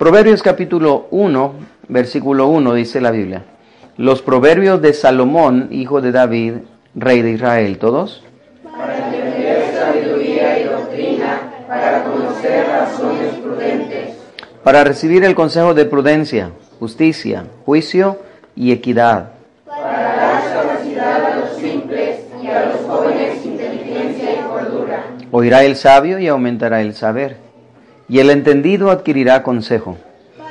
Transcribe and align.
Proverbios 0.00 0.42
capítulo 0.42 1.08
1, 1.10 1.52
versículo 1.88 2.48
1 2.48 2.72
dice 2.72 3.02
la 3.02 3.10
Biblia. 3.10 3.42
Los 3.98 4.22
proverbios 4.22 4.80
de 4.80 4.94
Salomón, 4.94 5.68
hijo 5.70 6.00
de 6.00 6.10
David, 6.10 6.54
rey 6.94 7.20
de 7.20 7.32
Israel, 7.32 7.76
¿todos? 7.76 8.22
Para 8.64 8.96
entender 8.96 9.74
sabiduría 9.74 10.58
y 10.58 10.64
doctrina, 10.64 11.42
para 11.68 12.02
conocer 12.04 12.66
razones 12.66 13.34
prudentes. 13.42 14.16
Para 14.64 14.84
recibir 14.84 15.22
el 15.22 15.34
consejo 15.34 15.74
de 15.74 15.84
prudencia, 15.84 16.52
justicia, 16.78 17.44
juicio 17.66 18.20
y 18.56 18.72
equidad. 18.72 19.32
Para 19.66 20.16
dar 20.16 20.54
capacidad 20.54 21.26
a 21.26 21.36
los 21.40 21.58
simples 21.58 22.20
y 22.42 22.46
a 22.46 22.70
los 22.70 22.80
jóvenes 22.86 23.44
inteligencia 23.44 24.32
y 24.32 24.48
cordura. 24.48 25.04
Oirá 25.30 25.62
el 25.64 25.76
sabio 25.76 26.18
y 26.18 26.26
aumentará 26.26 26.80
el 26.80 26.94
saber, 26.94 27.49
y 28.10 28.18
el 28.18 28.30
entendido 28.30 28.90
adquirirá 28.90 29.44
consejo. 29.44 29.96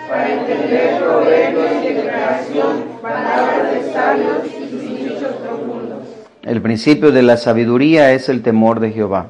Para 0.07 0.33
entender 0.33 0.97
proverbios 1.01 1.67
y 1.83 1.93
declaración, 1.93 2.83
palabras 3.01 3.73
de 3.73 3.91
sabios 3.91 4.37
y 4.45 4.69
sus 4.69 4.81
dichos 4.81 5.33
profundos. 5.43 5.97
El 6.43 6.61
principio 6.61 7.11
de 7.11 7.21
la 7.21 7.35
sabiduría 7.35 8.13
es 8.13 8.29
el 8.29 8.43
temor 8.43 8.79
de 8.79 8.91
Jehová. 8.91 9.27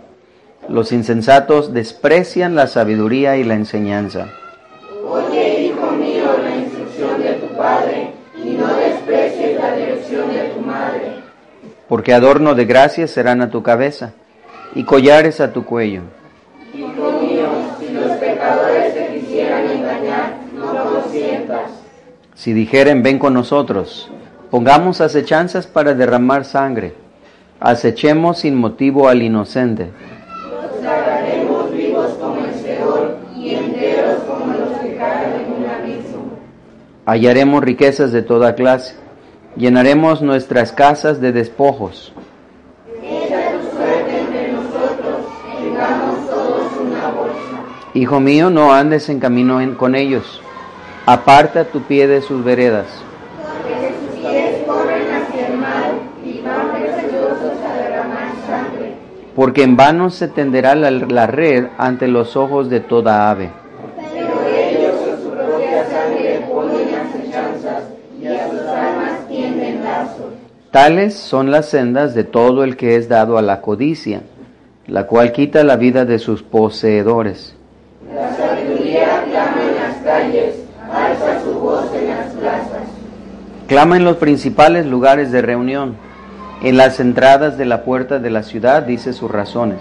Los 0.69 0.91
insensatos 0.91 1.73
desprecian 1.73 2.53
la 2.53 2.67
sabiduría 2.67 3.35
y 3.37 3.43
la 3.43 3.55
enseñanza. 3.55 4.27
Oye, 5.07 5.61
hijo 5.63 5.91
mío, 5.93 6.25
la 6.43 6.55
instrucción 6.55 7.19
de 7.23 7.33
tu 7.33 7.47
padre, 7.57 8.11
y 8.35 8.51
no 8.51 8.67
desprecies 8.75 9.59
la 9.59 9.75
dirección 9.75 10.31
de 10.31 10.49
tu 10.49 10.59
madre. 10.61 11.15
Porque 11.87 12.13
adorno 12.13 12.53
de 12.53 12.65
gracia 12.65 13.07
serán 13.07 13.41
a 13.41 13.49
tu 13.49 13.63
cabeza, 13.63 14.13
y 14.75 14.83
collares 14.83 15.41
a 15.41 15.51
tu 15.51 15.65
cuello. 15.65 16.03
Si 22.39 22.53
dijeren, 22.53 23.03
ven 23.03 23.19
con 23.19 23.33
nosotros, 23.33 24.09
pongamos 24.49 25.01
acechanzas 25.01 25.67
para 25.67 25.93
derramar 25.93 26.45
sangre, 26.45 26.93
acechemos 27.59 28.39
sin 28.39 28.55
motivo 28.55 29.09
al 29.09 29.21
inocente. 29.21 29.91
Hallaremos 37.05 37.61
riquezas 37.61 38.13
de 38.13 38.21
toda 38.21 38.55
clase, 38.55 38.95
llenaremos 39.57 40.21
nuestras 40.21 40.71
casas 40.71 41.19
de 41.19 41.33
despojos. 41.33 42.13
Hijo 47.93 48.21
mío, 48.21 48.49
no 48.49 48.73
andes 48.73 49.09
en 49.09 49.19
camino 49.19 49.59
con 49.75 49.93
ellos, 49.93 50.41
aparta 51.13 51.65
tu 51.65 51.81
pie 51.81 52.07
de 52.07 52.21
sus 52.21 52.43
veredas, 52.43 52.85
Porque 53.41 53.93
sus 53.99 54.19
pies 54.19 54.63
corren 54.67 55.07
hacia 55.11 55.47
el 55.47 55.57
mal 55.57 55.91
y 56.23 56.41
van 56.41 56.71
preciosos 56.71 57.53
a 57.67 57.73
derramar 57.81 58.27
sangre. 58.45 58.93
porque 59.35 59.63
en 59.63 59.75
vano 59.75 60.09
se 60.11 60.27
tenderá 60.27 60.75
la, 60.75 60.91
la 60.91 61.25
red 61.27 61.67
ante 61.77 62.07
los 62.07 62.35
ojos 62.35 62.69
de 62.69 62.79
toda 62.81 63.31
ave. 63.31 63.49
Pero 64.13 64.45
ellos 64.47 64.95
en 65.07 65.23
su 65.23 65.29
propia 65.31 65.85
sangre 65.89 66.45
ponen 66.47 66.89
acechanzas 66.95 67.83
y 68.21 68.27
a 68.27 68.49
sus 68.49 68.61
almas 68.61 69.27
tienden 69.27 69.83
lazos. 69.83 70.25
Tales 70.71 71.15
son 71.15 71.49
las 71.49 71.69
sendas 71.69 72.13
de 72.13 72.23
todo 72.23 72.63
el 72.63 72.77
que 72.77 72.95
es 72.97 73.09
dado 73.09 73.39
a 73.39 73.41
la 73.41 73.61
codicia, 73.61 74.21
la 74.85 75.07
cual 75.07 75.31
quita 75.31 75.63
la 75.63 75.75
vida 75.77 76.05
de 76.05 76.19
sus 76.19 76.43
poseedores. 76.43 77.55
La 78.13 78.35
sabiduría 78.35 79.23
clama 79.29 79.61
en 79.63 79.75
las 79.75 79.95
calles, 80.03 80.55
alza 80.91 81.41
su 81.43 81.53
voz 81.59 81.85
en 81.93 82.07
las 82.09 82.27
plazas. 82.33 82.87
Clama 83.69 83.97
en 83.97 84.03
los 84.03 84.17
principales 84.17 84.87
lugares 84.87 85.31
de 85.31 85.43
reunión, 85.43 85.95
en 86.63 86.75
las 86.75 86.99
entradas 86.99 87.55
de 87.55 87.65
la 87.65 87.83
puerta 87.83 88.17
de 88.17 88.31
la 88.31 88.41
ciudad, 88.41 88.81
dice 88.81 89.13
sus 89.13 89.29
razones. 89.29 89.77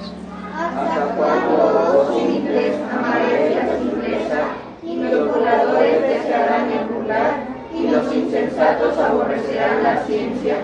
¿Hasta 0.55 1.15
cuándo, 1.17 1.55
oh 1.97 2.19
aborrecerán 9.03 9.83
la 9.83 10.05
ciencia? 10.05 10.57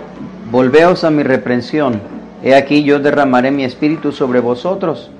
Volveos 0.50 1.02
a 1.02 1.10
mi 1.10 1.22
reprensión. 1.22 2.02
He 2.42 2.54
aquí 2.54 2.84
yo 2.84 2.98
derramaré 2.98 3.50
mi 3.50 3.64
espíritu 3.64 4.12
sobre 4.12 4.40
vosotros 4.40 5.10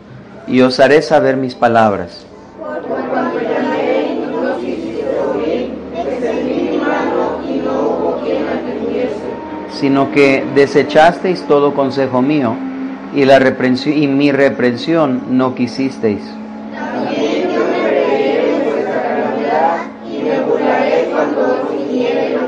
y 0.46 0.60
os 0.60 0.78
haré 0.78 1.00
saber 1.00 1.38
mis 1.38 1.54
palabras. 1.54 2.26
Sino 9.84 10.10
que 10.12 10.42
desechasteis 10.54 11.42
todo 11.46 11.74
consejo 11.74 12.22
mío 12.22 12.56
y, 13.14 13.26
la 13.26 13.38
reprensión, 13.38 14.02
y 14.02 14.06
mi 14.06 14.32
reprensión 14.32 15.24
no 15.36 15.54
quisisteis. 15.54 16.22
Cuando 21.12 21.68
viniere. 21.70 22.38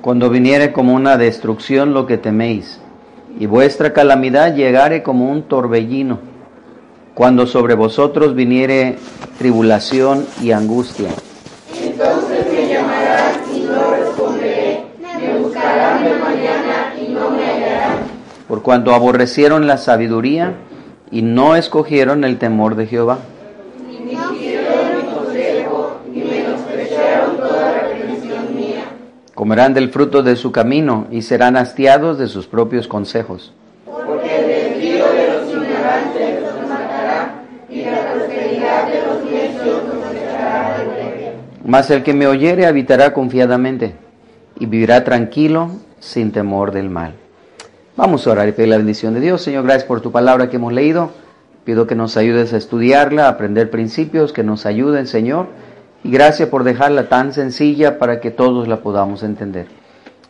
Cuando 0.00 0.30
viniere 0.30 0.72
como 0.72 0.94
una 0.94 1.16
destrucción 1.16 1.92
lo 1.92 2.06
que 2.06 2.18
teméis, 2.18 2.80
y 3.36 3.46
vuestra 3.46 3.92
calamidad 3.92 4.54
llegare 4.54 5.02
como 5.02 5.28
un 5.28 5.42
torbellino, 5.42 6.20
cuando 7.14 7.48
sobre 7.48 7.74
vosotros 7.74 8.36
viniere 8.36 8.96
tribulación 9.38 10.24
y 10.40 10.52
angustia. 10.52 11.08
Entonces 11.82 12.46
me 12.52 12.68
llamarán 12.68 13.34
y 13.52 13.60
no 13.62 13.90
responderé, 13.90 14.84
me 15.00 15.38
buscarán 15.38 16.04
de 16.04 16.14
mañana 16.16 16.94
y 17.00 17.12
no 17.12 17.30
me 17.30 17.44
hallarán. 17.44 17.98
Por 18.62 18.66
cuanto 18.66 18.94
aborrecieron 18.94 19.66
la 19.66 19.76
sabiduría 19.76 20.54
y 21.10 21.22
no 21.22 21.56
escogieron 21.56 22.22
el 22.22 22.38
temor 22.38 22.76
de 22.76 22.86
Jehová. 22.86 23.18
Comerán 29.34 29.74
del 29.74 29.90
fruto 29.90 30.22
de 30.22 30.36
su 30.36 30.52
camino 30.52 31.08
y 31.10 31.22
serán 31.22 31.56
hastiados 31.56 32.18
de 32.18 32.28
sus 32.28 32.46
propios 32.46 32.86
consejos. 32.86 33.52
Porque 33.84 34.38
el 34.38 34.46
desvío 34.46 35.06
de 35.12 35.26
los 35.32 35.48
ignorantes 35.50 36.42
los 36.42 36.68
matará, 36.68 37.42
y 37.68 37.84
la 37.84 38.12
prosperidad 38.12 38.86
de 38.86 39.06
los 39.06 39.24
necios 39.24 39.82
los 39.88 40.14
echará 40.14 40.78
de. 40.78 41.32
Mas 41.66 41.90
el 41.90 42.04
que 42.04 42.14
me 42.14 42.28
oyere 42.28 42.66
habitará 42.66 43.12
confiadamente 43.12 43.96
y 44.56 44.66
vivirá 44.66 45.02
tranquilo 45.02 45.72
sin 45.98 46.30
temor 46.30 46.70
del 46.70 46.88
mal. 46.88 47.21
Vamos 47.94 48.26
a 48.26 48.30
orar 48.30 48.48
y 48.48 48.52
pedir 48.52 48.70
la 48.70 48.78
bendición 48.78 49.12
de 49.12 49.20
Dios. 49.20 49.42
Señor, 49.42 49.64
gracias 49.64 49.84
por 49.84 50.00
tu 50.00 50.10
palabra 50.10 50.48
que 50.48 50.56
hemos 50.56 50.72
leído. 50.72 51.10
Pido 51.64 51.86
que 51.86 51.94
nos 51.94 52.16
ayudes 52.16 52.54
a 52.54 52.56
estudiarla, 52.56 53.26
a 53.26 53.28
aprender 53.28 53.70
principios, 53.70 54.32
que 54.32 54.42
nos 54.42 54.64
ayuden, 54.64 55.06
Señor. 55.06 55.48
Y 56.02 56.10
gracias 56.10 56.48
por 56.48 56.64
dejarla 56.64 57.10
tan 57.10 57.34
sencilla 57.34 57.98
para 57.98 58.18
que 58.20 58.30
todos 58.30 58.66
la 58.66 58.78
podamos 58.78 59.22
entender. 59.22 59.66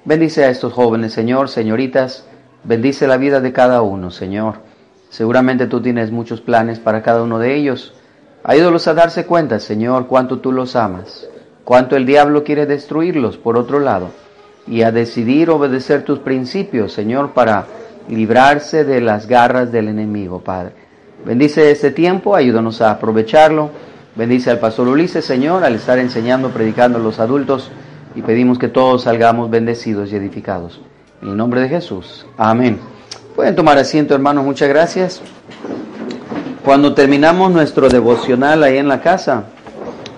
Bendice 0.05 0.45
a 0.45 0.51
estos 0.51 0.73
jóvenes, 0.73 1.13
Señor, 1.13 1.49
señoritas. 1.49 2.27
Bendice 2.65 3.07
la 3.07 3.17
vida 3.17 3.41
de 3.41 3.53
cada 3.53 3.81
uno, 3.81 4.11
Señor. 4.11 4.57
Seguramente 5.11 5.69
tú 5.69 5.81
tienes 5.81 6.11
muchos 6.11 6.41
planes 6.41 6.81
para 6.81 7.05
cada 7.05 7.23
uno 7.23 7.39
de 7.39 7.55
ellos. 7.55 7.95
Ayúdalos 8.43 8.89
a 8.89 8.95
darse 8.95 9.25
cuenta, 9.25 9.61
Señor, 9.61 10.09
cuánto 10.09 10.41
tú 10.41 10.51
los 10.51 10.75
amas, 10.75 11.29
cuánto 11.63 11.95
el 11.95 12.07
diablo 12.07 12.43
quiere 12.43 12.67
destruirlos, 12.67 13.37
por 13.37 13.57
otro 13.57 13.79
lado, 13.79 14.09
y 14.67 14.83
a 14.83 14.93
decidir 14.93 15.51
obedecer 15.51 16.05
tus 16.05 16.21
principios, 16.21 16.93
Señor, 16.93 17.33
para 17.33 17.67
librarse 18.09 18.85
de 18.85 19.01
las 19.01 19.27
garras 19.27 19.73
del 19.73 19.89
enemigo, 19.89 20.41
Padre. 20.41 20.73
Bendice 21.25 21.71
este 21.71 21.91
tiempo, 21.91 22.35
ayúdanos 22.35 22.81
a 22.81 22.91
aprovecharlo. 22.91 23.71
Bendice 24.15 24.51
al 24.51 24.59
pastor 24.59 24.89
Ulises, 24.89 25.25
Señor, 25.25 25.65
al 25.65 25.75
estar 25.75 25.99
enseñando, 25.99 26.51
predicando 26.51 26.99
a 26.99 27.01
los 27.01 27.19
adultos, 27.19 27.71
y 28.15 28.23
pedimos 28.23 28.59
que 28.59 28.69
todos 28.69 29.05
salgamos 29.05 29.49
bendecidos 29.51 30.13
y 30.13 30.17
edificados. 30.17 30.81
En 31.23 31.29
el 31.29 31.37
nombre 31.37 31.61
de 31.61 31.69
Jesús. 31.69 32.27
Amén. 32.37 32.79
Pueden 33.35 33.57
tomar 33.57 33.79
asiento, 33.79 34.15
hermanos, 34.15 34.45
muchas 34.45 34.69
gracias. 34.69 35.23
Cuando 36.65 36.95
terminamos 36.95 37.51
nuestro 37.51 37.89
devocional 37.89 38.63
ahí 38.63 38.77
en 38.77 38.89
la 38.89 39.01
casa, 39.01 39.45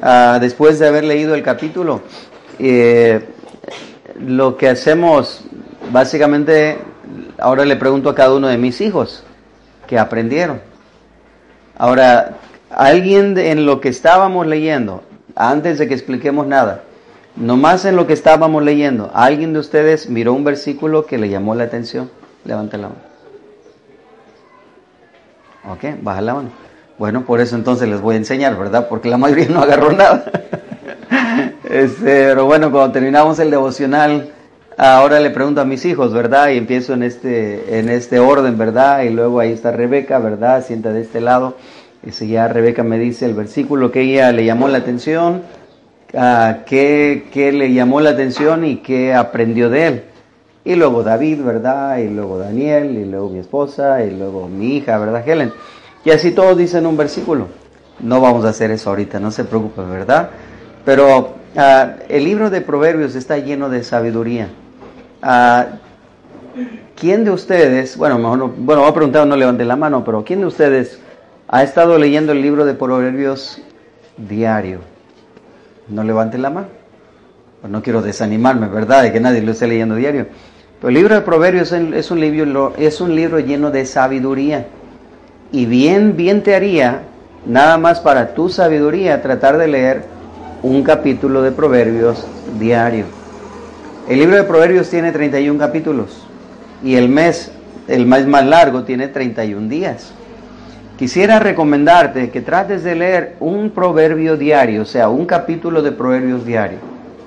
ah, 0.02 0.38
después 0.40 0.78
de 0.78 0.88
haber 0.88 1.04
leído 1.04 1.34
el 1.34 1.42
capítulo, 1.42 2.00
eh, 2.58 3.28
lo 4.18 4.56
que 4.56 4.68
hacemos, 4.68 5.44
básicamente, 5.92 6.78
ahora 7.38 7.64
le 7.64 7.76
pregunto 7.76 8.10
a 8.10 8.14
cada 8.14 8.34
uno 8.34 8.48
de 8.48 8.58
mis 8.58 8.80
hijos 8.80 9.24
que 9.86 9.98
aprendieron. 9.98 10.60
Ahora, 11.76 12.36
alguien 12.70 13.36
en 13.38 13.66
lo 13.66 13.80
que 13.80 13.88
estábamos 13.88 14.46
leyendo, 14.46 15.02
antes 15.34 15.78
de 15.78 15.88
que 15.88 15.94
expliquemos 15.94 16.46
nada, 16.46 16.82
nomás 17.36 17.84
en 17.84 17.96
lo 17.96 18.06
que 18.06 18.12
estábamos 18.12 18.62
leyendo, 18.62 19.10
¿alguien 19.14 19.52
de 19.52 19.58
ustedes 19.58 20.08
miró 20.08 20.32
un 20.32 20.44
versículo 20.44 21.06
que 21.06 21.18
le 21.18 21.28
llamó 21.28 21.54
la 21.54 21.64
atención? 21.64 22.10
Levante 22.44 22.78
la 22.78 22.88
mano. 22.88 23.00
Ok, 25.70 26.02
baja 26.02 26.20
la 26.20 26.34
mano. 26.34 26.50
Bueno, 26.98 27.24
por 27.24 27.40
eso 27.40 27.56
entonces 27.56 27.88
les 27.88 28.00
voy 28.00 28.14
a 28.14 28.18
enseñar, 28.18 28.56
¿verdad? 28.56 28.88
Porque 28.88 29.08
la 29.08 29.18
mayoría 29.18 29.48
no 29.48 29.60
agarró 29.60 29.92
nada. 29.92 30.24
Este, 31.74 32.04
pero 32.04 32.46
bueno, 32.46 32.70
cuando 32.70 32.92
terminamos 32.92 33.40
el 33.40 33.50
devocional, 33.50 34.30
ahora 34.76 35.18
le 35.18 35.30
pregunto 35.30 35.60
a 35.60 35.64
mis 35.64 35.84
hijos, 35.84 36.12
¿verdad? 36.12 36.50
Y 36.50 36.56
empiezo 36.56 36.94
en 36.94 37.02
este, 37.02 37.80
en 37.80 37.88
este 37.88 38.20
orden, 38.20 38.56
¿verdad? 38.56 39.02
Y 39.02 39.10
luego 39.10 39.40
ahí 39.40 39.50
está 39.50 39.72
Rebeca, 39.72 40.20
¿verdad? 40.20 40.64
Sienta 40.64 40.92
de 40.92 41.00
este 41.00 41.20
lado. 41.20 41.56
Y 42.04 42.28
ya 42.28 42.46
Rebeca 42.46 42.84
me 42.84 42.96
dice 42.96 43.26
el 43.26 43.34
versículo 43.34 43.90
que 43.90 44.02
ella 44.02 44.30
le 44.30 44.44
llamó 44.44 44.68
la 44.68 44.78
atención, 44.78 45.42
uh, 46.12 46.62
qué, 46.64 47.26
qué 47.32 47.50
le 47.50 47.72
llamó 47.72 48.00
la 48.00 48.10
atención 48.10 48.64
y 48.64 48.76
qué 48.76 49.12
aprendió 49.12 49.68
de 49.68 49.86
él. 49.88 50.04
Y 50.64 50.76
luego 50.76 51.02
David, 51.02 51.42
¿verdad? 51.42 51.98
Y 51.98 52.06
luego 52.06 52.38
Daniel, 52.38 52.96
y 52.96 53.04
luego 53.04 53.30
mi 53.30 53.40
esposa, 53.40 54.04
y 54.04 54.12
luego 54.12 54.46
mi 54.46 54.76
hija, 54.76 54.96
¿verdad? 54.98 55.28
Helen. 55.28 55.52
Y 56.04 56.12
así 56.12 56.30
todos 56.30 56.56
dicen 56.56 56.86
un 56.86 56.96
versículo. 56.96 57.48
No 57.98 58.20
vamos 58.20 58.44
a 58.44 58.50
hacer 58.50 58.70
eso 58.70 58.90
ahorita, 58.90 59.18
no 59.18 59.32
se 59.32 59.42
preocupen, 59.42 59.90
¿verdad? 59.90 60.30
Pero 60.84 61.42
ah, 61.56 61.96
el 62.08 62.24
libro 62.24 62.50
de 62.50 62.60
Proverbios 62.60 63.14
está 63.14 63.38
lleno 63.38 63.68
de 63.68 63.82
sabiduría. 63.82 64.48
Ah, 65.22 65.66
¿Quién 66.96 67.24
de 67.24 67.30
ustedes, 67.32 67.96
bueno, 67.96 68.18
mejor 68.18 68.38
no, 68.38 68.48
bueno, 68.48 68.82
voy 68.82 68.90
a 68.90 68.94
preguntar, 68.94 69.26
no 69.26 69.36
levante 69.36 69.64
la 69.64 69.74
mano, 69.74 70.04
pero 70.04 70.24
¿quién 70.24 70.40
de 70.40 70.46
ustedes 70.46 71.00
ha 71.48 71.62
estado 71.62 71.98
leyendo 71.98 72.32
el 72.32 72.40
libro 72.40 72.64
de 72.64 72.74
Proverbios 72.74 73.60
diario? 74.16 74.80
No 75.88 76.04
levante 76.04 76.38
la 76.38 76.50
mano. 76.50 76.68
Pues 77.60 77.72
no 77.72 77.82
quiero 77.82 78.02
desanimarme, 78.02 78.68
¿verdad? 78.68 79.02
De 79.02 79.12
que 79.12 79.20
nadie 79.20 79.42
lo 79.42 79.52
esté 79.52 79.66
leyendo 79.66 79.96
diario. 79.96 80.26
Pero 80.78 80.88
el 80.88 80.94
libro 80.94 81.14
de 81.14 81.22
Proverbios 81.22 81.72
es 81.72 82.10
un 82.10 82.20
libro, 82.20 82.74
es 82.78 83.00
un 83.00 83.16
libro 83.16 83.40
lleno 83.40 83.70
de 83.70 83.86
sabiduría. 83.86 84.66
Y 85.50 85.66
bien, 85.66 86.16
bien 86.16 86.42
te 86.42 86.54
haría, 86.54 87.02
nada 87.46 87.76
más 87.78 88.00
para 88.00 88.34
tu 88.34 88.48
sabiduría, 88.48 89.22
tratar 89.22 89.58
de 89.58 89.68
leer 89.68 90.13
un 90.64 90.82
capítulo 90.82 91.42
de 91.42 91.52
Proverbios 91.52 92.26
diario. 92.58 93.04
El 94.08 94.18
libro 94.18 94.36
de 94.36 94.44
Proverbios 94.44 94.88
tiene 94.88 95.12
31 95.12 95.58
capítulos 95.58 96.26
y 96.82 96.94
el 96.94 97.10
mes, 97.10 97.52
el 97.86 98.06
mes 98.06 98.26
más 98.26 98.46
largo, 98.46 98.82
tiene 98.82 99.08
31 99.08 99.68
días. 99.68 100.14
Quisiera 100.98 101.38
recomendarte 101.38 102.30
que 102.30 102.40
trates 102.40 102.82
de 102.82 102.94
leer 102.94 103.36
un 103.40 103.72
proverbio 103.72 104.38
diario, 104.38 104.82
o 104.82 104.86
sea, 104.86 105.10
un 105.10 105.26
capítulo 105.26 105.82
de 105.82 105.92
Proverbios 105.92 106.46
diario. 106.46 106.78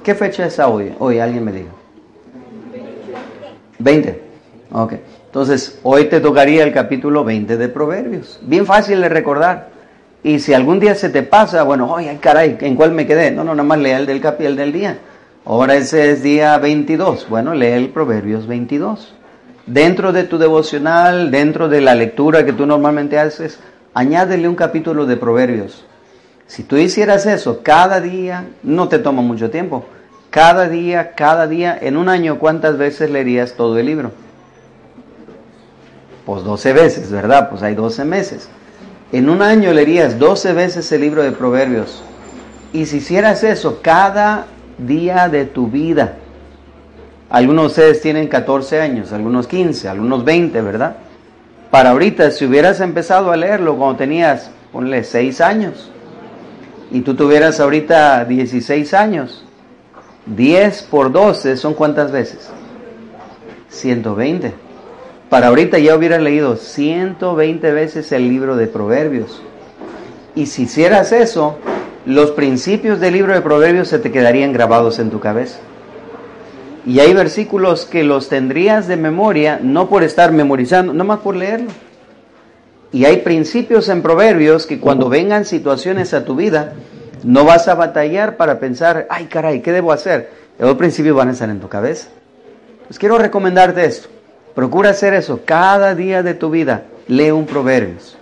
¿Qué 0.04 0.16
fecha 0.16 0.48
es 0.48 0.58
hoy? 0.58 0.94
Hoy 0.98 1.20
alguien 1.20 1.46
me 1.46 1.52
diga. 1.52 1.70
20. 3.78 4.22
Ok. 4.72 4.94
Entonces, 5.28 5.80
hoy 5.84 6.06
te 6.06 6.20
tocaría 6.22 6.64
el 6.64 6.74
capítulo 6.74 7.24
20 7.24 7.56
de 7.56 7.70
Proverbios. 7.70 8.40
Bien 8.42 8.66
fácil 8.66 9.00
de 9.00 9.10
recordar. 9.10 9.77
Y 10.24 10.40
si 10.40 10.54
algún 10.54 10.80
día 10.80 10.96
se 10.96 11.10
te 11.10 11.24
pasa, 11.24 11.64
bueno, 11.64 11.96
ay, 11.96 12.18
caray, 12.20 12.58
¿en 12.62 12.76
cuál 12.76 12.92
me 12.92 13.06
quedé? 13.06 13.32
No, 13.32 13.44
no, 13.44 13.54
nada 13.54 13.68
más 13.68 13.80
lea 13.80 13.98
el 13.98 14.06
del 14.06 14.20
capítulo 14.20 14.56
del 14.56 14.74
día. 14.74 14.98
Ahora 15.46 15.76
ese 15.76 16.12
es 16.12 16.24
día 16.24 16.58
22. 16.58 17.30
Bueno, 17.30 17.54
lee 17.54 17.68
el 17.68 17.90
Proverbios 17.90 18.48
22. 18.48 19.14
Dentro 19.66 20.12
de 20.12 20.24
tu 20.24 20.38
devocional, 20.38 21.32
dentro 21.32 21.70
de 21.70 21.82
la 21.82 21.96
lectura 21.96 22.46
que 22.46 22.54
tú 22.54 22.66
normalmente 22.66 23.20
haces, 23.20 23.60
añádele 23.94 24.48
un 24.50 24.56
capítulo 24.56 25.06
de 25.06 25.18
Proverbios. 25.18 25.86
Si 26.48 26.64
tú 26.64 26.78
hicieras 26.78 27.26
eso 27.26 27.62
cada 27.64 28.02
día, 28.02 28.46
no 28.64 28.88
te 28.88 29.00
toma 29.00 29.22
mucho 29.22 29.50
tiempo. 29.50 29.86
Cada 30.30 30.68
día, 30.68 31.14
cada 31.16 31.48
día, 31.48 31.78
en 31.80 31.98
un 31.98 32.10
año, 32.10 32.40
¿cuántas 32.40 32.78
veces 32.78 33.10
leerías 33.10 33.54
todo 33.54 33.78
el 33.78 33.86
libro? 33.86 34.12
Pues 36.26 36.44
12 36.44 36.74
veces, 36.74 37.12
¿verdad? 37.12 37.50
Pues 37.50 37.64
hay 37.64 37.76
12 37.76 38.04
meses. 38.04 38.50
En 39.12 39.30
un 39.30 39.42
año 39.42 39.72
leerías 39.72 40.20
12 40.20 40.52
veces 40.52 40.92
el 40.92 41.02
libro 41.02 41.24
de 41.24 41.32
Proverbios. 41.32 42.04
Y 42.74 42.88
si 42.88 42.98
hicieras 42.98 43.44
eso 43.44 43.80
cada 43.82 44.48
día 44.78 45.30
de 45.30 45.46
tu 45.46 45.68
vida, 45.68 46.16
algunos 47.30 47.64
de 47.64 47.68
ustedes 47.68 48.02
tienen 48.02 48.28
14 48.28 48.82
años, 48.82 49.14
algunos 49.14 49.48
15, 49.48 49.88
algunos 49.88 50.26
20, 50.26 50.62
¿verdad? 50.62 50.98
Para 51.72 51.92
ahorita, 51.92 52.32
si 52.32 52.46
hubieras 52.46 52.82
empezado 52.82 53.32
a 53.32 53.38
leerlo 53.38 53.78
cuando 53.78 53.98
tenías, 53.98 54.52
ponle 54.74 55.04
6 55.06 55.40
años, 55.40 55.90
y 56.92 57.02
tú 57.02 57.16
tuvieras 57.16 57.62
ahorita 57.62 58.26
16 58.26 58.94
años, 58.94 59.46
10 60.26 60.84
por 60.84 61.14
12 61.14 61.56
son 61.56 61.74
cuántas 61.74 62.12
veces? 62.12 62.50
120 63.70 64.67
para 65.30 65.48
ahorita 65.48 65.78
ya 65.80 65.96
hubiera 65.96 66.20
leído 66.20 66.56
120 66.56 67.72
veces 67.72 68.12
el 68.12 68.30
libro 68.30 68.56
de 68.56 68.68
Proverbios. 68.68 69.42
Y 70.36 70.46
si 70.46 70.64
hicieras 70.64 71.12
eso, 71.12 71.58
los 72.06 72.32
principios 72.32 73.00
del 73.00 73.14
libro 73.14 73.34
de 73.34 73.42
Proverbios 73.42 73.90
se 73.90 74.00
te 74.00 74.12
quedarían 74.12 74.54
grabados 74.54 75.00
en 75.00 75.10
tu 75.10 75.20
cabeza. 75.20 75.60
Y 76.86 77.02
hay 77.02 77.14
versículos 77.14 77.86
que 77.86 78.06
los 78.06 78.30
tendrías 78.30 78.88
de 78.88 78.96
memoria, 78.96 79.60
no 79.62 79.90
por 79.90 80.04
estar 80.04 80.32
memorizando, 80.32 80.94
no 80.94 81.04
más 81.04 81.20
por 81.20 81.36
leerlo. 81.36 81.72
Y 82.94 83.04
hay 83.04 83.18
principios 83.18 83.90
en 83.90 84.02
Proverbios 84.02 84.66
que 84.66 84.80
cuando 84.80 85.10
vengan 85.10 85.44
situaciones 85.44 86.14
a 86.14 86.24
tu 86.24 86.36
vida, 86.38 86.74
no 87.24 87.44
vas 87.44 87.68
a 87.68 87.76
batallar 87.76 88.38
para 88.38 88.60
pensar, 88.60 89.08
ay 89.10 89.26
caray, 89.26 89.62
¿qué 89.62 89.74
debo 89.74 89.92
hacer? 89.92 90.30
Los 90.58 90.76
principios 90.76 91.18
van 91.18 91.28
a 91.28 91.32
estar 91.34 91.50
en 91.50 91.60
tu 91.60 91.68
cabeza. 91.68 92.08
Pues 92.88 92.98
quiero 92.98 93.18
recomendarte 93.18 93.84
esto. 93.84 94.08
Procura 94.58 94.90
hacer 94.90 95.14
eso 95.14 95.42
cada 95.46 95.94
día 95.94 96.24
de 96.24 96.34
tu 96.34 96.50
vida. 96.50 96.86
Lee 97.08 97.30
un 97.30 97.46
Proverbios. 97.46 98.18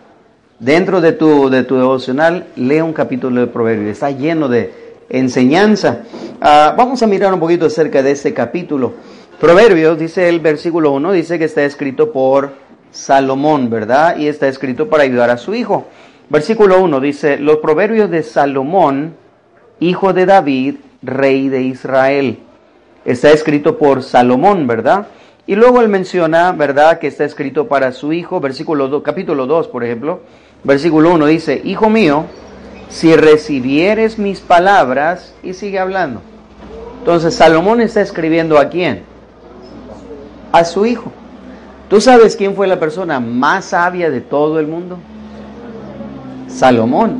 Dentro 0.60 1.00
de 1.00 1.14
tu, 1.14 1.50
de 1.50 1.64
tu 1.64 1.78
devocional, 1.78 2.48
lee 2.58 2.82
un 2.82 2.92
capítulo 2.92 3.40
de 3.40 3.48
Proverbios. 3.48 3.92
Está 3.92 4.12
lleno 4.12 4.50
de 4.50 4.74
enseñanza. 5.08 6.02
Ah, 6.42 6.76
vamos 6.78 7.02
a 7.02 7.08
mirar 7.08 7.34
un 7.34 7.40
poquito 7.40 7.68
acerca 7.68 8.04
de 8.04 8.12
este 8.12 8.34
capítulo. 8.34 8.96
Proverbios, 9.40 9.98
dice 9.98 10.28
el 10.28 10.42
versículo 10.42 10.92
1, 10.92 11.14
dice 11.14 11.40
que 11.40 11.46
está 11.46 11.64
escrito 11.64 12.12
por 12.12 12.52
Salomón, 12.92 13.70
¿verdad? 13.70 14.18
Y 14.18 14.28
está 14.28 14.50
escrito 14.50 14.90
para 14.90 15.04
ayudar 15.04 15.30
a 15.30 15.38
su 15.38 15.56
hijo. 15.56 15.86
Versículo 16.28 16.84
1 16.84 17.00
dice, 17.00 17.38
los 17.38 17.60
proverbios 17.60 18.12
de 18.12 18.24
Salomón, 18.24 19.16
hijo 19.80 20.12
de 20.12 20.26
David, 20.26 20.76
rey 21.02 21.48
de 21.48 21.62
Israel. 21.62 22.40
Está 23.06 23.32
escrito 23.32 23.78
por 23.78 24.04
Salomón, 24.04 24.68
¿verdad? 24.68 25.08
Y 25.48 25.56
luego 25.56 25.82
él 25.82 25.90
menciona, 25.90 26.52
¿verdad?, 26.54 26.98
que 26.98 27.08
está 27.08 27.24
escrito 27.24 27.68
para 27.68 27.92
su 27.92 28.14
hijo, 28.14 28.40
versículo 28.40 28.88
2, 28.88 29.04
capítulo 29.04 29.46
2, 29.46 29.68
por 29.68 29.84
ejemplo, 29.84 30.22
versículo 30.64 31.14
1 31.14 31.28
dice, 31.28 31.62
Hijo 31.64 31.90
mío, 31.90 32.26
si 32.90 33.16
recibieres 33.16 34.18
mis 34.18 34.40
palabras, 34.40 35.36
y 35.44 35.54
sigue 35.54 35.78
hablando. 35.78 36.22
Entonces, 37.00 37.36
Salomón 37.36 37.80
está 37.80 38.02
escribiendo 38.02 38.58
a 38.58 38.70
quién? 38.70 39.04
A 40.52 40.66
su 40.66 40.88
hijo. 40.88 41.12
¿Tú 41.90 42.02
sabes 42.02 42.36
quién 42.36 42.56
fue 42.56 42.66
la 42.66 42.80
persona 42.80 43.20
más 43.20 43.66
sabia 43.66 44.10
de 44.10 44.22
todo 44.22 44.60
el 44.60 44.66
mundo? 44.66 44.98
Salomón. 46.48 47.20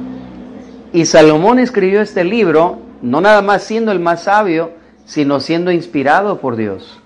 Y 0.92 1.06
Salomón 1.06 1.60
escribió 1.60 2.02
este 2.02 2.24
libro, 2.24 2.80
no 3.04 3.22
nada 3.22 3.44
más 3.44 3.62
siendo 3.62 3.92
el 3.92 4.00
más 4.00 4.24
sabio, 4.24 4.72
sino 5.06 5.40
siendo 5.40 5.72
inspirado 5.72 6.40
por 6.40 6.56
Dios. 6.56 7.00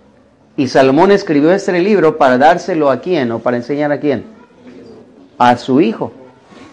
Y 0.59 0.67
Salomón 0.67 1.09
escribió 1.11 1.53
este 1.53 1.71
libro 1.79 2.17
para 2.17 2.37
dárselo 2.37 2.91
a 2.91 2.99
quién 2.99 3.31
o 3.31 3.39
para 3.39 3.55
enseñar 3.55 3.93
a 3.93 3.99
quién? 4.01 4.25
A 5.37 5.55
su 5.55 5.79
hijo. 5.79 6.11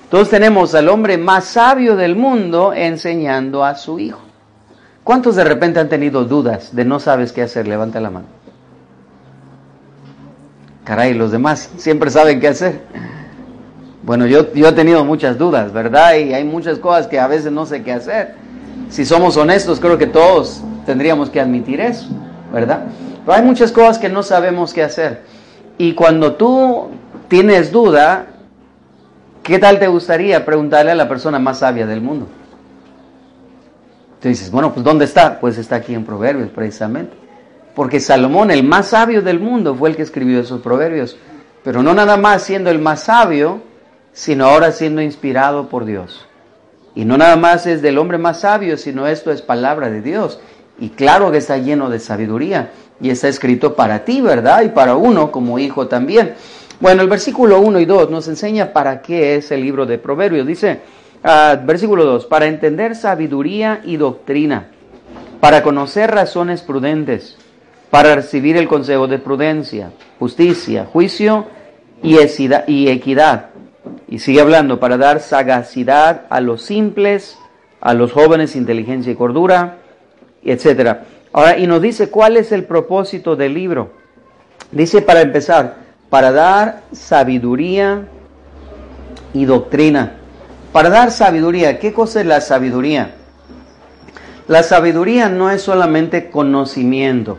Entonces 0.03 0.29
tenemos 0.29 0.75
al 0.75 0.89
hombre 0.89 1.17
más 1.19 1.45
sabio 1.45 1.95
del 1.95 2.17
mundo 2.17 2.73
enseñando 2.73 3.65
a 3.65 3.77
su 3.77 4.01
hijo. 4.01 4.19
¿Cuántos 5.05 5.37
de 5.37 5.45
repente 5.45 5.79
han 5.79 5.89
tenido 5.89 6.25
dudas 6.25 6.75
de 6.75 6.85
no 6.85 6.99
sabes 6.99 7.31
qué 7.31 7.43
hacer? 7.43 7.69
Levanta 7.69 8.01
la 8.01 8.11
mano. 8.11 8.27
Caray, 10.83 11.15
los 11.15 11.31
demás 11.31 11.71
siempre 11.77 12.11
saben 12.11 12.41
qué 12.41 12.49
hacer. 12.49 12.81
Bueno, 14.03 14.27
yo, 14.27 14.53
yo 14.53 14.67
he 14.67 14.73
tenido 14.73 15.05
muchas 15.05 15.39
dudas, 15.39 15.73
¿verdad? 15.73 16.17
Y 16.17 16.35
hay 16.35 16.43
muchas 16.43 16.81
cosas 16.81 17.07
que 17.07 17.21
a 17.21 17.29
veces 17.29 17.53
no 17.53 17.67
sé 17.67 17.85
qué 17.85 17.93
hacer. 17.93 18.35
Si 18.91 19.05
somos 19.05 19.37
honestos, 19.37 19.79
creo 19.79 19.97
que 19.97 20.09
todos 20.09 20.61
tendríamos 20.87 21.31
que 21.31 21.41
admitir 21.41 21.81
eso, 21.81 22.09
¿verdad? 22.53 22.87
Pero 23.25 23.37
hay 23.37 23.45
muchas 23.45 23.73
cosas 23.73 23.99
que 23.99 24.09
no 24.09 24.23
sabemos 24.23 24.73
qué 24.73 24.83
hacer. 24.83 25.23
Y 25.79 25.95
cuando 25.95 26.35
tú 26.35 26.91
tienes 27.29 27.73
duda, 27.73 28.27
¿qué 29.43 29.59
tal 29.59 29.79
te 29.79 29.89
gustaría 29.89 30.45
preguntarle 30.45 30.93
a 30.93 30.95
la 30.95 31.09
persona 31.09 31.39
más 31.39 31.59
sabia 31.59 31.87
del 31.87 32.01
mundo? 32.01 32.27
Tú 34.21 34.29
dices, 34.29 34.51
bueno, 34.51 34.73
pues 34.73 34.85
¿dónde 34.85 35.05
está? 35.05 35.39
Pues 35.39 35.59
está 35.59 35.77
aquí 35.77 35.95
en 35.95 36.05
Proverbios 36.05 36.51
precisamente. 36.51 37.17
Porque 37.75 38.01
Salomón, 38.01 38.51
el 38.51 38.65
más 38.65 38.89
sabio 38.89 39.21
del 39.21 39.39
mundo, 39.39 39.75
fue 39.75 39.91
el 39.91 39.97
que 39.97 40.03
escribió 40.03 40.41
esos 40.41 40.63
proverbios. 40.63 41.19
Pero 41.63 41.83
no 41.83 41.93
nada 41.93 42.17
más 42.17 42.43
siendo 42.43 42.71
el 42.71 42.79
más 42.79 43.01
sabio, 43.01 43.61
sino 44.13 44.47
ahora 44.47 44.73
siendo 44.73 45.03
inspirado 45.03 45.69
por 45.69 45.85
Dios. 45.85 46.27
Y 46.95 47.05
no 47.05 47.19
nada 47.19 47.37
más 47.37 47.67
es 47.67 47.83
del 47.83 47.99
hombre 47.99 48.17
más 48.17 48.41
sabio, 48.41 48.79
sino 48.79 49.07
esto 49.07 49.31
es 49.31 49.43
palabra 49.43 49.91
de 49.91 50.01
Dios. 50.01 50.41
Y 50.79 50.91
claro 50.91 51.31
que 51.31 51.39
está 51.39 51.59
lleno 51.59 51.91
de 51.91 51.99
sabiduría. 51.99 52.71
Y 53.01 53.11
está 53.11 53.29
escrito 53.29 53.75
para 53.75 54.05
ti, 54.05 54.21
¿verdad? 54.21 54.63
Y 54.63 54.69
para 54.69 54.97
uno 54.97 55.31
como 55.31 55.59
hijo 55.59 55.87
también. 55.87 56.35
Bueno, 56.81 57.03
el 57.03 57.09
versículo 57.09 57.61
1 57.61 57.81
y 57.81 57.85
2 57.85 58.11
nos 58.11 58.29
enseña 58.29 58.73
para 58.73 59.03
qué 59.03 59.37
es 59.37 59.51
el 59.51 59.61
libro 59.61 59.87
de 59.87 59.99
Proverbios. 59.99 60.47
Dice, 60.47 60.81
uh, 61.25 61.65
versículo 61.65 62.05
2, 62.05 62.27
para 62.27 62.47
entender 62.47 62.95
sabiduría 62.95 63.81
y 63.85 63.97
doctrina, 63.97 64.69
para 65.41 65.63
conocer 65.63 66.11
razones 66.11 66.63
prudentes, 66.63 67.37
para 67.91 68.15
recibir 68.15 68.57
el 68.57 68.69
consejo 68.69 69.07
de 69.07 69.19
prudencia, 69.19 69.93
justicia, 70.19 70.87
juicio 70.87 71.47
y 72.03 72.89
equidad 72.89 73.51
y 74.09 74.19
sigue 74.21 74.41
hablando, 74.41 74.79
para 74.79 74.97
dar 74.97 75.21
sagacidad 75.21 76.23
a 76.31 76.41
los 76.41 76.63
simples, 76.63 77.39
a 77.81 77.95
los 77.95 78.13
jóvenes, 78.13 78.57
inteligencia 78.57 79.13
y 79.13 79.17
cordura, 79.17 79.79
etc. 80.51 80.99
Ahora, 81.33 81.59
y 81.59 81.67
nos 81.67 81.83
dice 81.83 82.09
cuál 82.09 82.37
es 82.37 82.53
el 82.53 82.65
propósito 82.65 83.37
del 83.37 83.55
libro. 83.55 83.91
Dice 84.73 85.03
para 85.03 85.21
empezar, 85.21 85.77
para 86.11 86.33
dar 86.33 86.83
sabiduría 86.93 88.07
y 89.33 89.45
doctrina. 89.45 90.15
Para 90.73 90.91
dar 90.91 91.11
sabiduría, 91.11 91.79
¿qué 91.79 91.93
cosa 91.93 92.21
es 92.21 92.27
la 92.27 92.41
sabiduría? 92.41 93.15
La 94.49 94.63
sabiduría 94.63 95.29
no 95.29 95.51
es 95.51 95.63
solamente 95.63 96.31
conocimiento. 96.31 97.39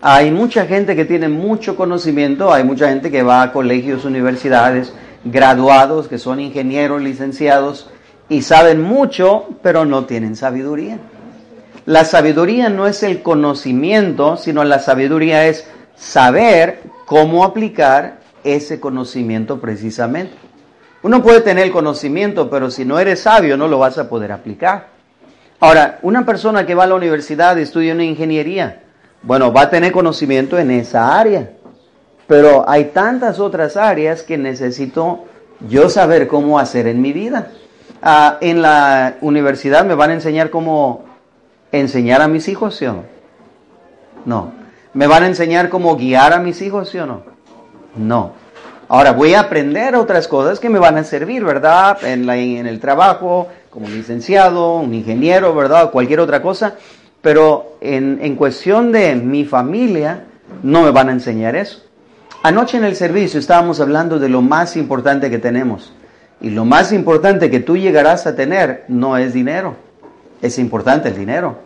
Hay 0.00 0.30
mucha 0.30 0.66
gente 0.66 0.96
que 0.96 1.04
tiene 1.04 1.28
mucho 1.28 1.76
conocimiento, 1.76 2.52
hay 2.52 2.64
mucha 2.64 2.88
gente 2.88 3.10
que 3.10 3.22
va 3.22 3.42
a 3.42 3.52
colegios, 3.52 4.04
universidades, 4.04 4.92
graduados, 5.24 6.08
que 6.08 6.18
son 6.18 6.40
ingenieros, 6.40 7.02
licenciados, 7.02 7.90
y 8.28 8.42
saben 8.42 8.80
mucho, 8.80 9.46
pero 9.62 9.84
no 9.84 10.06
tienen 10.06 10.34
sabiduría. 10.34 10.98
La 11.84 12.04
sabiduría 12.04 12.68
no 12.68 12.86
es 12.86 13.02
el 13.02 13.22
conocimiento, 13.22 14.36
sino 14.36 14.62
la 14.62 14.78
sabiduría 14.78 15.46
es 15.46 15.66
saber 15.96 16.80
cómo 17.06 17.44
aplicar 17.44 18.20
ese 18.44 18.78
conocimiento 18.78 19.60
precisamente. 19.60 20.34
Uno 21.02 21.22
puede 21.22 21.40
tener 21.40 21.64
el 21.64 21.72
conocimiento, 21.72 22.48
pero 22.48 22.70
si 22.70 22.84
no 22.84 23.00
eres 23.00 23.20
sabio 23.20 23.56
no 23.56 23.66
lo 23.66 23.80
vas 23.80 23.98
a 23.98 24.08
poder 24.08 24.30
aplicar. 24.30 24.88
Ahora, 25.58 25.98
una 26.02 26.24
persona 26.24 26.64
que 26.66 26.76
va 26.76 26.84
a 26.84 26.88
la 26.88 26.94
universidad 26.94 27.56
y 27.56 27.62
estudia 27.62 27.94
una 27.94 28.04
ingeniería, 28.04 28.82
bueno, 29.22 29.52
va 29.52 29.62
a 29.62 29.70
tener 29.70 29.90
conocimiento 29.90 30.58
en 30.58 30.70
esa 30.70 31.18
área, 31.18 31.50
pero 32.28 32.68
hay 32.68 32.86
tantas 32.86 33.40
otras 33.40 33.76
áreas 33.76 34.22
que 34.22 34.38
necesito 34.38 35.24
yo 35.68 35.88
saber 35.88 36.28
cómo 36.28 36.60
hacer 36.60 36.86
en 36.86 37.00
mi 37.00 37.12
vida. 37.12 37.48
Ah, 38.00 38.38
en 38.40 38.62
la 38.62 39.16
universidad 39.20 39.84
me 39.84 39.94
van 39.94 40.10
a 40.10 40.14
enseñar 40.14 40.50
cómo 40.50 41.11
enseñar 41.72 42.20
a 42.20 42.28
mis 42.28 42.48
hijos, 42.48 42.76
¿sí 42.76 42.86
o 42.86 42.92
no? 42.92 43.04
No. 44.24 44.52
¿Me 44.94 45.06
van 45.06 45.22
a 45.22 45.26
enseñar 45.26 45.70
cómo 45.70 45.96
guiar 45.96 46.32
a 46.32 46.38
mis 46.38 46.60
hijos, 46.62 46.90
sí 46.90 46.98
o 46.98 47.06
no? 47.06 47.22
No. 47.96 48.32
Ahora 48.88 49.12
voy 49.12 49.32
a 49.32 49.40
aprender 49.40 49.96
otras 49.96 50.28
cosas 50.28 50.60
que 50.60 50.68
me 50.68 50.78
van 50.78 50.98
a 50.98 51.04
servir, 51.04 51.44
¿verdad? 51.44 52.04
En, 52.04 52.28
el 52.28 52.78
trabajo, 52.78 53.48
como 53.70 53.88
licenciado, 53.88 54.76
un 54.76 54.92
ingeniero, 54.92 55.54
¿verdad? 55.54 55.90
Cualquier 55.90 56.20
otra 56.20 56.42
cosa. 56.42 56.74
Pero 57.22 57.76
en, 57.80 58.18
en 58.20 58.36
cuestión 58.36 58.92
de 58.92 59.14
mi 59.14 59.46
familia, 59.46 60.24
no 60.62 60.82
me 60.82 60.90
van 60.90 61.08
a 61.08 61.12
enseñar 61.12 61.56
eso. 61.56 61.82
Anoche 62.42 62.76
en 62.76 62.84
el 62.84 62.96
servicio 62.96 63.40
estábamos 63.40 63.80
hablando 63.80 64.18
de 64.18 64.28
lo 64.28 64.42
más 64.42 64.76
importante 64.76 65.30
que 65.30 65.38
tenemos. 65.38 65.94
Y 66.42 66.50
lo 66.50 66.64
más 66.64 66.92
importante 66.92 67.50
que 67.50 67.60
tú 67.60 67.76
llegarás 67.76 68.26
a 68.26 68.34
tener 68.34 68.84
no 68.88 69.16
es 69.16 69.32
dinero. 69.32 69.76
Es 70.42 70.58
importante 70.58 71.08
el 71.08 71.16
dinero. 71.16 71.56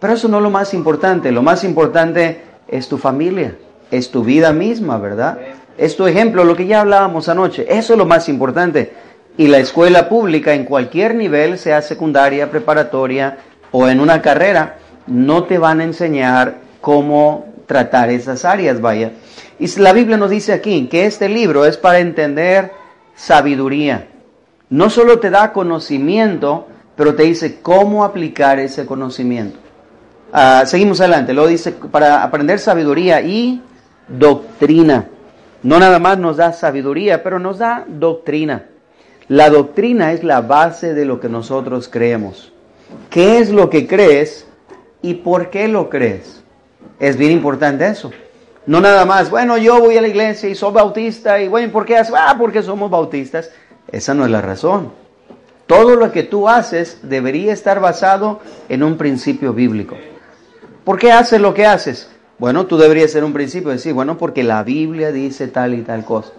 Pero 0.00 0.14
eso 0.14 0.26
no 0.26 0.38
es 0.38 0.42
lo 0.42 0.50
más 0.50 0.74
importante. 0.74 1.30
Lo 1.30 1.42
más 1.42 1.62
importante 1.62 2.42
es 2.66 2.88
tu 2.88 2.98
familia. 2.98 3.56
Es 3.90 4.10
tu 4.10 4.24
vida 4.24 4.52
misma, 4.52 4.98
¿verdad? 4.98 5.38
Es 5.78 5.96
tu 5.96 6.06
ejemplo, 6.06 6.42
lo 6.42 6.56
que 6.56 6.66
ya 6.66 6.80
hablábamos 6.80 7.28
anoche. 7.28 7.66
Eso 7.68 7.92
es 7.92 7.98
lo 7.98 8.06
más 8.06 8.28
importante. 8.28 8.94
Y 9.36 9.46
la 9.46 9.58
escuela 9.58 10.08
pública 10.08 10.54
en 10.54 10.64
cualquier 10.64 11.14
nivel, 11.14 11.58
sea 11.58 11.82
secundaria, 11.82 12.50
preparatoria 12.50 13.38
o 13.70 13.88
en 13.88 14.00
una 14.00 14.20
carrera, 14.20 14.78
no 15.06 15.44
te 15.44 15.58
van 15.58 15.80
a 15.80 15.84
enseñar 15.84 16.56
cómo 16.80 17.46
tratar 17.66 18.10
esas 18.10 18.44
áreas, 18.44 18.80
vaya. 18.80 19.12
Y 19.58 19.66
la 19.78 19.92
Biblia 19.92 20.16
nos 20.16 20.30
dice 20.30 20.52
aquí 20.52 20.88
que 20.88 21.06
este 21.06 21.28
libro 21.28 21.64
es 21.64 21.76
para 21.76 22.00
entender 22.00 22.72
sabiduría. 23.14 24.08
No 24.68 24.90
solo 24.90 25.20
te 25.20 25.30
da 25.30 25.52
conocimiento, 25.52 26.66
pero 27.02 27.16
te 27.16 27.24
dice 27.24 27.58
cómo 27.60 28.04
aplicar 28.04 28.60
ese 28.60 28.86
conocimiento. 28.86 29.58
Ah, 30.32 30.62
seguimos 30.66 31.00
adelante. 31.00 31.32
Luego 31.32 31.48
dice 31.48 31.72
para 31.72 32.22
aprender 32.22 32.60
sabiduría 32.60 33.20
y 33.22 33.60
doctrina. 34.06 35.08
No 35.64 35.80
nada 35.80 35.98
más 35.98 36.18
nos 36.18 36.36
da 36.36 36.52
sabiduría, 36.52 37.24
pero 37.24 37.40
nos 37.40 37.58
da 37.58 37.84
doctrina. 37.88 38.66
La 39.26 39.50
doctrina 39.50 40.12
es 40.12 40.22
la 40.22 40.42
base 40.42 40.94
de 40.94 41.04
lo 41.04 41.18
que 41.18 41.28
nosotros 41.28 41.88
creemos. 41.88 42.52
¿Qué 43.10 43.38
es 43.38 43.50
lo 43.50 43.68
que 43.68 43.88
crees 43.88 44.46
y 45.02 45.14
por 45.14 45.50
qué 45.50 45.66
lo 45.66 45.90
crees? 45.90 46.44
Es 47.00 47.16
bien 47.16 47.32
importante 47.32 47.84
eso. 47.84 48.12
No 48.64 48.80
nada 48.80 49.04
más, 49.04 49.28
bueno, 49.28 49.58
yo 49.58 49.80
voy 49.80 49.96
a 49.96 50.02
la 50.02 50.06
iglesia 50.06 50.48
y 50.48 50.54
soy 50.54 50.72
bautista 50.72 51.40
y 51.40 51.48
bueno, 51.48 51.72
¿por 51.72 51.84
qué? 51.84 51.96
Ah, 51.96 52.36
porque 52.38 52.62
somos 52.62 52.88
bautistas. 52.88 53.50
Esa 53.90 54.14
no 54.14 54.24
es 54.24 54.30
la 54.30 54.40
razón. 54.40 55.01
Todo 55.72 55.96
lo 55.96 56.12
que 56.12 56.22
tú 56.22 56.50
haces 56.50 56.98
debería 57.00 57.50
estar 57.50 57.80
basado 57.80 58.40
en 58.68 58.82
un 58.82 58.98
principio 58.98 59.54
bíblico. 59.54 59.96
¿Por 60.84 60.98
qué 60.98 61.12
haces 61.12 61.40
lo 61.40 61.54
que 61.54 61.64
haces? 61.64 62.10
Bueno, 62.38 62.66
tú 62.66 62.76
deberías 62.76 63.10
ser 63.10 63.24
un 63.24 63.32
principio 63.32 63.70
de 63.70 63.76
decir, 63.76 63.94
bueno, 63.94 64.18
porque 64.18 64.42
la 64.42 64.62
Biblia 64.64 65.12
dice 65.12 65.48
tal 65.48 65.72
y 65.72 65.80
tal 65.80 66.04
cosa. 66.04 66.32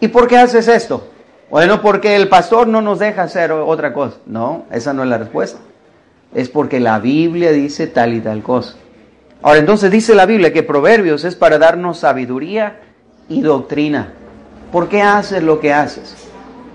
¿Y 0.00 0.08
por 0.08 0.28
qué 0.28 0.36
haces 0.36 0.68
esto? 0.68 1.08
Bueno, 1.48 1.80
porque 1.80 2.14
el 2.14 2.28
pastor 2.28 2.68
no 2.68 2.82
nos 2.82 2.98
deja 2.98 3.22
hacer 3.22 3.52
otra 3.52 3.94
cosa. 3.94 4.18
No, 4.26 4.66
esa 4.70 4.92
no 4.92 5.02
es 5.02 5.08
la 5.08 5.16
respuesta. 5.16 5.58
Es 6.34 6.50
porque 6.50 6.78
la 6.78 6.98
Biblia 6.98 7.52
dice 7.52 7.86
tal 7.86 8.12
y 8.12 8.20
tal 8.20 8.42
cosa. 8.42 8.76
Ahora 9.40 9.60
entonces 9.60 9.90
dice 9.90 10.14
la 10.14 10.26
Biblia 10.26 10.52
que 10.52 10.62
Proverbios 10.62 11.24
es 11.24 11.36
para 11.36 11.56
darnos 11.56 12.00
sabiduría 12.00 12.80
y 13.30 13.40
doctrina. 13.40 14.12
¿Por 14.70 14.90
qué 14.90 15.00
haces 15.00 15.42
lo 15.42 15.58
que 15.58 15.72
haces? 15.72 16.27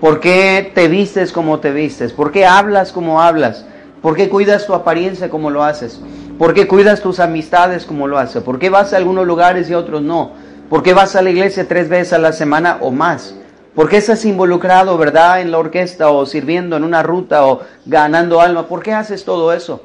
¿Por 0.04 0.20
qué 0.20 0.70
te 0.74 0.86
vistes 0.86 1.32
como 1.32 1.60
te 1.60 1.72
vistes? 1.72 2.12
¿Por 2.12 2.30
qué 2.30 2.44
hablas 2.44 2.92
como 2.92 3.22
hablas? 3.22 3.64
¿Por 4.02 4.14
qué 4.14 4.28
cuidas 4.28 4.66
tu 4.66 4.74
apariencia 4.74 5.30
como 5.30 5.48
lo 5.48 5.64
haces? 5.64 5.98
¿Por 6.38 6.52
qué 6.52 6.68
cuidas 6.68 7.00
tus 7.00 7.20
amistades 7.20 7.86
como 7.86 8.06
lo 8.06 8.18
haces? 8.18 8.42
¿Por 8.42 8.58
qué 8.58 8.68
vas 8.68 8.92
a 8.92 8.98
algunos 8.98 9.26
lugares 9.26 9.70
y 9.70 9.74
otros 9.74 10.02
no? 10.02 10.32
¿Por 10.68 10.82
qué 10.82 10.92
vas 10.92 11.16
a 11.16 11.22
la 11.22 11.30
iglesia 11.30 11.66
tres 11.66 11.88
veces 11.88 12.12
a 12.12 12.18
la 12.18 12.32
semana 12.32 12.76
o 12.82 12.90
más? 12.90 13.34
¿Por 13.74 13.88
qué 13.88 13.96
estás 13.96 14.26
involucrado, 14.26 14.98
verdad, 14.98 15.40
en 15.40 15.50
la 15.50 15.56
orquesta 15.56 16.10
o 16.10 16.26
sirviendo 16.26 16.76
en 16.76 16.84
una 16.84 17.02
ruta 17.02 17.46
o 17.46 17.62
ganando 17.86 18.42
alma? 18.42 18.68
¿Por 18.68 18.82
qué 18.82 18.92
haces 18.92 19.24
todo 19.24 19.54
eso? 19.54 19.80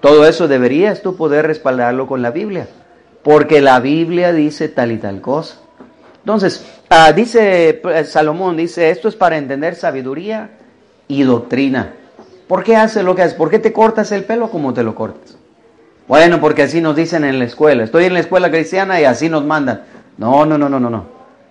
Todo 0.00 0.24
eso 0.24 0.46
deberías 0.46 1.02
tú 1.02 1.16
poder 1.16 1.48
respaldarlo 1.48 2.06
con 2.06 2.22
la 2.22 2.30
Biblia, 2.30 2.68
porque 3.24 3.60
la 3.60 3.80
Biblia 3.80 4.32
dice 4.32 4.68
tal 4.68 4.92
y 4.92 4.98
tal 4.98 5.20
cosa. 5.20 5.56
Entonces, 6.20 6.66
ah, 6.90 7.12
dice 7.12 7.80
eh, 7.84 8.04
Salomón, 8.04 8.56
dice, 8.56 8.90
esto 8.90 9.08
es 9.08 9.16
para 9.16 9.36
entender 9.36 9.74
sabiduría 9.74 10.50
y 11.06 11.22
doctrina. 11.22 11.94
¿Por 12.46 12.64
qué 12.64 12.76
haces 12.76 13.04
lo 13.04 13.14
que 13.14 13.22
haces? 13.22 13.34
¿Por 13.34 13.50
qué 13.50 13.58
te 13.58 13.72
cortas 13.72 14.12
el 14.12 14.24
pelo 14.24 14.50
como 14.50 14.74
te 14.74 14.82
lo 14.82 14.94
cortas? 14.94 15.36
Bueno, 16.06 16.40
porque 16.40 16.62
así 16.62 16.80
nos 16.80 16.96
dicen 16.96 17.24
en 17.24 17.38
la 17.38 17.44
escuela. 17.44 17.84
Estoy 17.84 18.04
en 18.04 18.14
la 18.14 18.20
escuela 18.20 18.50
cristiana 18.50 19.00
y 19.00 19.04
así 19.04 19.28
nos 19.28 19.44
mandan. 19.44 19.82
No, 20.16 20.46
no, 20.46 20.56
no, 20.56 20.68
no, 20.68 20.80
no, 20.80 20.90
no. 20.90 21.04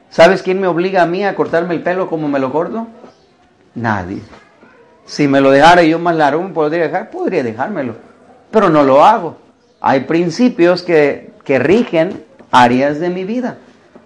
¿Sabes 0.09 0.41
quién 0.41 0.59
me 0.59 0.67
obliga 0.67 1.03
a 1.03 1.05
mí 1.05 1.23
a 1.23 1.35
cortarme 1.35 1.75
el 1.75 1.83
pelo 1.83 2.09
como 2.09 2.27
me 2.27 2.39
lo 2.39 2.51
corto? 2.51 2.87
Nadie. 3.75 4.21
Si 5.05 5.27
me 5.27 5.41
lo 5.41 5.51
dejara 5.51 5.83
yo 5.83 5.99
más 5.99 6.15
largo, 6.15 6.47
podría 6.53 6.83
dejar? 6.83 7.09
Podría 7.11 7.43
dejármelo 7.43 8.07
pero 8.51 8.69
no 8.69 8.83
lo 8.83 9.03
hago. 9.03 9.37
Hay 9.81 10.01
principios 10.01 10.81
que, 10.81 11.31
que 11.43 11.59
rigen 11.59 12.23
áreas 12.51 12.99
de 12.99 13.09
mi 13.09 13.23
vida. 13.23 13.57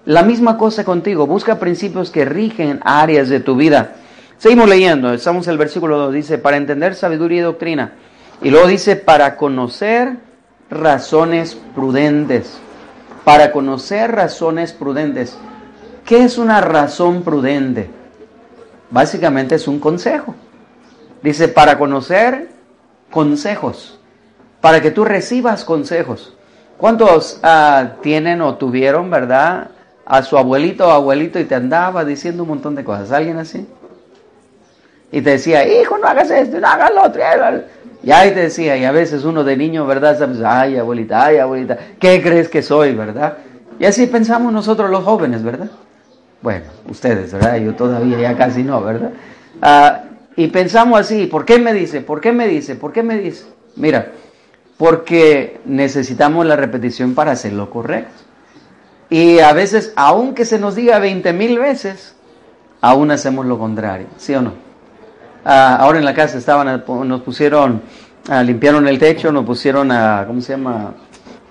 La 0.06 0.24
misma 0.24 0.58
cosa 0.58 0.84
contigo, 0.84 1.28
busca 1.28 1.60
principios 1.60 2.10
que 2.10 2.26
rigen 2.26 2.80
áreas 2.84 3.30
de 3.30 3.40
tu 3.40 3.56
vida. 3.56 3.96
Seguimos 4.40 4.68
leyendo, 4.68 5.14
estamos 5.14 5.46
en 5.46 5.52
el 5.52 5.60
versículo 5.60 6.00
2, 6.00 6.14
dice, 6.14 6.38
para 6.40 6.58
entender 6.58 6.96
sabiduría 6.96 7.40
y 7.40 7.44
doctrina. 7.44 7.94
Y 8.42 8.50
luego 8.50 8.68
dice, 8.68 8.96
para 8.96 9.38
conocer 9.38 10.18
razones 10.72 11.56
prudentes. 11.76 12.58
Para 13.24 13.52
conocer 13.52 14.12
razones 14.12 14.74
prudentes. 14.74 15.38
¿Qué 16.04 16.24
es 16.24 16.40
una 16.40 16.62
razón 16.62 17.22
prudente? 17.22 17.88
Básicamente 18.90 19.54
es 19.54 19.68
un 19.68 19.80
consejo. 19.80 20.34
Dice, 21.22 21.48
para 21.48 21.78
conocer 21.78 22.50
consejos. 23.12 24.00
para 24.62 24.82
que 24.82 24.90
tú 24.92 25.06
recibas 25.06 25.64
consejos. 25.64 26.34
¿Cuántos 26.78 27.40
ah, 27.44 27.94
tienen 28.02 28.42
o 28.42 28.56
tuvieron, 28.56 29.10
verdad, 29.10 29.70
a 30.12 30.24
su 30.24 30.38
abuelito 30.38 30.86
o 30.86 30.92
abuelito 30.92 31.40
y 31.40 31.46
te 31.46 31.56
andaba 31.56 32.04
diciendo 32.04 32.44
un 32.44 32.50
montón 32.50 32.76
de 32.76 32.84
cosas? 32.84 33.14
¿Alguien 33.14 33.38
así? 33.38 33.66
Y 35.10 35.22
te 35.22 35.30
decía, 35.30 35.66
hijo, 35.66 35.98
no 35.98 36.06
hagas 36.06 36.30
esto, 36.30 36.60
no 36.60 36.68
hagas 36.68 36.94
lo 36.94 37.04
otro. 37.04 37.22
Y 38.04 38.12
ahí 38.12 38.32
te 38.32 38.42
decía, 38.42 38.76
y 38.76 38.84
a 38.84 38.92
veces 38.92 39.24
uno 39.24 39.46
de 39.46 39.56
niño, 39.56 39.86
¿verdad? 39.86 40.22
Ay, 40.46 40.76
abuelita, 40.76 41.26
ay, 41.26 41.38
abuelita, 41.38 41.78
¿qué 41.98 42.22
crees 42.22 42.50
que 42.50 42.62
soy, 42.62 42.94
verdad? 42.94 43.38
Y 43.80 43.86
así 43.86 44.06
pensamos 44.06 44.52
nosotros 44.52 44.90
los 44.90 45.02
jóvenes, 45.06 45.44
¿verdad? 45.44 45.72
Bueno, 46.42 46.66
ustedes, 46.90 47.32
¿verdad? 47.32 47.56
Yo 47.56 47.74
todavía 47.76 48.20
ya 48.20 48.36
casi 48.36 48.64
no, 48.64 48.82
¿verdad? 48.82 49.12
Ah, 49.62 50.02
y 50.36 50.48
pensamos 50.48 51.00
así, 51.00 51.28
¿por 51.28 51.46
qué 51.46 51.58
me 51.58 51.72
dice? 51.72 52.02
¿Por 52.02 52.20
qué 52.20 52.34
me 52.34 52.50
dice? 52.50 52.76
¿Por 52.76 52.92
qué 52.92 53.02
me 53.02 53.18
dice? 53.18 53.46
Mira, 53.78 54.12
porque 54.78 55.62
necesitamos 55.64 56.46
la 56.46 56.58
repetición 56.58 57.16
para 57.16 57.32
hacer 57.32 57.54
lo 57.54 57.70
correcto. 57.70 58.21
Y 59.12 59.40
a 59.40 59.52
veces, 59.52 59.92
aunque 59.98 60.46
se 60.46 60.58
nos 60.58 60.74
diga 60.74 60.98
20 60.98 61.34
mil 61.34 61.60
veces, 61.60 62.16
aún 62.80 63.12
hacemos 63.12 63.46
lo 63.46 63.60
contrario, 63.60 64.08
¿sí 64.16 64.34
o 64.34 64.42
no? 64.42 64.54
Ah, 65.44 65.76
ahora 65.82 66.00
en 66.00 66.06
la 66.06 66.14
casa 66.14 66.38
estaban, 66.38 66.82
nos 66.88 67.22
pusieron, 67.22 67.82
ah, 68.30 68.42
limpiaron 68.42 68.88
el 68.88 68.98
techo, 68.98 69.34
nos 69.34 69.46
pusieron 69.46 69.92
a, 69.92 70.24
¿cómo 70.26 70.40
se 70.40 70.54
llama? 70.54 70.94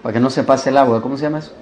Para 0.02 0.14
que 0.14 0.20
no 0.20 0.30
se 0.30 0.42
pase 0.42 0.70
el 0.70 0.78
agua, 0.78 1.02
¿cómo 1.02 1.18
se 1.18 1.24
llama 1.24 1.40
eso? 1.40 1.52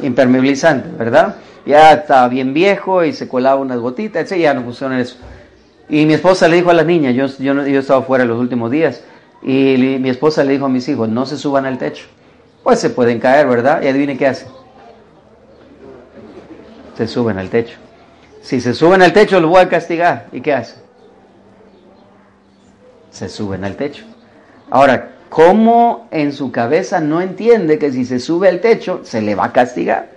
Impermeabilizante, 0.00 0.90
¿verdad? 0.96 1.34
Ya 1.66 1.94
estaba 1.94 2.28
bien 2.28 2.54
viejo 2.54 3.02
y 3.02 3.12
se 3.12 3.26
colaba 3.26 3.60
unas 3.60 3.80
gotitas, 3.80 4.30
y 4.30 4.38
ya 4.38 4.54
nos 4.54 4.62
pusieron 4.62 4.96
eso. 4.96 5.16
Y 5.88 6.06
mi 6.06 6.14
esposa 6.14 6.46
le 6.46 6.54
dijo 6.54 6.70
a 6.70 6.74
las 6.74 6.86
niñas, 6.86 7.16
yo, 7.16 7.26
yo, 7.42 7.66
yo 7.66 7.80
estaba 7.80 8.02
fuera 8.02 8.24
los 8.24 8.38
últimos 8.38 8.70
días, 8.70 9.02
y 9.42 9.98
mi 10.00 10.08
esposa 10.08 10.44
le 10.44 10.52
dijo 10.52 10.66
a 10.66 10.68
mis 10.68 10.88
hijos, 10.88 11.08
no 11.08 11.26
se 11.26 11.36
suban 11.36 11.66
al 11.66 11.78
techo. 11.78 12.06
Pues 12.62 12.78
se 12.78 12.90
pueden 12.90 13.18
caer, 13.18 13.48
¿verdad? 13.48 13.82
Y 13.82 13.88
adivine 13.88 14.16
qué 14.16 14.28
hacen. 14.28 14.65
Se 16.96 17.06
suben 17.06 17.38
al 17.38 17.50
techo. 17.50 17.78
Si 18.42 18.60
se 18.60 18.74
suben 18.74 19.02
al 19.02 19.12
techo, 19.12 19.40
los 19.40 19.50
voy 19.50 19.60
a 19.60 19.68
castigar. 19.68 20.26
¿Y 20.32 20.40
qué 20.40 20.54
hacen? 20.54 20.86
se 23.16 23.30
suben 23.30 23.64
al 23.64 23.76
techo. 23.76 24.04
Ahora, 24.70 25.12
¿cómo 25.30 26.06
en 26.10 26.32
su 26.32 26.52
cabeza 26.52 27.00
no 27.00 27.22
entiende 27.22 27.78
que 27.78 27.90
si 27.90 28.04
se 28.04 28.18
sube 28.18 28.48
al 28.48 28.60
techo 28.60 29.00
se 29.04 29.22
le 29.22 29.34
va 29.34 29.46
a 29.46 29.52
castigar? 29.52 30.10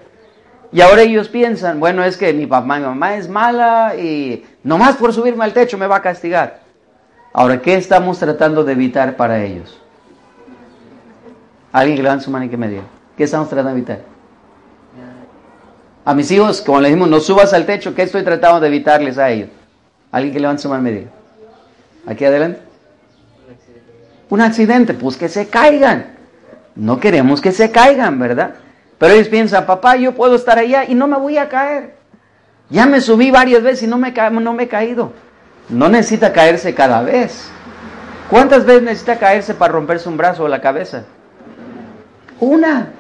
Y 0.72 0.82
ahora 0.82 1.02
ellos 1.04 1.30
piensan, 1.30 1.80
bueno, 1.80 2.04
es 2.04 2.18
que 2.18 2.34
mi 2.34 2.46
papá 2.46 2.78
mi 2.78 2.86
mamá 2.86 3.16
es 3.16 3.30
mala 3.30 3.96
y 3.96 4.46
nomás 4.64 4.98
por 4.98 5.14
subirme 5.14 5.46
al 5.46 5.54
techo 5.54 5.78
me 5.78 5.88
va 5.88 5.96
a 5.98 6.02
castigar. 6.02 6.60
Ahora, 7.32 7.62
¿qué 7.62 7.76
estamos 7.76 8.20
tratando 8.20 8.66
de 8.66 8.74
evitar 8.74 9.16
para 9.16 9.44
ellos? 9.44 9.80
Alguien 11.72 11.96
que 11.96 12.04
levante 12.04 12.26
su 12.26 12.32
mano 12.32 12.46
y 12.46 12.50
que 12.50 12.58
me 12.58 12.68
diga. 12.68 12.84
¿Qué 13.16 13.24
estamos 13.24 13.48
tratando 13.48 13.72
de 13.72 13.78
evitar? 13.78 14.00
A 16.10 16.16
mis 16.16 16.32
hijos, 16.32 16.62
como 16.62 16.82
les 16.82 16.89
dijimos, 16.89 17.08
no 17.08 17.20
subas 17.20 17.54
al 17.54 17.68
techo, 17.68 17.94
¿qué 17.94 18.01
estoy 18.01 18.24
tratando 18.24 18.60
de 18.60 18.68
evitarles 18.68 19.20
a 19.20 19.30
ellos? 19.30 19.50
Alguien 20.12 20.34
que 20.34 20.39
levante 20.39 20.63
su 20.63 20.70
mano 20.70 20.82
y 20.82 20.84
me 20.86 20.92
diga. 20.98 21.12
Aquí 22.08 22.25
adelante 22.25 22.62
un 24.30 24.42
accidente, 24.42 24.96
pues 24.96 25.18
que 25.18 25.30
se 25.30 25.50
caigan. 25.50 26.18
No 26.75 27.00
queremos 27.00 27.42
que 27.42 27.51
se 27.51 27.70
caigan, 27.70 28.18
¿verdad? 28.18 28.56
Pero 28.98 29.13
ellos 29.13 29.28
piensan, 29.28 29.68
papá, 29.68 29.98
yo 29.98 30.16
puedo 30.16 30.36
estar 30.36 30.58
allá 30.58 30.86
y 30.86 30.96
no 30.96 31.08
me 31.08 31.18
voy 31.18 31.38
a 31.38 31.48
caer. 31.48 31.96
Ya 32.72 32.88
me 32.88 33.01
subí 33.01 33.30
varias 33.30 33.62
veces 33.62 33.84
y 33.84 33.88
no 33.88 34.00
me, 34.00 34.12
no 34.12 34.54
me 34.54 34.63
he 34.63 34.68
caído. 34.68 35.13
No 35.70 35.89
necesita 35.89 36.34
caerse 36.34 36.74
cada 36.74 37.04
vez. 37.04 37.51
¿Cuántas 38.32 38.66
veces 38.66 38.82
necesita 38.82 39.20
caerse 39.20 39.54
para 39.54 39.74
romperse 39.74 40.10
un 40.10 40.18
brazo 40.18 40.44
o 40.44 40.48
la 40.48 40.60
cabeza? 40.60 41.04
Una. 42.39 42.94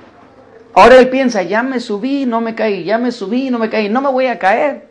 Ahora 0.73 0.97
él 0.97 1.09
piensa, 1.09 1.41
ya 1.43 1.63
me 1.63 1.79
subí, 1.79 2.25
no 2.25 2.41
me 2.41 2.55
caí, 2.55 2.83
ya 2.83 2.97
me 2.97 3.11
subí, 3.11 3.49
no 3.49 3.59
me 3.59 3.69
caí, 3.69 3.89
no 3.89 4.01
me 4.01 4.09
voy 4.09 4.27
a 4.27 4.39
caer. 4.39 4.87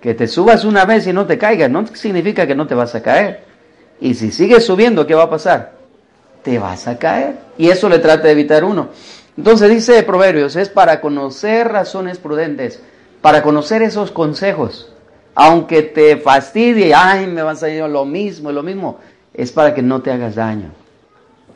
Que 0.00 0.14
te 0.14 0.26
subas 0.26 0.64
una 0.64 0.84
vez 0.84 1.06
y 1.06 1.12
no 1.12 1.26
te 1.26 1.38
caigas, 1.38 1.70
no 1.70 1.86
significa 1.86 2.46
que 2.46 2.54
no 2.54 2.66
te 2.66 2.74
vas 2.74 2.94
a 2.94 3.02
caer. 3.02 3.44
Y 4.00 4.14
si 4.14 4.32
sigues 4.32 4.66
subiendo, 4.66 5.06
¿qué 5.06 5.14
va 5.14 5.24
a 5.24 5.30
pasar? 5.30 5.72
Te 6.42 6.58
vas 6.58 6.88
a 6.88 6.98
caer. 6.98 7.36
Y 7.56 7.68
eso 7.68 7.88
le 7.88 8.00
trata 8.00 8.24
de 8.24 8.32
evitar 8.32 8.64
uno. 8.64 8.88
Entonces 9.36 9.70
dice 9.70 10.02
Proverbios, 10.02 10.56
es 10.56 10.68
para 10.68 11.00
conocer 11.00 11.68
razones 11.68 12.18
prudentes, 12.18 12.82
para 13.20 13.42
conocer 13.42 13.82
esos 13.82 14.10
consejos. 14.10 14.92
Aunque 15.34 15.82
te 15.82 16.16
fastidie, 16.16 16.94
ay, 16.94 17.26
me 17.26 17.42
vas 17.42 17.62
a 17.62 17.68
ir 17.68 17.82
lo 17.84 18.04
mismo, 18.04 18.52
lo 18.52 18.62
mismo, 18.62 18.98
es 19.32 19.50
para 19.50 19.74
que 19.74 19.82
no 19.82 20.02
te 20.02 20.12
hagas 20.12 20.36
daño. 20.36 20.70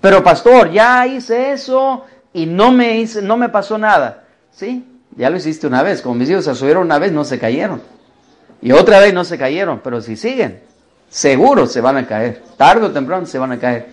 Pero 0.01 0.23
pastor, 0.23 0.71
ya 0.73 1.07
hice 1.07 1.53
eso 1.53 2.05
y 2.33 2.47
no 2.47 2.73
me 2.73 2.99
hice, 2.99 3.23
no 3.23 3.37
me 3.37 3.49
pasó 3.49 3.79
nada. 3.79 4.25
¿Sí? 4.53 4.85
Ya 5.17 5.31
lo 5.31 5.37
hiciste 5.37 5.67
una 5.67 5.83
vez, 5.83 6.03
como 6.03 6.15
mis 6.15 6.31
hijos 6.31 6.45
se 6.45 6.55
subieron 6.55 6.85
una 6.85 6.99
vez, 6.99 7.13
no 7.13 7.25
se 7.25 7.39
cayeron. 7.39 7.83
Y 8.61 8.73
otra 8.73 9.01
vez 9.01 9.15
no 9.15 9.25
se 9.25 9.39
cayeron, 9.39 9.81
pero 9.83 10.01
si 10.01 10.17
siguen, 10.17 10.61
seguro 11.09 11.67
se 11.67 11.81
van 11.81 11.97
a 11.97 12.07
caer, 12.07 12.43
tarde 12.57 12.87
o 12.87 12.91
temprano 12.91 13.27
se 13.27 13.39
van 13.39 13.53
a 13.53 13.59
caer. 13.59 13.87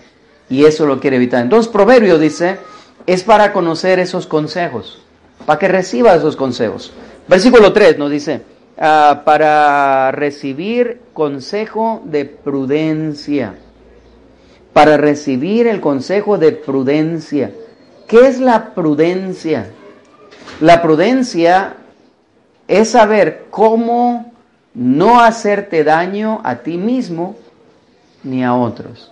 Y 0.49 0.65
eso 0.65 0.85
lo 0.85 0.99
quiere 0.99 1.17
evitar. 1.17 1.41
Entonces, 1.41 1.71
Proverbio 1.71 2.19
dice, 2.19 2.57
es 3.05 3.23
para 3.23 3.53
conocer 3.53 3.99
esos 3.99 4.27
consejos, 4.27 5.01
para 5.45 5.59
que 5.59 5.67
reciba 5.67 6.15
esos 6.15 6.35
consejos. 6.35 6.93
Versículo 7.27 7.73
3 7.73 7.97
nos 7.97 8.11
dice, 8.11 8.41
ah, 8.77 9.23
para 9.25 10.11
recibir 10.11 11.01
consejo 11.13 12.01
de 12.05 12.25
prudencia, 12.25 13.55
para 14.73 14.97
recibir 14.97 15.67
el 15.67 15.81
consejo 15.81 16.37
de 16.37 16.51
prudencia. 16.51 17.51
¿Qué 18.07 18.27
es 18.27 18.39
la 18.39 18.73
prudencia? 18.75 19.71
La 20.61 20.81
prudencia 20.81 21.73
es 22.67 22.91
saber 22.91 23.45
cómo 23.49 24.31
no 24.73 25.21
hacerte 25.21 25.83
daño 25.83 26.41
a 26.43 26.57
ti 26.57 26.77
mismo 26.77 27.35
ni 28.23 28.43
a 28.43 28.53
otros. 28.53 29.11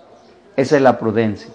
Esa 0.56 0.76
es 0.76 0.82
la 0.82 1.00
prudencia. 1.00 1.50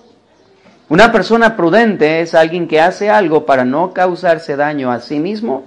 Una 0.88 1.12
persona 1.12 1.56
prudente 1.56 2.20
es 2.20 2.34
alguien 2.34 2.66
que 2.66 2.80
hace 2.80 3.10
algo 3.10 3.46
para 3.46 3.64
no 3.64 3.92
causarse 3.92 4.56
daño 4.56 4.90
a 4.90 5.00
sí 5.00 5.20
mismo 5.20 5.64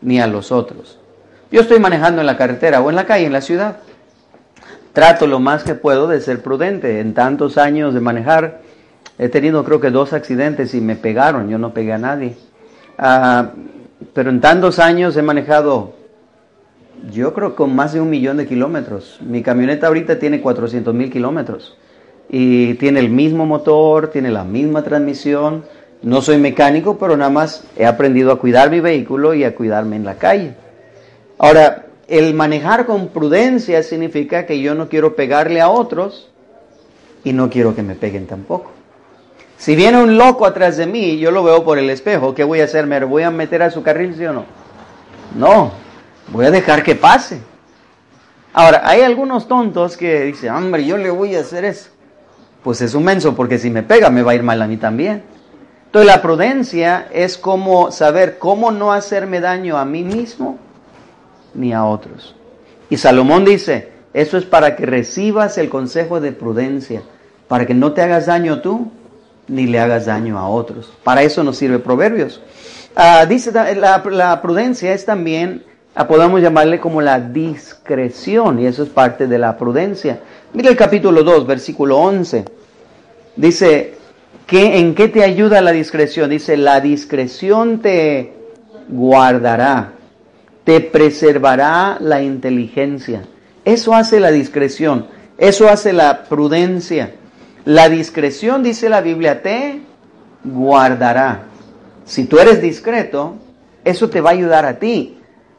ni 0.00 0.20
a 0.20 0.26
los 0.26 0.50
otros. 0.52 0.98
Yo 1.50 1.60
estoy 1.60 1.78
manejando 1.78 2.20
en 2.20 2.26
la 2.26 2.36
carretera 2.36 2.80
o 2.80 2.90
en 2.90 2.96
la 2.96 3.06
calle, 3.06 3.26
en 3.26 3.32
la 3.32 3.40
ciudad. 3.40 3.78
Trato 4.92 5.26
lo 5.26 5.38
más 5.38 5.62
que 5.62 5.74
puedo 5.74 6.08
de 6.08 6.20
ser 6.20 6.42
prudente. 6.42 7.00
En 7.00 7.14
tantos 7.14 7.58
años 7.58 7.94
de 7.94 8.00
manejar, 8.00 8.60
he 9.20 9.28
tenido 9.28 9.62
creo 9.64 9.82
que 9.82 9.90
dos 9.90 10.14
accidentes 10.14 10.72
y 10.74 10.80
me 10.80 10.96
pegaron. 10.96 11.50
Yo 11.50 11.58
no 11.58 11.74
pegué 11.74 11.92
a 11.92 11.98
nadie. 11.98 12.36
Ah, 12.96 13.50
pero 14.14 14.30
en 14.30 14.40
tantos 14.40 14.78
años 14.78 15.14
he 15.18 15.22
manejado 15.22 15.92
yo 17.12 17.34
creo 17.34 17.54
con 17.54 17.74
más 17.74 17.92
de 17.92 18.00
un 18.00 18.08
millón 18.08 18.38
de 18.38 18.46
kilómetros. 18.46 19.18
Mi 19.20 19.42
camioneta 19.42 19.88
ahorita 19.88 20.18
tiene 20.18 20.40
400 20.40 20.94
mil 20.94 21.10
kilómetros 21.10 21.76
y 22.30 22.74
tiene 22.74 23.00
el 23.00 23.10
mismo 23.10 23.44
motor, 23.44 24.08
tiene 24.08 24.30
la 24.30 24.44
misma 24.44 24.82
transmisión. 24.82 25.64
No 26.02 26.22
soy 26.22 26.38
mecánico, 26.38 26.96
pero 26.98 27.14
nada 27.18 27.30
más 27.30 27.64
he 27.76 27.84
aprendido 27.84 28.32
a 28.32 28.38
cuidar 28.38 28.70
mi 28.70 28.80
vehículo 28.80 29.34
y 29.34 29.44
a 29.44 29.54
cuidarme 29.54 29.96
en 29.96 30.06
la 30.06 30.14
calle. 30.14 30.54
Ahora, 31.36 31.88
el 32.08 32.32
manejar 32.32 32.86
con 32.86 33.08
prudencia 33.08 33.82
significa 33.82 34.46
que 34.46 34.62
yo 34.62 34.74
no 34.74 34.88
quiero 34.88 35.14
pegarle 35.14 35.60
a 35.60 35.68
otros 35.68 36.30
y 37.22 37.34
no 37.34 37.50
quiero 37.50 37.74
que 37.74 37.82
me 37.82 37.96
peguen 37.96 38.26
tampoco. 38.26 38.79
Si 39.60 39.76
viene 39.76 40.02
un 40.02 40.16
loco 40.16 40.46
atrás 40.46 40.78
de 40.78 40.86
mí, 40.86 41.18
yo 41.18 41.30
lo 41.30 41.44
veo 41.44 41.62
por 41.62 41.78
el 41.78 41.90
espejo, 41.90 42.34
¿qué 42.34 42.44
voy 42.44 42.62
a 42.62 42.64
hacer? 42.64 42.86
¿Me 42.86 42.98
voy 43.04 43.24
a 43.24 43.30
meter 43.30 43.62
a 43.62 43.70
su 43.70 43.82
carril, 43.82 44.14
sí 44.16 44.24
o 44.24 44.32
no? 44.32 44.46
No, 45.36 45.70
Voy 46.32 46.46
a 46.46 46.50
dejar 46.50 46.82
que 46.82 46.94
pase. 46.94 47.40
Ahora, 48.52 48.82
hay 48.84 49.02
algunos 49.02 49.48
tontos 49.48 49.96
que 49.96 50.22
dicen, 50.22 50.54
hombre, 50.54 50.86
yo 50.86 50.96
le 50.96 51.10
voy 51.10 51.34
a 51.34 51.40
hacer 51.40 51.64
eso. 51.64 51.90
Pues 52.62 52.80
es 52.80 52.94
un 52.94 53.04
menso, 53.04 53.34
porque 53.34 53.58
si 53.58 53.68
me 53.68 53.82
pega 53.82 54.10
me 54.10 54.22
va 54.22 54.32
a 54.32 54.34
ir 54.34 54.42
mal 54.42 54.62
a 54.62 54.66
mí 54.66 54.76
también. 54.76 55.24
Entonces 55.86 56.06
la 56.06 56.22
prudencia 56.22 57.08
es 57.12 57.36
como 57.36 57.90
saber 57.90 58.38
cómo 58.38 58.70
no 58.70 58.92
hacerme 58.92 59.40
daño 59.40 59.76
a 59.76 59.84
mí 59.84 60.04
mismo 60.04 60.58
ni 61.52 61.72
a 61.72 61.84
otros. 61.84 62.36
Y 62.88 62.96
Salomón 62.96 63.44
dice, 63.44 63.92
eso 64.14 64.38
es 64.38 64.44
para 64.44 64.76
que 64.76 64.86
recibas 64.86 65.58
el 65.58 65.68
consejo 65.68 66.20
de 66.20 66.32
prudencia, 66.32 67.02
para 67.48 67.66
que 67.66 67.74
no 67.74 67.92
te 67.92 68.02
hagas 68.02 68.26
daño 68.26 68.60
tú 68.60 68.90
ni 69.50 69.66
le 69.66 69.80
hagas 69.80 70.06
daño 70.06 70.38
a 70.38 70.48
otros. 70.48 70.92
Para 71.04 71.22
eso 71.22 71.44
nos 71.44 71.56
sirve 71.56 71.78
Proverbios. 71.78 72.40
Ah, 72.96 73.26
dice, 73.26 73.52
la, 73.52 74.02
la 74.10 74.40
prudencia 74.42 74.92
es 74.92 75.04
también 75.04 75.64
Ah, 75.94 76.06
podemos 76.06 76.40
llamarle 76.40 76.78
como 76.78 77.00
la 77.00 77.18
discreción, 77.18 78.60
y 78.60 78.66
eso 78.66 78.84
es 78.84 78.88
parte 78.88 79.26
de 79.26 79.38
la 79.38 79.58
prudencia. 79.58 80.20
Mira 80.52 80.70
el 80.70 80.76
capítulo 80.76 81.24
2, 81.24 81.46
versículo 81.48 81.98
11. 81.98 82.44
Dice, 83.34 83.94
¿qué, 84.46 84.78
¿en 84.78 84.94
qué 84.94 85.08
te 85.08 85.24
ayuda 85.24 85.60
la 85.60 85.72
discreción? 85.72 86.30
Dice, 86.30 86.56
la 86.56 86.80
discreción 86.80 87.80
te 87.80 88.32
guardará, 88.88 89.94
te 90.62 90.80
preservará 90.80 91.98
la 92.00 92.22
inteligencia. 92.22 93.24
Eso 93.64 93.92
hace 93.92 94.20
la 94.20 94.30
discreción, 94.30 95.08
eso 95.38 95.68
hace 95.68 95.92
la 95.92 96.22
prudencia. 96.24 97.14
La 97.64 97.88
discreción, 97.88 98.62
dice 98.62 98.88
la 98.88 99.00
Biblia, 99.00 99.42
te 99.42 99.80
guardará. 100.44 101.44
Si 102.04 102.24
tú 102.24 102.38
eres 102.38 102.62
discreto, 102.62 103.36
eso 103.84 104.08
te 104.08 104.20
va 104.20 104.30
a 104.30 104.32
ayudar 104.32 104.64
a 104.64 104.78
ti. 104.78 105.18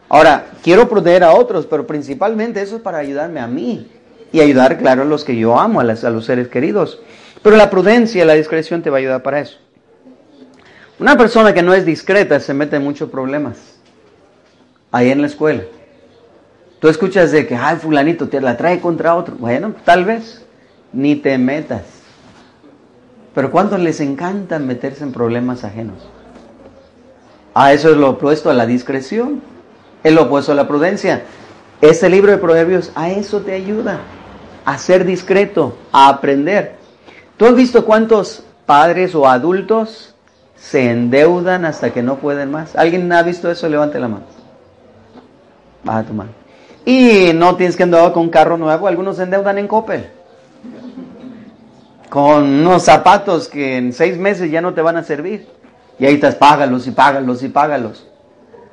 Ahora, 0.10 0.48
quiero 0.64 0.90
proteger 0.90 1.24
a 1.24 1.34
otros, 1.34 1.66
pero 1.66 1.88
principalmente 1.88 2.62
eso 2.62 2.78
es 2.78 2.82
para 2.82 2.98
ayudarme 2.98 3.40
a 3.40 3.48
mí 3.48 3.90
y 4.32 4.42
ayudar, 4.42 4.78
claro, 4.78 5.04
a 5.04 5.06
los 5.06 5.24
que 5.24 5.36
yo 5.36 5.60
amo, 5.60 5.80
a, 5.80 5.84
a 5.84 6.10
los 6.10 6.26
seres 6.26 6.48
queridos. 6.48 7.02
Pero 7.42 7.56
la 7.56 7.70
prudencia, 7.70 8.26
la 8.26 8.34
discreción 8.34 8.82
te 8.82 8.90
va 8.90 8.98
a 8.98 9.00
ayudar 9.00 9.24
para 9.24 9.40
eso. 9.40 9.58
Una 11.00 11.18
persona 11.18 11.54
que 11.54 11.64
no 11.64 11.74
es 11.74 11.86
discreta 11.86 12.40
se 12.40 12.54
mete 12.54 12.76
en 12.76 12.84
muchos 12.84 13.10
problemas 13.10 13.58
ahí 14.92 15.10
en 15.10 15.22
la 15.22 15.28
escuela. 15.28 15.64
Tú 16.80 16.90
escuchas 16.90 17.32
de 17.32 17.48
que, 17.48 17.56
ay, 17.56 17.78
fulanito, 17.78 18.28
te 18.28 18.42
la 18.42 18.58
trae 18.58 18.80
contra 18.80 19.16
otro. 19.16 19.36
Bueno, 19.36 19.74
tal 19.86 20.06
vez 20.06 20.44
ni 20.94 21.16
te 21.16 21.38
metas. 21.38 21.84
Pero 23.34 23.52
¿cuántos 23.52 23.80
les 23.80 24.00
encanta 24.02 24.60
meterse 24.60 25.04
en 25.04 25.14
problemas 25.14 25.64
ajenos? 25.64 25.98
Ah, 27.54 27.74
eso 27.74 27.92
es 27.92 27.98
lo 27.98 28.12
opuesto 28.12 28.50
a 28.50 28.54
la 28.54 28.66
discreción. 28.66 29.42
Es 30.04 30.14
lo 30.14 30.24
opuesto 30.24 30.52
a 30.52 30.56
la 30.56 30.68
prudencia. 30.68 31.24
Este 31.82 32.10
libro 32.10 32.32
de 32.32 32.38
Proverbios 32.38 32.92
a 32.96 33.10
eso 33.10 33.42
te 33.42 33.54
ayuda. 33.54 34.00
A 34.66 34.78
ser 34.78 35.06
discreto, 35.06 35.78
a 35.92 36.10
aprender. 36.10 36.76
¿Tú 37.38 37.46
has 37.46 37.56
visto 37.56 37.86
cuántos 37.86 38.44
padres 38.66 39.16
o 39.16 39.28
adultos 39.28 40.12
se 40.62 40.92
endeudan 40.92 41.66
hasta 41.66 41.92
que 41.92 42.04
no 42.04 42.18
pueden 42.18 42.52
más. 42.52 42.76
¿Alguien 42.76 43.12
ha 43.12 43.24
visto 43.24 43.50
eso? 43.50 43.68
Levante 43.68 44.00
la 44.00 44.08
mano. 44.08 44.26
Baja 45.84 46.04
tu 46.04 46.14
mano. 46.14 46.30
Y 46.86 47.32
no 47.34 47.56
tienes 47.56 47.76
que 47.76 47.84
andar 47.84 48.14
con 48.14 48.30
carro 48.30 48.58
nuevo. 48.58 48.88
Algunos 48.88 49.18
se 49.18 49.24
endeudan 49.24 49.58
en 49.58 49.68
Coppel. 49.68 50.10
Con 52.12 52.44
unos 52.44 52.84
zapatos 52.84 53.48
que 53.48 53.78
en 53.78 53.94
seis 53.94 54.18
meses 54.18 54.52
ya 54.52 54.60
no 54.60 54.74
te 54.74 54.82
van 54.82 54.98
a 54.98 55.04
servir. 55.04 55.48
Y 55.98 56.06
ahí 56.06 56.16
estás, 56.16 56.36
págalos 56.36 56.86
y 56.86 56.92
págalos 56.92 57.42
y 57.42 57.48
págalos. 57.48 58.06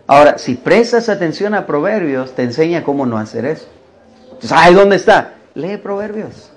Ahora, 0.08 0.38
si 0.38 0.56
prestas 0.56 1.08
atención 1.08 1.54
a 1.54 1.64
Proverbios, 1.64 2.32
te 2.32 2.42
enseña 2.42 2.82
cómo 2.82 3.06
no 3.06 3.16
hacer 3.16 3.44
eso. 3.44 3.66
Ay, 4.50 4.74
¿dónde 4.74 4.96
está? 4.96 5.34
Lee 5.54 5.76
Proverbios. 5.76 6.50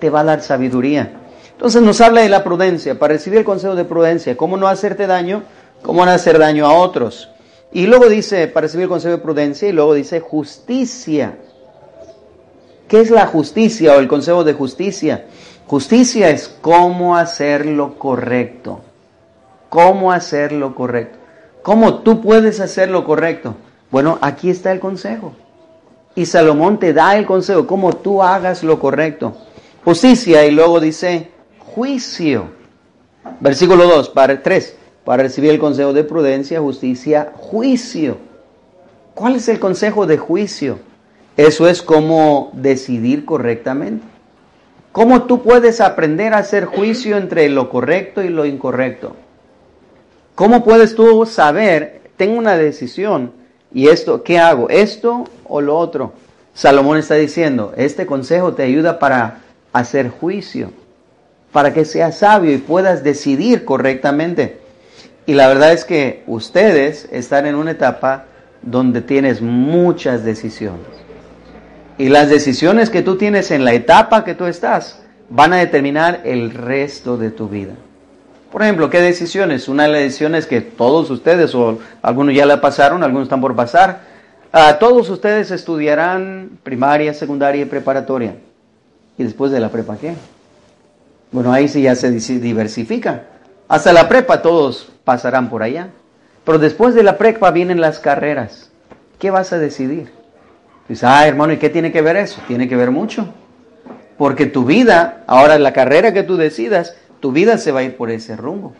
Te 0.00 0.08
va 0.08 0.20
a 0.20 0.24
dar 0.24 0.40
sabiduría. 0.40 1.12
Entonces 1.52 1.82
nos 1.82 2.00
habla 2.00 2.22
de 2.22 2.30
la 2.30 2.42
prudencia, 2.42 2.98
para 2.98 3.12
recibir 3.12 3.40
el 3.40 3.44
consejo 3.44 3.74
de 3.74 3.84
prudencia, 3.84 4.34
cómo 4.34 4.56
no 4.56 4.66
hacerte 4.66 5.06
daño, 5.06 5.42
cómo 5.82 6.06
no 6.06 6.10
hacer 6.10 6.38
daño 6.38 6.64
a 6.64 6.72
otros. 6.72 7.28
Y 7.70 7.86
luego 7.86 8.08
dice, 8.08 8.48
para 8.48 8.64
recibir 8.64 8.84
el 8.84 8.88
consejo 8.88 9.16
de 9.16 9.22
prudencia, 9.22 9.68
y 9.68 9.72
luego 9.72 9.92
dice 9.92 10.20
justicia. 10.20 11.36
¿Qué 12.88 13.00
es 13.00 13.10
la 13.10 13.26
justicia 13.26 13.92
o 13.94 13.98
el 13.98 14.08
consejo 14.08 14.42
de 14.42 14.54
justicia? 14.54 15.26
Justicia 15.66 16.28
es 16.30 16.48
cómo 16.60 17.16
hacer 17.16 17.64
lo 17.66 17.98
correcto. 17.98 18.80
¿Cómo 19.70 20.12
hacer 20.12 20.52
lo 20.52 20.74
correcto? 20.74 21.18
¿Cómo 21.62 22.00
tú 22.00 22.20
puedes 22.20 22.60
hacer 22.60 22.90
lo 22.90 23.04
correcto? 23.04 23.56
Bueno, 23.90 24.18
aquí 24.20 24.50
está 24.50 24.70
el 24.72 24.80
consejo. 24.80 25.32
Y 26.14 26.26
Salomón 26.26 26.78
te 26.78 26.92
da 26.92 27.16
el 27.16 27.26
consejo, 27.26 27.66
cómo 27.66 27.92
tú 27.94 28.22
hagas 28.22 28.62
lo 28.62 28.78
correcto. 28.78 29.34
Justicia, 29.84 30.44
y 30.44 30.50
luego 30.50 30.78
dice 30.78 31.30
juicio. 31.58 32.50
Versículo 33.40 33.86
2, 33.88 34.10
para 34.10 34.42
3, 34.42 34.76
para 35.04 35.22
recibir 35.24 35.50
el 35.50 35.58
consejo 35.58 35.92
de 35.92 36.04
prudencia, 36.04 36.60
justicia, 36.60 37.32
juicio. 37.34 38.18
¿Cuál 39.14 39.36
es 39.36 39.48
el 39.48 39.58
consejo 39.58 40.06
de 40.06 40.18
juicio? 40.18 40.78
Eso 41.36 41.68
es 41.68 41.82
cómo 41.82 42.50
decidir 42.52 43.24
correctamente. 43.24 44.13
¿Cómo 44.94 45.24
tú 45.24 45.42
puedes 45.42 45.80
aprender 45.80 46.34
a 46.34 46.38
hacer 46.38 46.66
juicio 46.66 47.16
entre 47.16 47.48
lo 47.48 47.68
correcto 47.68 48.22
y 48.22 48.28
lo 48.28 48.46
incorrecto? 48.46 49.16
¿Cómo 50.36 50.62
puedes 50.62 50.94
tú 50.94 51.26
saber, 51.26 52.00
tengo 52.16 52.38
una 52.38 52.56
decisión 52.56 53.32
y 53.74 53.88
esto, 53.88 54.22
¿qué 54.22 54.38
hago? 54.38 54.68
¿Esto 54.70 55.24
o 55.48 55.60
lo 55.60 55.76
otro? 55.76 56.12
Salomón 56.54 56.98
está 56.98 57.16
diciendo, 57.16 57.72
este 57.76 58.06
consejo 58.06 58.54
te 58.54 58.62
ayuda 58.62 59.00
para 59.00 59.40
hacer 59.72 60.10
juicio 60.10 60.70
para 61.50 61.74
que 61.74 61.84
seas 61.84 62.18
sabio 62.18 62.52
y 62.52 62.58
puedas 62.58 63.02
decidir 63.02 63.64
correctamente. 63.64 64.58
Y 65.26 65.34
la 65.34 65.48
verdad 65.48 65.72
es 65.72 65.84
que 65.84 66.22
ustedes 66.28 67.08
están 67.10 67.46
en 67.46 67.56
una 67.56 67.72
etapa 67.72 68.26
donde 68.62 69.00
tienes 69.00 69.42
muchas 69.42 70.24
decisiones. 70.24 71.03
Y 71.96 72.08
las 72.08 72.28
decisiones 72.28 72.90
que 72.90 73.02
tú 73.02 73.16
tienes 73.16 73.50
en 73.50 73.64
la 73.64 73.72
etapa 73.72 74.24
que 74.24 74.34
tú 74.34 74.46
estás 74.46 75.00
van 75.30 75.52
a 75.52 75.58
determinar 75.58 76.22
el 76.24 76.50
resto 76.50 77.16
de 77.16 77.30
tu 77.30 77.48
vida. 77.48 77.74
Por 78.50 78.62
ejemplo, 78.62 78.90
¿qué 78.90 79.00
decisiones? 79.00 79.68
Una 79.68 79.84
de 79.84 79.88
las 79.90 80.00
decisiones 80.00 80.46
que 80.46 80.60
todos 80.60 81.10
ustedes, 81.10 81.54
o 81.54 81.78
algunos 82.02 82.34
ya 82.34 82.46
la 82.46 82.60
pasaron, 82.60 83.02
algunos 83.02 83.26
están 83.26 83.40
por 83.40 83.56
pasar, 83.56 84.00
a 84.52 84.78
todos 84.78 85.08
ustedes 85.10 85.50
estudiarán 85.50 86.58
primaria, 86.62 87.14
secundaria 87.14 87.62
y 87.62 87.66
preparatoria. 87.66 88.36
¿Y 89.18 89.24
después 89.24 89.50
de 89.50 89.60
la 89.60 89.70
prepa 89.70 89.96
qué? 89.96 90.14
Bueno, 91.32 91.52
ahí 91.52 91.66
sí 91.66 91.82
ya 91.82 91.96
se 91.96 92.12
diversifica. 92.12 93.24
Hasta 93.66 93.92
la 93.92 94.08
prepa 94.08 94.42
todos 94.42 94.92
pasarán 95.04 95.50
por 95.50 95.62
allá. 95.62 95.88
Pero 96.44 96.58
después 96.58 96.94
de 96.94 97.02
la 97.02 97.18
prepa 97.18 97.50
vienen 97.50 97.80
las 97.80 97.98
carreras. 97.98 98.70
¿Qué 99.18 99.30
vas 99.30 99.52
a 99.52 99.58
decidir? 99.58 100.12
Dices, 100.88 101.04
ah, 101.04 101.26
hermano, 101.26 101.52
¿y 101.52 101.56
qué 101.56 101.70
tiene 101.70 101.90
que 101.90 102.02
ver 102.02 102.16
eso? 102.16 102.40
Tiene 102.46 102.68
que 102.68 102.76
ver 102.76 102.90
mucho. 102.90 103.26
Porque 104.18 104.46
tu 104.46 104.64
vida, 104.64 105.22
ahora 105.26 105.58
la 105.58 105.72
carrera 105.72 106.12
que 106.12 106.22
tú 106.22 106.36
decidas, 106.36 106.96
tu 107.20 107.32
vida 107.32 107.58
se 107.58 107.72
va 107.72 107.80
a 107.80 107.84
ir 107.84 107.96
por 107.96 108.10
ese 108.10 108.36
rumbo. 108.36 108.74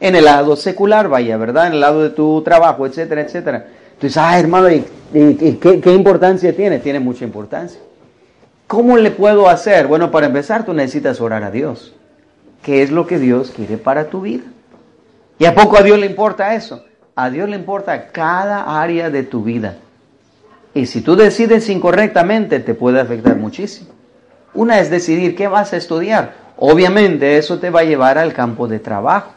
En 0.00 0.16
el 0.16 0.24
lado 0.24 0.56
secular, 0.56 1.08
vaya, 1.08 1.36
¿verdad? 1.36 1.68
En 1.68 1.74
el 1.74 1.80
lado 1.80 2.02
de 2.02 2.10
tu 2.10 2.42
trabajo, 2.42 2.86
etcétera, 2.86 3.22
etcétera. 3.22 3.66
Entonces, 3.94 4.16
ah, 4.18 4.38
hermano, 4.38 4.68
¿y, 4.70 4.84
qué, 5.60 5.80
qué 5.80 5.92
importancia 5.92 6.54
tiene? 6.54 6.80
Tiene 6.80 7.00
mucha 7.00 7.24
importancia. 7.24 7.80
¿Cómo 8.66 8.96
le 8.96 9.10
puedo 9.12 9.48
hacer? 9.48 9.86
Bueno, 9.86 10.10
para 10.10 10.26
empezar, 10.26 10.66
tú 10.66 10.74
necesitas 10.74 11.20
orar 11.20 11.44
a 11.44 11.50
Dios. 11.50 11.94
¿Qué 12.62 12.82
es 12.82 12.90
lo 12.90 13.06
que 13.06 13.18
Dios 13.18 13.52
quiere 13.54 13.78
para 13.78 14.10
tu 14.10 14.22
vida? 14.22 14.44
¿Y 15.38 15.44
a 15.44 15.54
poco 15.54 15.78
a 15.78 15.82
Dios 15.82 15.98
le 15.98 16.06
importa 16.06 16.54
eso? 16.54 16.84
A 17.14 17.30
Dios 17.30 17.48
le 17.48 17.56
importa 17.56 18.08
cada 18.08 18.82
área 18.82 19.08
de 19.08 19.22
tu 19.22 19.44
vida. 19.44 19.76
Y 20.76 20.84
si 20.84 21.00
tú 21.00 21.16
decides 21.16 21.70
incorrectamente, 21.70 22.60
te 22.60 22.74
puede 22.74 23.00
afectar 23.00 23.34
muchísimo. 23.34 23.92
Una 24.52 24.78
es 24.78 24.90
decidir 24.90 25.34
qué 25.34 25.48
vas 25.48 25.72
a 25.72 25.78
estudiar. 25.78 26.34
Obviamente 26.58 27.38
eso 27.38 27.58
te 27.58 27.70
va 27.70 27.80
a 27.80 27.84
llevar 27.84 28.18
al 28.18 28.34
campo 28.34 28.68
de 28.68 28.78
trabajo. 28.78 29.32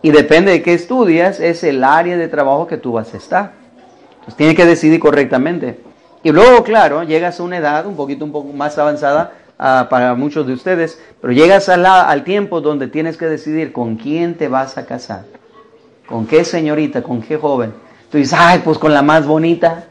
Y 0.00 0.12
depende 0.12 0.52
de 0.52 0.62
qué 0.62 0.72
estudias, 0.72 1.40
es 1.40 1.62
el 1.62 1.84
área 1.84 2.16
de 2.16 2.26
trabajo 2.26 2.66
que 2.66 2.78
tú 2.78 2.92
vas 2.92 3.12
a 3.12 3.18
estar. 3.18 3.52
Entonces 4.12 4.36
tienes 4.36 4.56
que 4.56 4.64
decidir 4.64 4.98
correctamente. 4.98 5.78
Y 6.22 6.32
luego, 6.32 6.64
claro, 6.64 7.02
llegas 7.02 7.38
a 7.38 7.42
una 7.42 7.58
edad 7.58 7.84
un 7.84 7.96
poquito, 7.96 8.24
un 8.24 8.32
poco 8.32 8.50
más 8.54 8.78
avanzada 8.78 9.34
uh, 9.58 9.90
para 9.90 10.14
muchos 10.14 10.46
de 10.46 10.54
ustedes, 10.54 10.98
pero 11.20 11.34
llegas 11.34 11.68
al 11.68 12.24
tiempo 12.24 12.62
donde 12.62 12.88
tienes 12.88 13.18
que 13.18 13.26
decidir 13.26 13.74
con 13.74 13.96
quién 13.96 14.38
te 14.38 14.48
vas 14.48 14.78
a 14.78 14.86
casar. 14.86 15.24
¿Con 16.08 16.26
qué 16.26 16.46
señorita? 16.46 17.02
¿Con 17.02 17.20
qué 17.20 17.36
joven? 17.36 17.74
Tú 18.10 18.16
dices, 18.16 18.38
ay, 18.40 18.62
pues 18.64 18.78
con 18.78 18.94
la 18.94 19.02
más 19.02 19.26
bonita. 19.26 19.89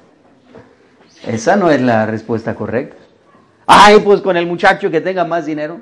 Esa 1.25 1.55
no 1.55 1.69
es 1.69 1.81
la 1.81 2.05
respuesta 2.05 2.55
correcta. 2.55 2.97
Ay, 3.65 3.99
pues 3.99 4.21
con 4.21 4.35
el 4.35 4.45
muchacho 4.45 4.89
que 4.89 5.01
tenga 5.01 5.25
más 5.25 5.45
dinero. 5.45 5.79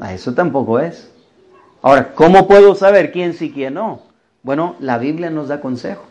Ah, 0.00 0.14
eso 0.14 0.34
tampoco 0.34 0.80
es. 0.80 1.10
Ahora, 1.82 2.14
¿cómo 2.14 2.48
puedo 2.48 2.74
saber 2.74 3.12
quién 3.12 3.34
sí, 3.34 3.52
quién 3.52 3.74
no? 3.74 4.02
Bueno, 4.42 4.76
la 4.80 4.98
Biblia 4.98 5.30
nos 5.30 5.48
da 5.48 5.60
consejo. 5.60 6.04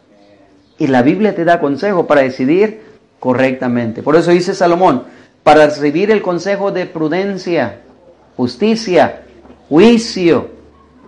Y 0.77 0.87
la 0.87 1.01
Biblia 1.01 1.35
te 1.35 1.45
da 1.45 1.59
consejo 1.59 2.05
para 2.05 2.21
decidir 2.21 2.81
correctamente. 3.19 4.03
Por 4.03 4.15
eso 4.15 4.31
dice 4.31 4.53
Salomón, 4.53 5.03
para 5.43 5.65
recibir 5.65 6.11
el 6.11 6.21
consejo 6.21 6.71
de 6.71 6.85
prudencia, 6.85 7.81
justicia, 8.37 9.23
juicio, 9.69 10.49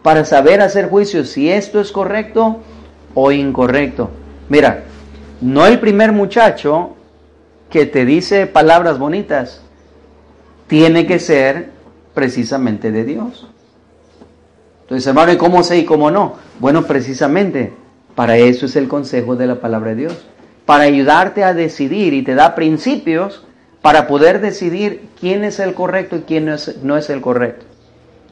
para 0.03 0.25
saber 0.25 0.61
hacer 0.61 0.89
juicio 0.89 1.25
si 1.25 1.49
esto 1.49 1.79
es 1.79 1.91
correcto 1.91 2.61
o 3.13 3.31
incorrecto. 3.31 4.09
Mira, 4.49 4.83
no 5.41 5.65
el 5.65 5.79
primer 5.79 6.11
muchacho 6.11 6.96
que 7.69 7.85
te 7.85 8.05
dice 8.05 8.47
palabras 8.47 8.99
bonitas 8.99 9.61
tiene 10.67 11.05
que 11.05 11.19
ser 11.19 11.69
precisamente 12.13 12.91
de 12.91 13.03
Dios. 13.03 13.47
Entonces, 14.81 15.07
hermano, 15.07 15.33
¿y 15.33 15.37
cómo 15.37 15.63
sé 15.63 15.77
y 15.79 15.85
cómo 15.85 16.11
no? 16.11 16.35
Bueno, 16.59 16.83
precisamente 16.83 17.73
para 18.15 18.37
eso 18.37 18.65
es 18.65 18.75
el 18.75 18.87
consejo 18.87 19.35
de 19.35 19.47
la 19.47 19.55
palabra 19.55 19.91
de 19.91 19.95
Dios 19.97 20.25
para 20.65 20.83
ayudarte 20.83 21.43
a 21.43 21.53
decidir 21.53 22.13
y 22.13 22.23
te 22.23 22.35
da 22.35 22.55
principios 22.55 23.45
para 23.81 24.07
poder 24.07 24.41
decidir 24.41 25.07
quién 25.19 25.43
es 25.43 25.59
el 25.59 25.73
correcto 25.73 26.17
y 26.17 26.21
quién 26.21 26.45
no 26.45 26.53
es, 26.53 26.77
no 26.83 26.97
es 26.97 27.09
el 27.09 27.21
correcto. 27.21 27.65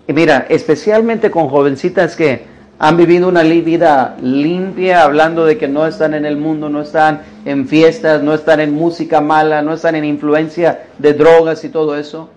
Y 0.08 0.14
mira, 0.14 0.46
especialmente 0.50 1.32
con 1.32 1.48
jovencitas 1.50 2.16
que 2.16 2.46
han 2.78 2.98
vivido 2.98 3.30
una 3.30 3.44
vida 3.44 4.18
limpia, 4.22 5.04
hablando 5.04 5.46
de 5.46 5.58
que 5.58 5.68
no 5.68 5.88
están 5.88 6.14
en 6.14 6.26
el 6.26 6.36
mundo, 6.36 6.70
no 6.70 6.82
están 6.82 7.22
en 7.46 7.68
fiestas, 7.68 8.22
no 8.22 8.34
están 8.34 8.60
en 8.60 8.74
música 8.74 9.22
mala, 9.22 9.62
no 9.62 9.74
están 9.74 9.96
en 9.96 10.04
influencia 10.04 10.88
de 10.98 11.14
drogas 11.14 11.64
y 11.64 11.70
todo 11.70 11.98
eso. 11.98 12.30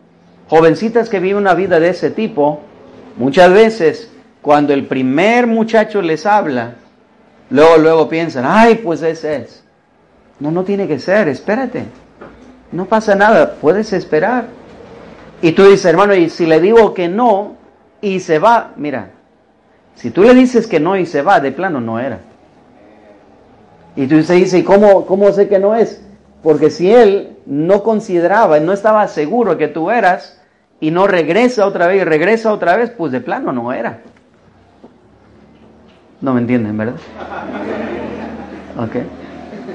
Jovencitas 0.49 1.09
que 1.09 1.19
viven 1.19 1.39
una 1.39 1.55
vida 1.55 1.81
de 1.81 1.91
ese 1.91 2.11
tipo, 2.11 2.61
muchas 3.17 3.53
veces 3.53 4.13
cuando 4.41 4.73
el 4.73 4.87
primer 4.87 5.49
muchacho 5.49 6.01
les 6.03 6.25
habla, 6.25 6.75
luego, 7.51 7.77
luego 7.79 8.09
piensan, 8.09 8.45
ay, 8.47 8.77
pues 8.77 9.03
ese 9.03 9.37
es. 9.37 9.65
No, 10.39 10.53
no 10.53 10.63
tiene 10.63 10.87
que 10.87 11.01
ser, 11.01 11.27
espérate. 11.27 11.85
No 12.71 12.85
pasa 12.85 13.17
nada, 13.17 13.55
puedes 13.61 13.93
esperar. 13.93 14.47
Y 15.43 15.53
tú 15.53 15.65
dices, 15.65 15.85
hermano, 15.87 16.15
y 16.15 16.31
si 16.31 16.47
le 16.47 16.61
digo 16.61 16.95
que 16.95 17.09
no 17.09 17.57
y 18.01 18.21
se 18.21 18.39
va, 18.39 18.73
mira, 18.77 19.11
si 19.99 20.11
tú 20.11 20.23
le 20.23 20.33
dices 20.33 20.69
que 20.69 20.79
no 20.79 20.97
y 20.97 21.07
se 21.07 21.23
va, 21.23 21.41
de 21.41 21.51
plano 21.51 21.81
no 21.81 21.99
era. 21.99 22.21
Y 23.97 24.07
tú 24.07 24.17
dices, 24.17 24.55
¿y 24.55 24.63
cómo, 24.63 25.07
cómo 25.07 25.33
sé 25.33 25.49
que 25.49 25.59
no 25.59 25.75
es? 25.75 26.01
Porque 26.41 26.71
si 26.71 26.93
él 26.93 27.37
no 27.47 27.83
consideraba, 27.83 28.61
no 28.61 28.73
estaba 28.73 29.09
seguro 29.09 29.59
que 29.59 29.67
tú 29.67 29.91
eras 29.91 30.41
y 30.79 30.93
no 30.93 31.09
regresa 31.09 31.67
otra 31.67 31.89
vez 31.89 32.03
y 32.03 32.05
regresa 32.05 32.53
otra 32.53 32.77
vez, 32.77 32.91
pues 32.91 33.11
de 33.11 33.21
plano 33.21 33.53
no 33.53 33.73
era. 33.73 33.99
No 36.21 36.33
me 36.33 36.43
entienden, 36.43 36.79
¿verdad? 36.79 36.95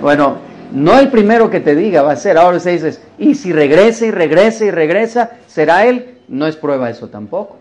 Bueno, 0.01 0.37
no 0.71 0.97
el 0.99 1.09
primero 1.09 1.49
que 1.49 1.59
te 1.59 1.75
diga 1.75 2.01
va 2.01 2.13
a 2.13 2.15
ser, 2.15 2.37
ahora 2.37 2.61
se 2.61 2.71
dices, 2.71 3.01
y 3.17 3.35
si 3.35 3.51
regresa 3.51 4.05
y 4.05 4.11
regresa 4.11 4.63
y 4.63 4.71
regresa, 4.71 5.31
¿será 5.47 5.85
él? 5.85 6.19
No 6.29 6.47
es 6.47 6.55
prueba 6.55 6.89
eso 6.89 7.09
tampoco. 7.09 7.57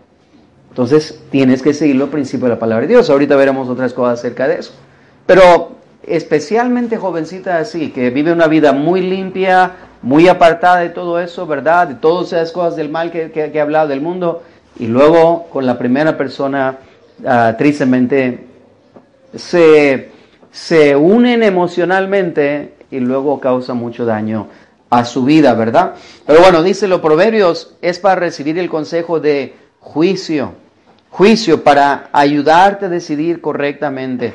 Entonces 0.73 1.19
tienes 1.29 1.61
que 1.61 1.71
seguir 1.71 1.97
los 1.97 2.09
principios 2.09 2.45
de 2.45 2.55
la 2.55 2.59
palabra 2.59 2.81
de 2.81 2.87
Dios. 2.87 3.07
Ahorita 3.07 3.35
veremos 3.35 3.69
otras 3.69 3.93
cosas 3.93 4.17
acerca 4.17 4.47
de 4.47 4.55
eso. 4.55 4.73
Pero 5.27 5.73
especialmente 6.01 6.97
jovencita 6.97 7.59
así, 7.59 7.91
que 7.91 8.09
vive 8.09 8.31
una 8.31 8.47
vida 8.47 8.73
muy 8.73 9.01
limpia, 9.01 9.73
muy 10.01 10.27
apartada 10.27 10.77
de 10.79 10.89
todo 10.89 11.19
eso, 11.19 11.45
¿verdad? 11.45 11.89
De 11.89 11.93
todas 11.93 12.33
esas 12.33 12.51
cosas 12.51 12.75
del 12.75 12.89
mal 12.89 13.11
que, 13.11 13.29
que, 13.29 13.51
he 13.53 13.61
hablado 13.61 13.87
del 13.87 14.01
mundo. 14.01 14.41
Y 14.79 14.87
luego 14.87 15.45
con 15.51 15.67
la 15.67 15.77
primera 15.77 16.17
persona, 16.17 16.79
uh, 17.23 17.55
tristemente, 17.55 18.47
se, 19.35 20.09
se 20.49 20.95
unen 20.95 21.43
emocionalmente 21.43 22.73
y 22.89 22.99
luego 22.99 23.39
causa 23.39 23.75
mucho 23.75 24.05
daño 24.05 24.47
a 24.89 25.05
su 25.05 25.23
vida, 25.23 25.53
¿verdad? 25.53 25.93
Pero 26.25 26.39
bueno, 26.41 26.63
dice 26.63 26.87
los 26.87 26.99
proverbios, 26.99 27.75
es 27.83 27.99
para 27.99 28.15
recibir 28.15 28.57
el 28.57 28.71
consejo 28.71 29.19
de 29.19 29.55
juicio, 29.79 30.62
juicio 31.13 31.63
para 31.63 32.09
ayudarte 32.11 32.87
a 32.87 32.89
decidir 32.89 33.39
correctamente. 33.39 34.33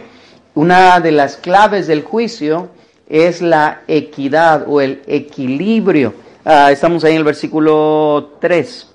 Una 0.55 1.01
de 1.01 1.11
las 1.11 1.37
claves 1.37 1.89
del 1.89 2.05
juicio 2.05 2.69
es 3.09 3.43
la 3.43 3.81
equidad 3.89 4.65
o 4.69 4.81
el 4.81 5.03
equilibrio. 5.09 6.15
Ah, 6.45 6.71
estamos 6.71 7.03
ahí 7.03 7.13
en 7.13 7.19
el 7.19 7.25
versículo 7.25 8.35
3. 8.41 8.95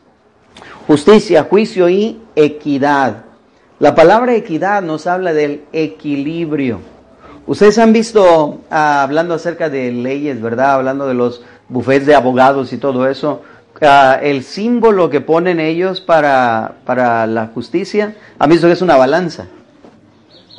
Justicia, 0.88 1.44
juicio 1.44 1.90
y 1.90 2.22
equidad. 2.38 3.26
La 3.80 3.94
palabra 3.94 4.34
equidad 4.34 4.82
nos 4.82 5.06
habla 5.06 5.34
del 5.34 5.66
equilibrio. 5.74 6.80
Ustedes 7.48 7.78
han 7.80 7.92
visto, 7.92 8.62
ah, 8.72 9.04
hablando 9.04 9.34
acerca 9.34 9.70
de 9.70 9.92
leyes, 9.92 10.42
¿verdad? 10.42 10.76
Hablando 10.76 11.06
de 11.06 11.16
los 11.16 11.42
bufetes 11.68 12.08
de 12.08 12.16
abogados 12.16 12.72
y 12.72 12.78
todo 12.78 13.10
eso, 13.10 13.42
ah, 13.82 14.20
el 14.22 14.44
símbolo 14.44 15.10
que 15.10 15.22
ponen 15.22 15.60
ellos 15.60 16.02
para, 16.02 16.76
para 16.86 17.28
la 17.28 17.48
justicia, 17.48 18.16
han 18.40 18.50
visto 18.50 18.68
que 18.68 18.74
es 18.74 18.82
una 18.82 18.98
balanza. 18.98 19.48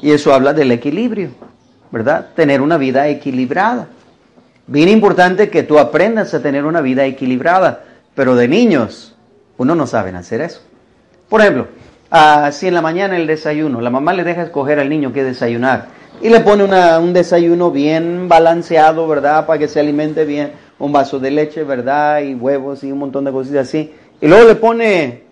Y 0.03 0.13
eso 0.13 0.35
habla 0.35 0.53
del 0.53 0.73
equilibrio, 0.73 1.31
¿verdad? 1.91 2.29
Tener 2.35 2.61
una 2.61 2.77
vida 2.77 3.09
equilibrada. 3.09 3.89
Bien 4.67 4.89
importante 4.89 5.51
que 5.51 5.63
tú 5.63 5.79
aprendas 5.79 6.35
a 6.35 6.43
tener 6.43 6.65
una 6.65 6.81
vida 6.81 7.05
equilibrada, 7.05 7.85
pero 8.15 8.35
de 8.35 8.49
niños, 8.49 9.15
uno 9.57 9.75
no 9.75 9.87
saben 9.87 10.17
hacer 10.17 10.41
eso. 10.41 10.63
Por 11.29 11.41
ejemplo, 11.41 11.69
uh, 12.13 12.51
si 12.53 12.69
en 12.69 12.75
la 12.75 12.83
mañana 12.83 13.17
el 13.17 13.27
desayuno, 13.27 13.81
la 13.81 13.91
mamá 13.91 14.13
le 14.13 14.25
deja 14.25 14.43
escoger 14.43 14.79
al 14.79 14.89
niño 14.89 15.13
qué 15.13 15.25
desayunar 15.25 15.89
y 16.23 16.29
le 16.29 16.41
pone 16.41 16.65
una, 16.65 16.99
un 16.99 17.13
desayuno 17.13 17.71
bien 17.71 18.29
balanceado, 18.29 19.07
¿verdad? 19.07 19.47
Para 19.47 19.59
que 19.59 19.69
se 19.69 19.81
alimente 19.81 20.25
bien, 20.25 20.53
un 20.79 20.93
vaso 20.93 21.19
de 21.19 21.31
leche, 21.31 21.65
¿verdad? 21.65 22.21
Y 22.21 22.35
huevos 22.35 22.85
y 22.85 22.93
un 22.93 22.99
montón 22.99 23.25
de 23.25 23.33
cositas 23.33 23.69
así. 23.69 23.93
Y 24.21 24.27
luego 24.27 24.49
le 24.49 24.55
pone 24.57 25.23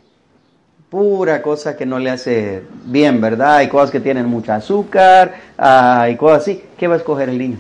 pura 0.91 1.41
cosa 1.41 1.77
que 1.77 1.87
no 1.87 1.99
le 1.99 2.11
hace 2.11 2.63
bien, 2.85 3.21
¿verdad? 3.21 3.57
Hay 3.57 3.69
cosas 3.69 3.91
que 3.91 4.01
tienen 4.01 4.27
mucha 4.27 4.57
azúcar, 4.57 5.35
hay 5.57 6.17
cosas 6.17 6.43
así. 6.43 6.63
¿Qué 6.77 6.87
va 6.87 6.95
a 6.95 6.99
escoger 6.99 7.29
el 7.29 7.39
niño? 7.39 7.57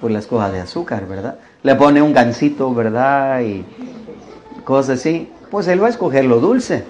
Pues 0.00 0.12
las 0.12 0.26
cosas 0.26 0.52
de 0.52 0.60
azúcar, 0.60 1.06
¿verdad? 1.06 1.38
Le 1.62 1.74
pone 1.76 2.02
un 2.02 2.12
gansito, 2.12 2.74
¿verdad? 2.74 3.40
Y 3.40 3.64
cosas 4.64 4.98
así. 5.00 5.30
Pues 5.50 5.66
él 5.68 5.82
va 5.82 5.86
a 5.86 5.90
escoger 5.90 6.26
lo 6.26 6.40
dulce. 6.40 6.84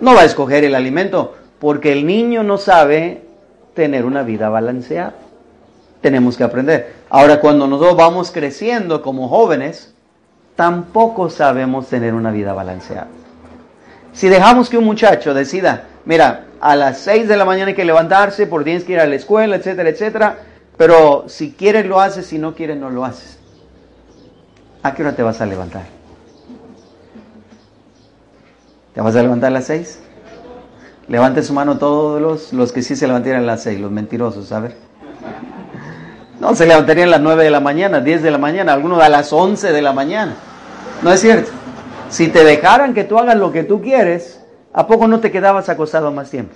No 0.00 0.14
va 0.14 0.20
a 0.20 0.24
escoger 0.24 0.62
el 0.62 0.76
alimento, 0.76 1.34
porque 1.58 1.90
el 1.90 2.06
niño 2.06 2.44
no 2.44 2.58
sabe 2.58 3.22
tener 3.74 4.04
una 4.04 4.22
vida 4.22 4.48
balanceada. 4.48 5.14
Tenemos 6.00 6.36
que 6.36 6.44
aprender. 6.44 6.94
Ahora, 7.10 7.40
cuando 7.40 7.66
nosotros 7.66 7.96
vamos 7.96 8.30
creciendo 8.30 9.02
como 9.02 9.28
jóvenes, 9.28 9.94
tampoco 10.54 11.30
sabemos 11.30 11.88
tener 11.88 12.14
una 12.14 12.30
vida 12.30 12.52
balanceada. 12.52 13.08
Si 14.12 14.28
dejamos 14.28 14.68
que 14.68 14.78
un 14.78 14.84
muchacho 14.84 15.34
decida, 15.34 15.84
mira, 16.04 16.46
a 16.60 16.74
las 16.76 16.98
6 16.98 17.28
de 17.28 17.36
la 17.36 17.44
mañana 17.44 17.68
hay 17.68 17.74
que 17.74 17.84
levantarse 17.84 18.46
porque 18.46 18.64
tienes 18.64 18.84
que 18.84 18.92
ir 18.92 19.00
a 19.00 19.06
la 19.06 19.14
escuela, 19.14 19.56
etcétera, 19.56 19.88
etcétera, 19.90 20.38
pero 20.76 21.24
si 21.28 21.52
quieres 21.52 21.86
lo 21.86 22.00
haces, 22.00 22.26
si 22.26 22.38
no 22.38 22.54
quieres 22.54 22.76
no 22.76 22.90
lo 22.90 23.04
haces. 23.04 23.38
¿A 24.82 24.94
qué 24.94 25.02
hora 25.02 25.14
te 25.14 25.22
vas 25.22 25.40
a 25.40 25.46
levantar? 25.46 25.82
¿Te 28.94 29.00
vas 29.00 29.14
a 29.14 29.22
levantar 29.22 29.48
a 29.48 29.54
las 29.54 29.66
6? 29.66 30.00
Levante 31.08 31.42
su 31.42 31.52
mano 31.52 31.78
todos 31.78 32.20
los, 32.20 32.52
los 32.52 32.72
que 32.72 32.82
sí 32.82 32.96
se 32.96 33.06
levantarían 33.06 33.42
a 33.42 33.46
las 33.46 33.62
6, 33.62 33.80
los 33.80 33.90
mentirosos, 33.90 34.50
a. 34.52 34.87
Se 36.54 36.66
levantarían 36.66 37.08
a 37.08 37.12
las 37.12 37.20
9 37.20 37.44
de 37.44 37.50
la 37.50 37.60
mañana, 37.60 38.00
10 38.00 38.22
de 38.22 38.30
la 38.30 38.38
mañana, 38.38 38.72
algunos 38.72 39.02
a 39.02 39.08
las 39.08 39.32
11 39.32 39.70
de 39.72 39.82
la 39.82 39.92
mañana. 39.92 40.36
¿No 41.02 41.12
es 41.12 41.20
cierto? 41.20 41.50
Si 42.08 42.28
te 42.28 42.42
dejaran 42.42 42.94
que 42.94 43.04
tú 43.04 43.18
hagas 43.18 43.36
lo 43.36 43.52
que 43.52 43.64
tú 43.64 43.82
quieres, 43.82 44.42
¿a 44.72 44.86
poco 44.86 45.06
no 45.06 45.20
te 45.20 45.30
quedabas 45.30 45.68
acostado 45.68 46.10
más 46.10 46.30
tiempo? 46.30 46.54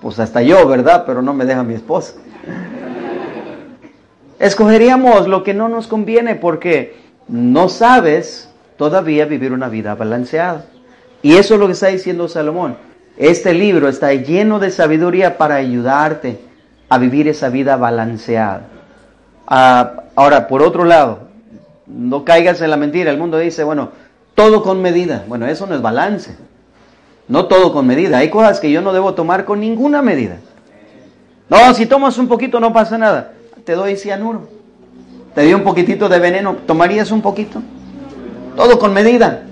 Pues 0.00 0.18
hasta 0.18 0.42
yo, 0.42 0.68
¿verdad? 0.68 1.04
Pero 1.06 1.22
no 1.22 1.32
me 1.32 1.46
deja 1.46 1.62
mi 1.62 1.74
esposa. 1.74 2.14
Escogeríamos 4.38 5.26
lo 5.26 5.42
que 5.42 5.54
no 5.54 5.70
nos 5.70 5.86
conviene 5.86 6.34
porque 6.34 6.96
no 7.28 7.70
sabes 7.70 8.50
todavía 8.76 9.24
vivir 9.24 9.52
una 9.52 9.68
vida 9.68 9.94
balanceada. 9.94 10.66
Y 11.22 11.36
eso 11.36 11.54
es 11.54 11.60
lo 11.60 11.66
que 11.66 11.72
está 11.72 11.86
diciendo 11.86 12.28
Salomón. 12.28 12.76
Este 13.16 13.54
libro 13.54 13.88
está 13.88 14.12
lleno 14.12 14.58
de 14.58 14.70
sabiduría 14.70 15.38
para 15.38 15.54
ayudarte 15.54 16.38
a 16.94 16.98
vivir 16.98 17.28
esa 17.28 17.48
vida 17.48 17.76
balanceada. 17.76 18.62
Ah, 19.46 20.04
ahora, 20.14 20.48
por 20.48 20.62
otro 20.62 20.84
lado, 20.84 21.28
no 21.86 22.24
caigas 22.24 22.60
en 22.60 22.70
la 22.70 22.76
mentira. 22.76 23.10
El 23.10 23.18
mundo 23.18 23.38
dice, 23.38 23.64
bueno, 23.64 23.90
todo 24.34 24.62
con 24.62 24.80
medida. 24.80 25.24
Bueno, 25.28 25.46
eso 25.46 25.66
no 25.66 25.74
es 25.74 25.82
balance. 25.82 26.36
No 27.28 27.46
todo 27.46 27.72
con 27.72 27.86
medida. 27.86 28.18
Hay 28.18 28.30
cosas 28.30 28.60
que 28.60 28.70
yo 28.70 28.80
no 28.80 28.92
debo 28.92 29.14
tomar 29.14 29.44
con 29.44 29.60
ninguna 29.60 30.02
medida. 30.02 30.36
No, 31.48 31.74
si 31.74 31.86
tomas 31.86 32.18
un 32.18 32.28
poquito 32.28 32.60
no 32.60 32.72
pasa 32.72 32.98
nada. 32.98 33.32
Te 33.64 33.72
doy 33.72 33.96
cianuro. 33.96 34.48
Te 35.34 35.42
doy 35.42 35.54
un 35.54 35.62
poquitito 35.62 36.08
de 36.08 36.18
veneno. 36.18 36.56
¿Tomarías 36.66 37.10
un 37.10 37.22
poquito? 37.22 37.62
Todo 38.56 38.78
con 38.78 38.92
medida. 38.92 39.42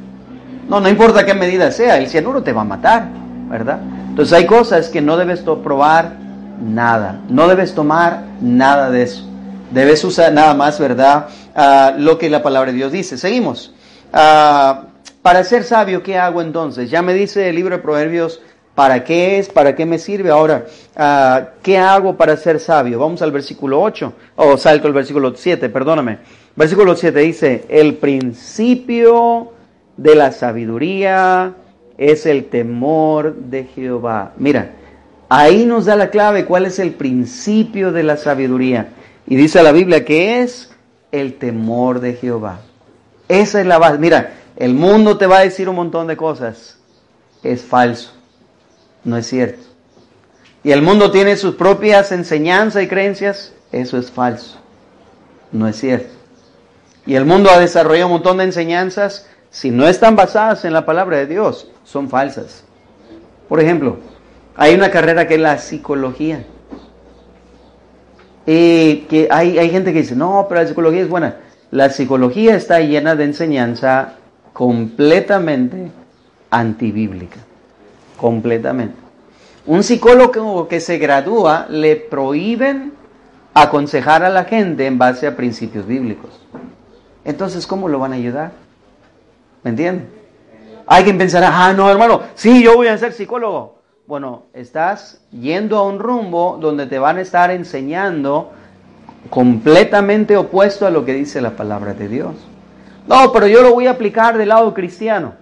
No, 0.69 0.81
no 0.81 0.89
importa 0.89 1.27
qué 1.27 1.35
medida 1.35 1.71
sea. 1.71 1.97
El 1.97 2.09
cianuro 2.09 2.43
te 2.43 2.53
va 2.53 2.63
a 2.63 2.65
matar, 2.65 3.09
¿verdad? 3.49 3.81
Entonces 4.09 4.33
hay 4.33 4.47
cosas 4.47 4.89
que 4.89 5.01
no 5.01 5.17
debes 5.17 5.41
probar 5.41 6.13
nada. 6.63 7.21
No 7.29 7.49
debes 7.49 7.75
tomar 7.75 8.25
nada 8.41 8.91
de 8.91 9.03
eso. 9.03 9.29
Debes 9.71 10.05
usar 10.05 10.33
nada 10.33 10.55
más, 10.55 10.79
¿verdad? 10.79 11.27
Ah, 11.55 11.95
lo 11.97 12.19
que 12.19 12.31
la 12.31 12.43
palabra 12.43 12.71
de 12.71 12.79
Dios 12.79 12.93
dice. 12.93 13.19
Seguimos. 13.19 13.75
Ah, 14.13 14.85
para 15.23 15.45
ser 15.45 15.65
sabio, 15.65 16.03
¿qué 16.03 16.19
hago 16.19 16.43
entonces? 16.43 16.91
Ya 16.91 17.03
me 17.03 17.15
dice 17.15 17.49
el 17.49 17.57
libro 17.57 17.77
de 17.77 17.83
Proverbios, 17.83 18.41
¿para 18.75 19.05
qué 19.05 19.39
es? 19.39 19.49
¿Para 19.49 19.75
qué 19.75 19.87
me 19.87 19.99
sirve? 19.99 20.31
Ahora, 20.31 20.67
ah, 20.97 21.51
¿qué 21.63 21.79
hago 21.79 22.17
para 22.17 22.37
ser 22.37 22.61
sabio? 22.61 22.99
Vamos 22.99 23.23
al 23.23 23.33
versículo 23.33 23.81
8, 23.81 24.13
o 24.37 24.57
salto 24.57 24.89
al 24.89 24.93
versículo 24.93 25.33
7, 25.35 25.69
perdóname. 25.69 26.19
Versículo 26.55 26.97
7 26.97 27.19
dice, 27.21 27.65
el 27.69 27.95
principio 27.95 29.53
de 29.97 30.15
la 30.15 30.33
sabiduría 30.33 31.55
es 31.97 32.27
el 32.27 32.47
temor 32.47 33.35
de 33.35 33.65
Jehová. 33.65 34.33
Mira, 34.37 34.73
ahí 35.41 35.65
nos 35.65 35.87
da 35.87 35.97
la 35.97 36.11
clave 36.11 36.45
cuál 36.45 36.67
es 36.67 36.79
el 36.79 36.93
principio 36.93 37.91
de 37.91 38.03
la 38.03 38.19
sabiduría. 38.19 38.89
Y 39.27 39.37
dice 39.37 39.63
la 39.63 39.73
Biblia 39.73 40.05
que 40.05 40.43
es 40.43 40.71
el 41.11 41.39
temor 41.39 42.01
de 42.01 42.15
Jehová. 42.15 42.61
Esa 43.29 43.61
es 43.61 43.67
la 43.67 43.79
base. 43.79 43.99
Mira, 43.99 44.35
el 44.57 44.75
mundo 44.75 45.17
te 45.17 45.27
va 45.27 45.39
a 45.39 45.43
decir 45.43 45.71
un 45.71 45.77
montón 45.77 46.07
de 46.07 46.19
cosas. 46.19 46.79
Es 47.43 47.63
falso. 47.63 48.13
No 49.05 49.17
es 49.17 49.27
cierto. 49.27 49.63
Y 50.65 50.71
el 50.73 50.83
mundo 50.83 51.11
tiene 51.11 51.37
sus 51.37 51.55
propias 51.55 52.13
enseñanzas 52.13 52.83
y 52.83 52.89
creencias. 52.89 53.55
Eso 53.73 53.97
es 53.97 54.11
falso. 54.11 54.59
No 55.51 55.67
es 55.67 55.77
cierto. 55.77 56.13
Y 57.07 57.15
el 57.15 57.25
mundo 57.25 57.51
ha 57.51 57.59
desarrollado 57.59 58.09
un 58.09 58.13
montón 58.13 58.37
de 58.37 58.45
enseñanzas 58.45 59.27
si 59.51 59.71
no 59.71 59.89
están 59.89 60.15
basadas 60.15 60.65
en 60.67 60.73
la 60.75 60.85
palabra 60.85 61.17
de 61.17 61.27
Dios, 61.27 61.69
son 61.85 62.09
falsas. 62.09 62.65
Por 63.49 63.61
ejemplo, 63.61 63.99
hay 64.57 64.75
una 64.75 64.91
carrera 64.91 65.27
que 65.27 65.35
es 65.35 65.41
la 65.41 65.59
psicología. 65.59 66.45
Y 68.47 69.03
que 69.09 69.29
hay, 69.31 69.59
hay 69.59 69.71
gente 69.71 69.93
que 69.93 70.01
dice, 70.01 70.17
no, 70.17 70.47
pero 70.49 70.63
la 70.63 70.67
psicología 70.67 71.03
es 71.03 71.09
buena. 71.09 71.37
La 71.71 71.91
psicología 71.91 72.55
está 72.55 72.81
llena 72.81 73.15
de 73.15 73.25
enseñanza 73.25 74.15
completamente 74.53 75.91
antibíblica. 76.51 77.39
Completamente. 78.17 78.95
Un 79.65 79.83
psicólogo 79.83 80.69
que 80.69 80.81
se 80.81 80.99
gradúa 80.99 81.67
le 81.69 81.97
prohíben 81.97 82.93
aconsejar 83.55 84.25
a 84.25 84.31
la 84.31 84.45
gente 84.45 84.87
en 84.87 84.99
base 84.99 85.27
a 85.27 85.37
principios 85.37 85.87
bíblicos. 85.87 86.31
Entonces, 87.25 87.67
¿cómo 87.67 87.89
lo 87.89 87.99
van 87.99 88.13
a 88.13 88.17
ayudar? 88.17 88.53
¿Me 89.63 89.71
entienden? 89.71 90.09
Alguien 90.87 91.17
pensará, 91.17 91.51
ah, 91.53 91.73
no, 91.73 91.89
hermano, 91.91 92.23
sí, 92.35 92.63
yo 92.63 92.75
voy 92.75 92.89
a 92.89 92.99
ser 92.99 93.13
psicólogo. 93.13 93.82
Bueno, 94.05 94.47
estás 94.53 95.21
yendo 95.31 95.79
a 95.79 95.85
un 95.85 96.01
rumbo 96.01 96.59
donde 96.61 96.87
te 96.87 96.99
van 96.99 97.19
a 97.19 97.21
estar 97.21 97.53
enseñando 97.53 98.51
completamente 99.31 100.37
opuesto 100.37 100.87
a 100.87 100.91
lo 100.91 101.05
que 101.05 101.15
dice 101.15 101.41
la 101.41 101.53
palabra 101.53 101.95
de 101.95 102.09
Dios. 102.09 102.35
No, 103.07 103.33
pero 103.33 103.47
yo 103.47 103.63
lo 103.63 103.73
voy 103.73 103.87
a 103.87 103.93
aplicar 103.93 104.37
del 104.37 104.49
lado 104.49 104.75
cristiano. 104.75 105.35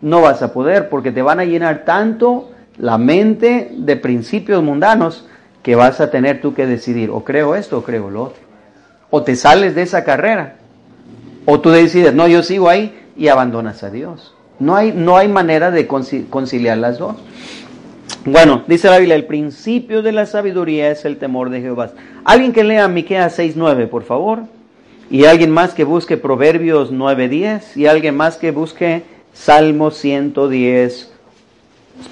No 0.00 0.22
vas 0.22 0.40
a 0.40 0.54
poder 0.54 0.88
porque 0.88 1.12
te 1.12 1.20
van 1.20 1.40
a 1.40 1.44
llenar 1.44 1.84
tanto 1.84 2.52
la 2.78 2.96
mente 2.96 3.70
de 3.76 3.96
principios 3.96 4.62
mundanos 4.62 5.28
que 5.62 5.76
vas 5.76 6.00
a 6.00 6.10
tener 6.10 6.40
tú 6.40 6.54
que 6.54 6.66
decidir, 6.66 7.10
o 7.10 7.22
creo 7.22 7.54
esto 7.54 7.78
o 7.78 7.82
creo 7.84 8.08
lo 8.08 8.24
otro. 8.24 8.42
O 9.10 9.22
te 9.22 9.36
sales 9.36 9.74
de 9.74 9.82
esa 9.82 10.04
carrera, 10.04 10.56
o 11.44 11.60
tú 11.60 11.68
decides, 11.68 12.14
no, 12.14 12.28
yo 12.28 12.42
sigo 12.42 12.70
ahí 12.70 12.98
y 13.14 13.28
abandonas 13.28 13.82
a 13.82 13.90
Dios. 13.90 14.34
No 14.58 14.74
hay, 14.74 14.92
no 14.92 15.18
hay 15.18 15.28
manera 15.28 15.70
de 15.70 15.86
conciliar 15.86 16.78
las 16.78 16.98
dos. 16.98 17.16
Bueno, 18.26 18.64
dice 18.66 18.88
la 18.88 18.98
Biblia, 18.98 19.16
el 19.16 19.26
principio 19.26 20.00
de 20.00 20.12
la 20.12 20.24
sabiduría 20.24 20.90
es 20.90 21.04
el 21.04 21.18
temor 21.18 21.50
de 21.50 21.60
Jehová. 21.60 21.92
Alguien 22.24 22.54
que 22.54 22.64
lea 22.64 22.88
Miqueas 22.88 23.38
6.9, 23.38 23.86
por 23.88 24.04
favor. 24.04 24.44
Y 25.10 25.26
alguien 25.26 25.50
más 25.50 25.74
que 25.74 25.84
busque 25.84 26.16
Proverbios 26.16 26.90
9.10. 26.90 27.76
Y 27.76 27.86
alguien 27.86 28.16
más 28.16 28.38
que 28.38 28.50
busque 28.50 29.02
Salmo 29.34 29.90
110, 29.90 31.12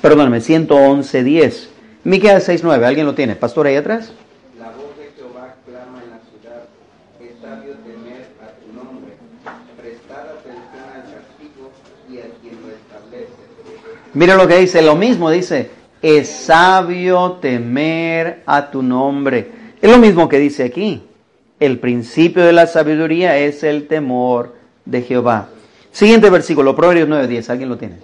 perdóname, 0.02 0.38
111.10. 0.38 1.68
Miqueas 2.04 2.48
6.9, 2.48 2.84
¿alguien 2.84 3.06
lo 3.06 3.14
tiene? 3.14 3.36
¿Pastor 3.36 3.68
ahí 3.68 3.76
atrás? 3.76 4.12
La 4.58 4.66
voz 4.66 4.98
de 4.98 5.12
Jehová 5.16 5.54
clama 5.64 6.02
en 6.02 6.10
la 6.10 6.20
ciudad, 6.28 6.64
es 7.20 7.40
sabio 7.40 7.74
temer 7.86 8.26
a 8.42 8.50
tu 8.58 8.72
nombre, 8.74 9.12
prestar 9.80 10.36
atención 10.36 10.84
al 10.94 11.02
castigo 11.14 11.70
y 12.10 12.18
a 12.18 12.28
quien 12.42 12.60
lo 12.60 12.68
establece. 12.70 13.32
Mira 14.14 14.34
lo 14.34 14.48
que 14.48 14.58
dice, 14.58 14.82
lo 14.82 14.96
mismo 14.96 15.30
dice, 15.30 15.70
es 16.02 16.28
sabio 16.28 17.38
temer 17.40 18.42
a 18.44 18.70
tu 18.70 18.82
nombre. 18.82 19.50
Es 19.80 19.90
lo 19.90 19.96
mismo 19.98 20.28
que 20.28 20.38
dice 20.38 20.64
aquí. 20.64 21.02
El 21.60 21.78
principio 21.78 22.44
de 22.44 22.52
la 22.52 22.66
sabiduría 22.66 23.38
es 23.38 23.62
el 23.62 23.86
temor 23.86 24.56
de 24.84 25.02
Jehová. 25.02 25.48
Siguiente 25.92 26.28
versículo, 26.28 26.74
Proverbios 26.74 27.08
9.10, 27.08 27.50
¿alguien 27.50 27.68
lo 27.68 27.78
tiene? 27.78 27.98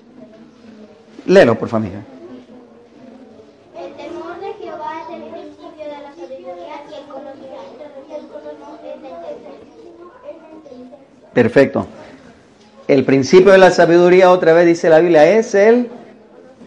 Léelo, 1.27 1.59
por 1.59 1.69
favor. 1.69 1.89
El 1.89 2.05
temor 3.95 4.41
de 4.41 4.53
Jehová 4.63 5.03
es 5.03 5.11
el 5.17 5.23
principio 5.31 5.85
de 5.85 5.99
la 6.03 6.15
sabiduría 6.15 6.85
y 6.89 6.95
el 6.95 7.05
conocimiento 7.09 7.85
es 7.99 8.11
el 8.11 8.21
entendimiento. 10.55 10.97
Perfecto. 11.35 11.87
El 12.87 13.05
principio 13.05 13.51
de 13.53 13.59
la 13.59 13.71
sabiduría, 13.71 14.31
otra 14.31 14.53
vez 14.53 14.67
dice 14.67 14.89
la 14.89 15.01
Biblia, 15.01 15.37
es 15.37 15.55
el 15.55 15.91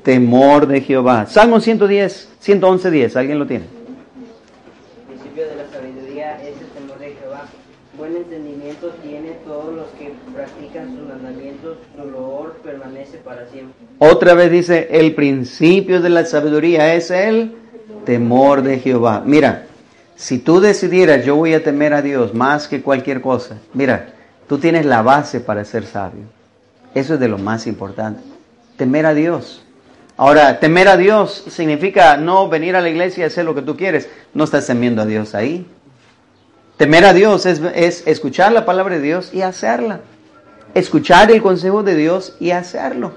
temor 0.03 0.67
de 0.67 0.81
Jehová. 0.81 1.25
Salmo 1.27 1.59
110, 1.59 2.29
111, 2.39 2.91
10. 2.91 3.15
¿Alguien 3.15 3.39
lo 3.39 3.47
tiene? 3.47 3.65
El 3.65 5.15
principio 5.15 5.47
de 5.47 5.55
la 5.55 5.67
sabiduría 5.71 6.41
es 6.41 6.57
el 6.57 6.67
temor 6.67 6.99
de 6.99 7.13
Jehová. 7.13 7.45
Buen 7.97 8.15
entendimiento 8.15 8.89
tiene 9.03 9.31
todos 9.45 9.75
los 9.75 9.87
que 9.99 10.13
practican 10.33 10.95
sus 10.95 11.07
mandamientos. 11.07 11.77
Su 11.95 12.09
loor 12.09 12.53
permanece 12.63 13.17
para 13.17 13.47
siempre. 13.49 13.75
Otra 13.99 14.33
vez 14.33 14.51
dice, 14.51 14.87
el 14.91 15.13
principio 15.13 16.01
de 16.01 16.09
la 16.09 16.25
sabiduría 16.25 16.95
es 16.95 17.11
el 17.11 17.55
temor 18.05 18.63
de 18.63 18.79
Jehová. 18.79 19.21
Mira, 19.25 19.65
si 20.15 20.39
tú 20.39 20.59
decidieras, 20.59 21.25
yo 21.25 21.35
voy 21.35 21.53
a 21.53 21.63
temer 21.63 21.93
a 21.93 22.01
Dios 22.01 22.33
más 22.33 22.67
que 22.67 22.81
cualquier 22.81 23.21
cosa, 23.21 23.57
mira, 23.73 24.13
tú 24.47 24.57
tienes 24.57 24.85
la 24.85 25.01
base 25.01 25.39
para 25.39 25.65
ser 25.65 25.85
sabio. 25.85 26.25
Eso 26.93 27.15
es 27.15 27.19
de 27.19 27.27
lo 27.27 27.37
más 27.37 27.67
importante. 27.67 28.21
Temer 28.77 29.05
a 29.05 29.13
Dios. 29.13 29.63
Ahora, 30.21 30.59
temer 30.59 30.87
a 30.87 30.97
Dios 30.97 31.45
significa 31.49 32.15
no 32.15 32.47
venir 32.47 32.75
a 32.75 32.81
la 32.81 32.89
iglesia 32.89 33.23
y 33.23 33.25
hacer 33.25 33.43
lo 33.43 33.55
que 33.55 33.63
tú 33.63 33.75
quieres. 33.75 34.07
No 34.35 34.43
estás 34.43 34.67
temiendo 34.67 35.01
a 35.01 35.07
Dios 35.07 35.33
ahí. 35.33 35.65
Temer 36.77 37.05
a 37.05 37.13
Dios 37.13 37.47
es, 37.47 37.59
es 37.73 38.05
escuchar 38.05 38.51
la 38.51 38.63
palabra 38.63 38.97
de 38.97 39.01
Dios 39.01 39.33
y 39.33 39.41
hacerla. 39.41 40.01
Escuchar 40.75 41.31
el 41.31 41.41
consejo 41.41 41.81
de 41.81 41.95
Dios 41.95 42.35
y 42.39 42.51
hacerlo. 42.51 43.13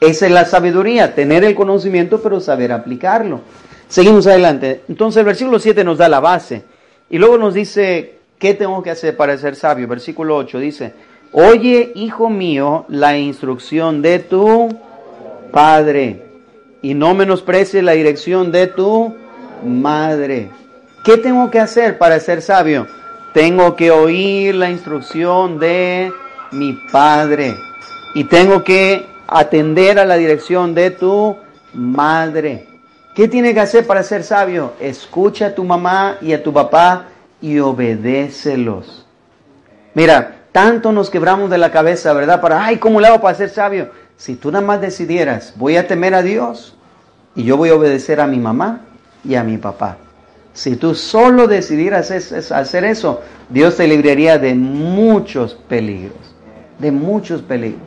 Esa 0.00 0.24
es 0.24 0.32
la 0.32 0.46
sabiduría, 0.46 1.14
tener 1.14 1.44
el 1.44 1.54
conocimiento 1.54 2.22
pero 2.22 2.40
saber 2.40 2.72
aplicarlo. 2.72 3.42
Seguimos 3.86 4.26
adelante. 4.26 4.84
Entonces 4.88 5.18
el 5.18 5.26
versículo 5.26 5.58
7 5.58 5.84
nos 5.84 5.98
da 5.98 6.08
la 6.08 6.20
base. 6.20 6.64
Y 7.10 7.18
luego 7.18 7.36
nos 7.36 7.52
dice, 7.52 8.20
¿qué 8.38 8.54
tengo 8.54 8.82
que 8.82 8.92
hacer 8.92 9.18
para 9.18 9.36
ser 9.36 9.54
sabio? 9.54 9.86
Versículo 9.86 10.34
8 10.36 10.60
dice, 10.60 10.94
oye, 11.32 11.92
hijo 11.94 12.30
mío, 12.30 12.86
la 12.88 13.18
instrucción 13.18 14.00
de 14.00 14.20
tu 14.20 14.74
padre 15.52 16.27
y 16.82 16.94
no 16.94 17.14
menosprecies 17.14 17.82
la 17.82 17.92
dirección 17.92 18.52
de 18.52 18.66
tu 18.66 19.14
madre. 19.64 20.50
¿Qué 21.04 21.16
tengo 21.16 21.50
que 21.50 21.60
hacer 21.60 21.98
para 21.98 22.20
ser 22.20 22.42
sabio? 22.42 22.86
Tengo 23.34 23.76
que 23.76 23.90
oír 23.90 24.54
la 24.54 24.70
instrucción 24.70 25.58
de 25.58 26.12
mi 26.52 26.72
padre 26.92 27.54
y 28.14 28.24
tengo 28.24 28.64
que 28.64 29.06
atender 29.26 29.98
a 29.98 30.04
la 30.04 30.16
dirección 30.16 30.74
de 30.74 30.90
tu 30.90 31.36
madre. 31.72 32.66
¿Qué 33.14 33.28
tiene 33.28 33.52
que 33.52 33.60
hacer 33.60 33.86
para 33.86 34.02
ser 34.02 34.22
sabio? 34.22 34.74
Escucha 34.80 35.46
a 35.46 35.54
tu 35.54 35.64
mamá 35.64 36.18
y 36.20 36.32
a 36.32 36.42
tu 36.42 36.52
papá 36.52 37.06
y 37.40 37.58
obedécelos. 37.58 39.06
Mira, 39.94 40.42
tanto 40.52 40.92
nos 40.92 41.10
quebramos 41.10 41.50
de 41.50 41.58
la 41.58 41.70
cabeza, 41.70 42.12
¿verdad? 42.12 42.40
Para, 42.40 42.64
ay, 42.64 42.78
¿cómo 42.78 43.00
le 43.00 43.08
hago 43.08 43.20
para 43.20 43.36
ser 43.36 43.50
sabio? 43.50 43.90
Si 44.18 44.34
tú 44.34 44.50
nada 44.50 44.66
más 44.66 44.80
decidieras, 44.80 45.54
voy 45.56 45.76
a 45.76 45.86
temer 45.86 46.12
a 46.12 46.22
Dios 46.22 46.74
y 47.36 47.44
yo 47.44 47.56
voy 47.56 47.68
a 47.68 47.76
obedecer 47.76 48.20
a 48.20 48.26
mi 48.26 48.38
mamá 48.38 48.80
y 49.24 49.36
a 49.36 49.44
mi 49.44 49.58
papá. 49.58 49.96
Si 50.52 50.74
tú 50.74 50.96
solo 50.96 51.46
decidieras 51.46 52.10
hacer 52.50 52.84
eso, 52.84 53.20
Dios 53.48 53.76
te 53.76 53.86
libraría 53.86 54.36
de 54.36 54.56
muchos 54.56 55.54
peligros, 55.54 56.18
de 56.80 56.90
muchos 56.90 57.42
peligros. 57.42 57.80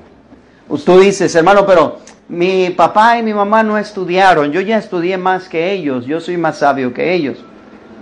Tú 0.86 1.02
dices, 1.02 1.36
hermano, 1.36 1.65
pero 1.65 1.98
mi 2.30 2.70
papá 2.70 3.20
y 3.20 3.24
mi 3.24 3.34
mamá 3.34 3.62
no 3.62 3.78
estudiaron, 3.78 4.54
yo 4.54 4.62
ya 4.62 4.78
estudié 4.78 5.17
más 5.17 5.50
que 5.50 5.74
ellos, 5.74 6.06
yo 6.06 6.22
soy 6.22 6.38
más 6.38 6.60
sabio 6.60 6.94
que 6.94 7.13
ellos. 7.13 7.44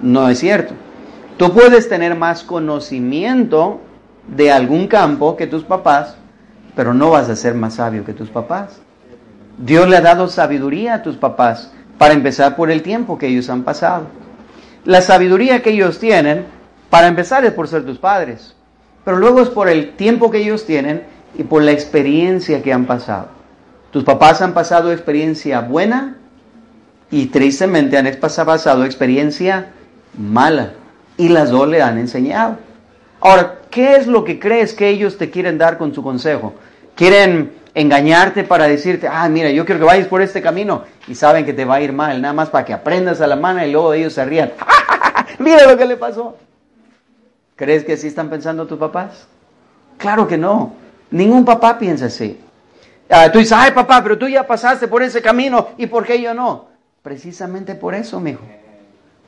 No 0.03 0.29
es 0.29 0.37
cierto. 0.37 0.75
Tú 1.37 1.51
puedes 1.51 1.89
tener 1.89 2.15
más 2.15 2.43
conocimiento 2.43 3.81
de 4.27 4.51
algún 4.51 4.87
campo 4.87 5.35
que 5.35 5.47
tus 5.47 5.63
papás, 5.63 6.15
pero 6.75 6.93
no 6.93 7.11
vas 7.11 7.29
a 7.29 7.35
ser 7.35 7.55
más 7.55 7.75
sabio 7.75 8.05
que 8.05 8.13
tus 8.13 8.29
papás. 8.29 8.81
Dios 9.57 9.87
le 9.89 9.97
ha 9.97 10.01
dado 10.01 10.27
sabiduría 10.27 10.95
a 10.95 11.03
tus 11.03 11.17
papás, 11.17 11.71
para 11.97 12.13
empezar 12.13 12.55
por 12.55 12.71
el 12.71 12.81
tiempo 12.81 13.17
que 13.17 13.27
ellos 13.27 13.49
han 13.49 13.63
pasado. 13.63 14.07
La 14.85 15.01
sabiduría 15.01 15.61
que 15.61 15.71
ellos 15.71 15.99
tienen, 15.99 16.45
para 16.89 17.07
empezar, 17.07 17.43
es 17.45 17.51
por 17.51 17.67
ser 17.67 17.85
tus 17.85 17.99
padres, 17.99 18.55
pero 19.03 19.17
luego 19.17 19.41
es 19.41 19.49
por 19.49 19.69
el 19.69 19.95
tiempo 19.95 20.31
que 20.31 20.39
ellos 20.39 20.65
tienen 20.65 21.03
y 21.37 21.43
por 21.43 21.61
la 21.61 21.71
experiencia 21.71 22.63
que 22.63 22.73
han 22.73 22.85
pasado. 22.85 23.27
Tus 23.91 24.03
papás 24.03 24.41
han 24.41 24.53
pasado 24.53 24.91
experiencia 24.91 25.61
buena 25.61 26.15
y 27.11 27.27
tristemente 27.27 27.97
han 27.97 28.09
pasado 28.19 28.85
experiencia 28.85 29.71
mala 30.17 30.71
y 31.17 31.29
las 31.29 31.49
dos 31.49 31.67
le 31.67 31.81
han 31.81 31.97
enseñado. 31.97 32.57
Ahora, 33.19 33.59
¿qué 33.69 33.97
es 33.97 34.07
lo 34.07 34.23
que 34.23 34.39
crees 34.39 34.73
que 34.73 34.89
ellos 34.89 35.17
te 35.17 35.29
quieren 35.29 35.57
dar 35.57 35.77
con 35.77 35.93
su 35.93 36.01
consejo? 36.01 36.53
Quieren 36.99 37.53
engañarte 37.75 38.43
para 38.43 38.67
decirte, 38.67 39.07
ah, 39.07 39.29
mira, 39.29 39.49
yo 39.51 39.65
quiero 39.65 39.79
que 39.79 39.85
vayas 39.85 40.07
por 40.07 40.21
este 40.21 40.41
camino 40.41 40.83
y 41.07 41.15
saben 41.15 41.45
que 41.45 41.53
te 41.53 41.63
va 41.63 41.75
a 41.75 41.81
ir 41.81 41.93
mal, 41.93 42.21
nada 42.21 42.33
más 42.33 42.49
para 42.49 42.65
que 42.65 42.73
aprendas 42.73 43.21
a 43.21 43.27
la 43.27 43.37
mano 43.37 43.65
y 43.65 43.71
luego 43.71 43.93
ellos 43.93 44.11
se 44.11 44.25
rían. 44.25 44.51
mira 45.39 45.65
lo 45.65 45.77
que 45.77 45.85
le 45.85 45.95
pasó. 45.95 46.35
¿Crees 47.55 47.85
que 47.85 47.93
así 47.93 48.07
están 48.07 48.29
pensando 48.29 48.67
tus 48.67 48.77
papás? 48.77 49.27
Claro 49.97 50.27
que 50.27 50.37
no. 50.37 50.73
Ningún 51.09 51.45
papá 51.45 51.79
piensa 51.79 52.07
así. 52.07 52.37
Ah, 53.09 53.31
tú 53.31 53.39
dices, 53.39 53.53
ay 53.53 53.71
papá, 53.71 54.03
pero 54.03 54.17
tú 54.17 54.27
ya 54.27 54.45
pasaste 54.45 54.89
por 54.89 55.01
ese 55.01 55.21
camino 55.21 55.69
y 55.77 55.87
¿por 55.87 56.05
qué 56.05 56.21
yo 56.21 56.33
no? 56.33 56.65
Precisamente 57.01 57.75
por 57.75 57.95
eso, 57.95 58.19
mijo. 58.19 58.43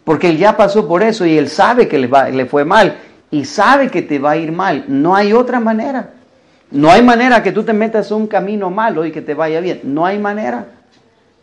Porque 0.04 0.28
él 0.28 0.38
ya 0.38 0.58
pasó 0.58 0.90
por 0.90 1.04
eso 1.04 1.26
y 1.26 1.38
él 1.38 1.48
sabe 1.48 1.88
que 1.88 1.98
le, 1.98 2.10
le 2.34 2.46
fue 2.48 2.66
mal 2.66 2.98
y 3.32 3.46
sabe 3.46 3.90
que 3.90 4.02
te 4.02 4.20
va 4.20 4.32
a 4.32 4.36
ir 4.36 4.52
mal. 4.52 4.84
No 4.90 5.16
hay 5.16 5.32
otra 5.32 5.62
manera. 5.62 6.16
No 6.72 6.90
hay 6.90 7.02
manera 7.02 7.44
que 7.44 7.52
tú 7.52 7.64
te 7.64 7.74
metas 7.74 8.12
un 8.12 8.28
camino 8.28 8.70
malo 8.70 9.06
y 9.06 9.12
que 9.12 9.22
te 9.22 9.34
vaya 9.34 9.60
bien. 9.60 9.82
No 9.84 10.06
hay 10.06 10.18
manera. 10.20 10.68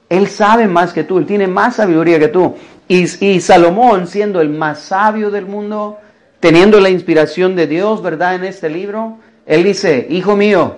Él 0.08 0.26
sabe 0.28 0.66
más 0.66 0.94
que 0.94 1.04
tú, 1.04 1.18
él 1.18 1.26
tiene 1.26 1.46
más 1.46 1.76
sabiduría 1.76 2.18
que 2.18 2.28
tú. 2.28 2.54
Y, 2.88 3.04
y, 3.24 3.40
Salomón, 3.40 4.06
siendo 4.06 4.40
el 4.40 4.48
más 4.48 4.80
sabio 4.80 5.30
del 5.30 5.44
mundo, 5.44 5.98
teniendo 6.40 6.80
la 6.80 6.88
inspiración 6.88 7.54
de 7.54 7.66
Dios, 7.66 8.02
¿verdad? 8.02 8.36
En 8.36 8.44
este 8.44 8.70
libro, 8.70 9.18
él 9.44 9.64
dice, 9.64 10.06
hijo 10.08 10.34
mío, 10.34 10.76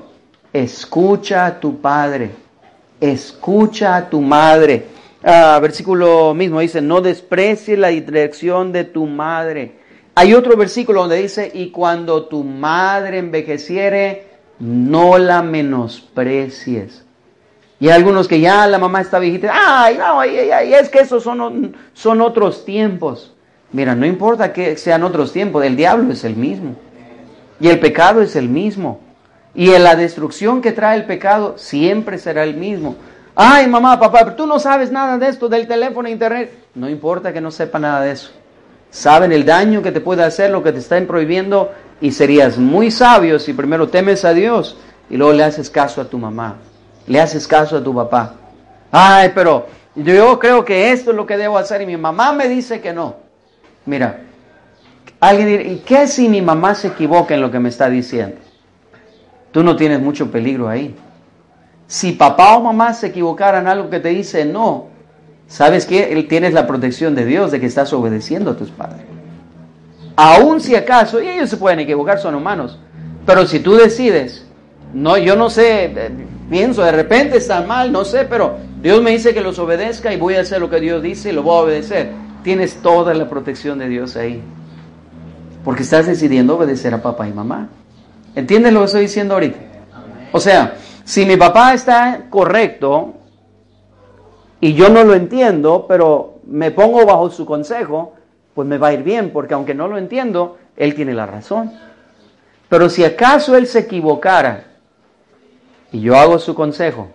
escucha 0.52 1.46
a 1.46 1.60
tu 1.60 1.80
padre, 1.80 2.30
escucha 3.00 3.94
a 3.94 4.10
tu 4.10 4.20
madre. 4.20 4.86
Ah, 5.22 5.60
versículo 5.62 6.34
mismo 6.34 6.58
dice, 6.58 6.80
no 6.80 7.00
desprecies 7.00 7.78
la 7.78 7.88
dirección 7.88 8.72
de 8.72 8.84
tu 8.84 9.06
madre. 9.06 9.76
Hay 10.16 10.34
otro 10.34 10.56
versículo 10.56 11.02
donde 11.02 11.22
dice, 11.22 11.50
y 11.54 11.70
cuando 11.70 12.24
tu 12.24 12.42
madre 12.42 13.18
envejeciere, 13.18 14.29
no 14.60 15.18
la 15.18 15.42
menosprecies. 15.42 17.04
Y 17.80 17.88
hay 17.88 17.94
algunos 17.94 18.28
que 18.28 18.40
ya 18.40 18.66
la 18.66 18.78
mamá 18.78 19.00
está 19.00 19.18
viejita, 19.18 19.52
ay, 19.54 19.96
no, 19.96 20.22
es 20.22 20.88
que 20.90 21.00
esos 21.00 21.22
son, 21.22 21.74
son 21.94 22.20
otros 22.20 22.64
tiempos. 22.64 23.34
Mira, 23.72 23.94
no 23.94 24.04
importa 24.04 24.52
que 24.52 24.76
sean 24.76 25.02
otros 25.02 25.32
tiempos, 25.32 25.64
el 25.64 25.76
diablo 25.76 26.12
es 26.12 26.24
el 26.24 26.36
mismo. 26.36 26.76
Y 27.58 27.68
el 27.68 27.80
pecado 27.80 28.20
es 28.20 28.36
el 28.36 28.48
mismo. 28.48 29.00
Y 29.54 29.66
la 29.78 29.96
destrucción 29.96 30.60
que 30.60 30.72
trae 30.72 30.96
el 30.96 31.06
pecado 31.06 31.54
siempre 31.56 32.18
será 32.18 32.44
el 32.44 32.54
mismo. 32.54 32.96
Ay, 33.34 33.66
mamá, 33.66 33.98
papá, 33.98 34.20
pero 34.24 34.36
tú 34.36 34.46
no 34.46 34.58
sabes 34.58 34.92
nada 34.92 35.16
de 35.16 35.28
esto, 35.28 35.48
del 35.48 35.66
teléfono, 35.66 36.08
internet. 36.08 36.52
No 36.74 36.88
importa 36.88 37.32
que 37.32 37.40
no 37.40 37.50
sepa 37.50 37.78
nada 37.78 38.02
de 38.02 38.12
eso. 38.12 38.30
Saben 38.90 39.32
el 39.32 39.44
daño 39.44 39.82
que 39.82 39.92
te 39.92 40.00
puede 40.00 40.24
hacer, 40.24 40.50
lo 40.50 40.62
que 40.62 40.72
te 40.72 40.78
están 40.78 41.06
prohibiendo, 41.06 41.72
y 42.00 42.12
serías 42.12 42.58
muy 42.58 42.90
sabio 42.90 43.38
si 43.38 43.52
primero 43.52 43.88
temes 43.88 44.24
a 44.24 44.32
Dios 44.32 44.76
y 45.08 45.16
luego 45.16 45.32
le 45.32 45.44
haces 45.44 45.70
caso 45.70 46.00
a 46.00 46.04
tu 46.04 46.18
mamá 46.18 46.56
le 47.10 47.20
haces 47.20 47.46
caso 47.46 47.76
a 47.76 47.82
tu 47.82 47.92
papá. 47.92 48.34
Ay, 48.92 49.32
pero 49.34 49.66
yo 49.96 50.38
creo 50.38 50.64
que 50.64 50.92
esto 50.92 51.10
es 51.10 51.16
lo 51.16 51.26
que 51.26 51.36
debo 51.36 51.58
hacer 51.58 51.82
y 51.82 51.86
mi 51.86 51.96
mamá 51.96 52.32
me 52.32 52.48
dice 52.48 52.80
que 52.80 52.92
no. 52.92 53.16
Mira, 53.84 54.20
alguien 55.18 55.48
dirá, 55.48 55.62
¿y 55.64 55.78
qué 55.78 56.06
si 56.06 56.28
mi 56.28 56.40
mamá 56.40 56.76
se 56.76 56.88
equivoca 56.88 57.34
en 57.34 57.40
lo 57.40 57.50
que 57.50 57.58
me 57.58 57.68
está 57.68 57.90
diciendo? 57.90 58.36
Tú 59.50 59.64
no 59.64 59.74
tienes 59.74 60.00
mucho 60.00 60.30
peligro 60.30 60.68
ahí. 60.68 60.94
Si 61.88 62.12
papá 62.12 62.56
o 62.56 62.62
mamá 62.62 62.94
se 62.94 63.08
equivocaran 63.08 63.66
algo 63.66 63.90
que 63.90 63.98
te 63.98 64.10
dice 64.10 64.44
no, 64.44 64.86
¿sabes 65.48 65.86
qué? 65.86 66.24
Tienes 66.28 66.52
la 66.52 66.68
protección 66.68 67.16
de 67.16 67.24
Dios 67.24 67.50
de 67.50 67.58
que 67.58 67.66
estás 67.66 67.92
obedeciendo 67.92 68.52
a 68.52 68.56
tus 68.56 68.70
padres. 68.70 69.09
Aún 70.16 70.60
si 70.60 70.74
acaso, 70.74 71.20
y 71.22 71.28
ellos 71.28 71.50
se 71.50 71.56
pueden 71.56 71.80
equivocar, 71.80 72.18
son 72.18 72.34
humanos, 72.34 72.78
pero 73.24 73.46
si 73.46 73.60
tú 73.60 73.74
decides, 73.74 74.46
no, 74.92 75.16
yo 75.16 75.36
no 75.36 75.50
sé, 75.50 75.84
eh, 75.84 76.10
pienso, 76.48 76.82
de 76.82 76.92
repente 76.92 77.38
está 77.38 77.62
mal, 77.62 77.92
no 77.92 78.04
sé, 78.04 78.24
pero 78.24 78.56
Dios 78.82 79.02
me 79.02 79.10
dice 79.10 79.34
que 79.34 79.40
los 79.40 79.58
obedezca 79.58 80.12
y 80.12 80.16
voy 80.16 80.34
a 80.34 80.40
hacer 80.40 80.60
lo 80.60 80.70
que 80.70 80.80
Dios 80.80 81.02
dice 81.02 81.30
y 81.30 81.32
lo 81.32 81.42
voy 81.42 81.56
a 81.56 81.60
obedecer. 81.60 82.10
Tienes 82.42 82.76
toda 82.76 83.14
la 83.14 83.28
protección 83.28 83.78
de 83.78 83.88
Dios 83.88 84.16
ahí. 84.16 84.42
Porque 85.64 85.82
estás 85.82 86.06
decidiendo 86.06 86.56
obedecer 86.56 86.94
a 86.94 87.02
papá 87.02 87.28
y 87.28 87.32
mamá. 87.32 87.68
¿Entiendes 88.34 88.72
lo 88.72 88.80
que 88.80 88.86
estoy 88.86 89.02
diciendo 89.02 89.34
ahorita? 89.34 89.58
O 90.32 90.40
sea, 90.40 90.76
si 91.04 91.26
mi 91.26 91.36
papá 91.36 91.74
está 91.74 92.26
correcto 92.30 93.14
y 94.60 94.72
yo 94.74 94.88
no 94.88 95.04
lo 95.04 95.14
entiendo, 95.14 95.84
pero 95.86 96.40
me 96.46 96.70
pongo 96.70 97.04
bajo 97.04 97.30
su 97.30 97.44
consejo, 97.44 98.14
pues 98.60 98.68
me 98.68 98.76
va 98.76 98.88
a 98.88 98.92
ir 98.92 99.02
bien, 99.02 99.30
porque 99.30 99.54
aunque 99.54 99.74
no 99.74 99.88
lo 99.88 99.96
entiendo, 99.96 100.58
él 100.76 100.94
tiene 100.94 101.14
la 101.14 101.24
razón. 101.24 101.72
Pero 102.68 102.90
si 102.90 103.02
acaso 103.02 103.56
él 103.56 103.66
se 103.66 103.78
equivocara 103.78 104.64
y 105.90 106.02
yo 106.02 106.14
hago 106.18 106.38
su 106.38 106.54
consejo, 106.54 107.08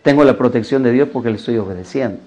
tengo 0.00 0.24
la 0.24 0.38
protección 0.38 0.82
de 0.82 0.90
Dios 0.90 1.10
porque 1.12 1.28
le 1.28 1.36
estoy 1.36 1.58
obedeciendo. 1.58 2.18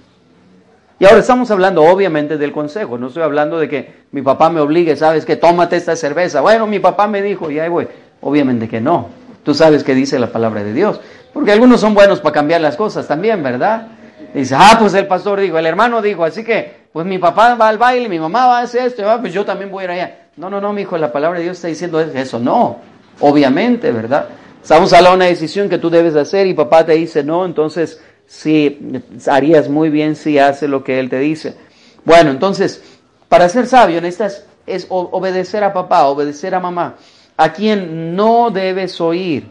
Y 1.00 1.06
ahora 1.06 1.18
estamos 1.18 1.50
hablando 1.50 1.82
obviamente 1.82 2.38
del 2.38 2.52
consejo, 2.52 3.00
no 3.00 3.08
estoy 3.08 3.24
hablando 3.24 3.58
de 3.58 3.70
que 3.70 3.92
mi 4.12 4.22
papá 4.22 4.52
me 4.52 4.60
obligue, 4.60 4.96
sabes 4.96 5.26
que 5.26 5.36
tómate 5.36 5.76
esta 5.76 5.96
cerveza. 5.96 6.42
Bueno, 6.42 6.68
mi 6.68 6.78
papá 6.78 7.08
me 7.08 7.24
dijo 7.24 7.50
y 7.50 7.58
ahí 7.58 7.70
voy. 7.70 7.88
Obviamente 8.22 8.68
que 8.68 8.80
no. 8.80 9.08
Tú 9.42 9.56
sabes 9.56 9.84
que 9.84 9.96
dice 9.96 10.20
la 10.20 10.28
palabra 10.28 10.64
de 10.64 10.74
Dios. 10.74 11.02
Porque 11.34 11.54
algunos 11.54 11.82
son 11.82 11.96
buenos 11.96 12.22
para 12.22 12.34
cambiar 12.34 12.62
las 12.62 12.78
cosas 12.78 13.08
también, 13.08 13.42
¿verdad? 13.42 13.88
dice, 14.32 14.54
ah, 14.56 14.78
pues 14.80 14.94
el 14.94 15.08
pastor 15.08 15.40
dijo, 15.40 15.58
el 15.58 15.66
hermano 15.66 16.04
dijo, 16.04 16.24
así 16.24 16.44
que, 16.44 16.77
pues 16.98 17.06
mi 17.06 17.20
papá 17.20 17.54
va 17.54 17.70
al 17.70 17.78
baile, 17.78 18.10
mi 18.10 18.18
mamá 18.18 18.48
va 18.48 18.58
a 18.58 18.62
hacer 18.64 18.88
esto, 18.88 19.04
pues 19.22 19.32
yo 19.32 19.46
también 19.46 19.70
voy 19.70 19.82
a 19.82 19.84
ir 19.84 19.92
allá. 19.92 20.18
No, 20.36 20.50
no, 20.50 20.60
no, 20.60 20.74
mi 20.74 20.82
hijo, 20.82 20.98
la 20.98 21.12
palabra 21.12 21.38
de 21.38 21.44
Dios 21.44 21.58
está 21.58 21.68
diciendo 21.68 22.00
eso. 22.02 22.40
No, 22.40 22.78
obviamente, 23.20 23.92
¿verdad? 23.92 24.30
Estamos 24.64 24.92
hablando 24.94 25.12
de 25.12 25.16
una 25.18 25.26
decisión 25.26 25.70
que 25.70 25.78
tú 25.78 25.92
debes 25.92 26.16
hacer 26.16 26.48
y 26.48 26.56
papá 26.56 26.88
te 26.88 26.94
dice 26.94 27.24
no, 27.24 27.46
entonces 27.46 28.02
sí, 28.26 28.80
harías 29.28 29.70
muy 29.70 29.92
bien 29.92 30.16
si 30.16 30.40
hace 30.40 30.68
lo 30.68 30.84
que 30.84 31.00
él 31.00 31.08
te 31.08 31.20
dice. 31.20 31.56
Bueno, 32.04 32.32
entonces, 32.32 32.82
para 33.30 33.48
ser 33.48 33.68
sabio 33.68 34.02
necesitas 34.02 34.46
es 34.66 34.88
obedecer 34.90 35.64
a 35.64 35.74
papá, 35.74 36.08
obedecer 36.08 36.56
a 36.56 36.60
mamá, 36.60 36.96
a 37.38 37.54
quien 37.54 38.16
no 38.16 38.50
debes 38.50 39.00
oír. 39.00 39.46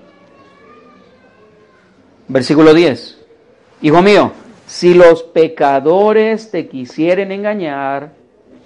Versículo 2.27 2.75
10. 2.75 3.19
Hijo 3.83 4.03
mío, 4.03 4.33
si 4.67 4.95
los 4.95 5.23
pecadores 5.23 6.51
te 6.51 6.69
quisieren 6.69 7.31
engañar, 7.31 8.13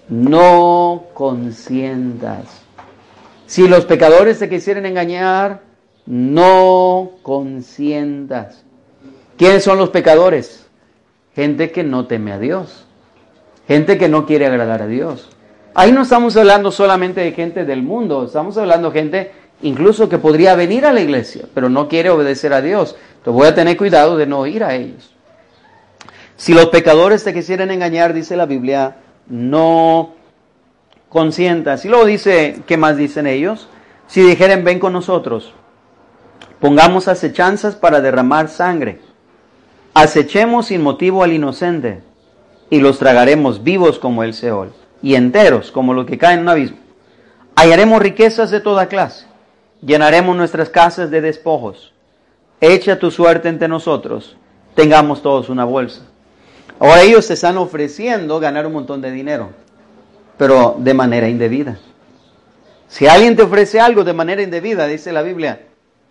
no 0.08 1.04
consientas. 1.12 2.62
Si 3.46 3.68
los 3.68 3.84
pecadores 3.84 4.38
te 4.38 4.48
quisieren 4.48 4.86
engañar, 4.86 5.60
no 6.06 7.12
consientas. 7.22 8.64
¿Quiénes 9.36 9.62
son 9.62 9.78
los 9.78 9.90
pecadores? 9.90 10.66
Gente 11.34 11.70
que 11.70 11.84
no 11.84 12.06
teme 12.06 12.32
a 12.32 12.38
Dios, 12.38 12.86
gente 13.68 13.98
que 13.98 14.08
no 14.08 14.26
quiere 14.26 14.46
agradar 14.46 14.82
a 14.82 14.86
Dios. 14.86 15.28
Ahí 15.74 15.92
no 15.92 16.02
estamos 16.02 16.36
hablando 16.36 16.72
solamente 16.72 17.20
de 17.20 17.32
gente 17.32 17.64
del 17.64 17.82
mundo, 17.82 18.24
estamos 18.24 18.56
hablando 18.56 18.90
de 18.90 18.98
gente 18.98 19.32
incluso 19.62 20.08
que 20.08 20.18
podría 20.18 20.54
venir 20.54 20.86
a 20.86 20.92
la 20.92 21.00
iglesia, 21.00 21.44
pero 21.54 21.68
no 21.68 21.88
quiere 21.88 22.10
obedecer 22.10 22.52
a 22.52 22.62
Dios. 22.62 22.96
Entonces 23.18 23.34
voy 23.34 23.46
a 23.46 23.54
tener 23.54 23.76
cuidado 23.76 24.16
de 24.16 24.26
no 24.26 24.46
ir 24.46 24.64
a 24.64 24.74
ellos. 24.74 25.14
Si 26.40 26.54
los 26.54 26.70
pecadores 26.70 27.22
te 27.22 27.34
quisieran 27.34 27.70
engañar, 27.70 28.14
dice 28.14 28.34
la 28.34 28.46
Biblia, 28.46 28.96
no 29.26 30.14
consientas. 31.10 31.84
Y 31.84 31.88
luego 31.88 32.06
dice, 32.06 32.62
¿qué 32.66 32.78
más 32.78 32.96
dicen 32.96 33.26
ellos? 33.26 33.68
Si 34.06 34.22
dijeren, 34.22 34.64
ven 34.64 34.78
con 34.78 34.94
nosotros, 34.94 35.52
Pongamos 36.60 37.08
acechanzas 37.08 37.74
para 37.74 38.02
derramar 38.02 38.48
sangre. 38.48 39.00
Acechemos 39.94 40.66
sin 40.66 40.82
motivo 40.82 41.24
al 41.24 41.32
inocente 41.32 42.02
y 42.68 42.80
los 42.80 42.98
tragaremos 42.98 43.64
vivos 43.64 43.98
como 43.98 44.22
el 44.22 44.34
Seol 44.34 44.72
y 45.02 45.14
enteros 45.14 45.72
como 45.72 45.94
lo 45.94 46.04
que 46.04 46.18
cae 46.18 46.34
en 46.34 46.40
un 46.40 46.50
abismo. 46.50 46.76
Hallaremos 47.56 48.02
riquezas 48.02 48.50
de 48.50 48.60
toda 48.60 48.88
clase. 48.88 49.26
Llenaremos 49.80 50.36
nuestras 50.36 50.68
casas 50.68 51.10
de 51.10 51.22
despojos. 51.22 51.94
Echa 52.60 52.98
tu 52.98 53.10
suerte 53.10 53.48
entre 53.48 53.66
nosotros. 53.66 54.36
Tengamos 54.74 55.22
todos 55.22 55.48
una 55.48 55.64
bolsa. 55.64 56.09
Ahora 56.80 57.02
ellos 57.02 57.26
se 57.26 57.34
están 57.34 57.58
ofreciendo 57.58 58.40
ganar 58.40 58.66
un 58.66 58.72
montón 58.72 59.02
de 59.02 59.10
dinero, 59.10 59.50
pero 60.38 60.76
de 60.78 60.94
manera 60.94 61.28
indebida. 61.28 61.78
Si 62.88 63.06
alguien 63.06 63.36
te 63.36 63.42
ofrece 63.42 63.78
algo 63.78 64.02
de 64.02 64.14
manera 64.14 64.42
indebida, 64.42 64.86
dice 64.86 65.12
la 65.12 65.20
Biblia, 65.20 65.66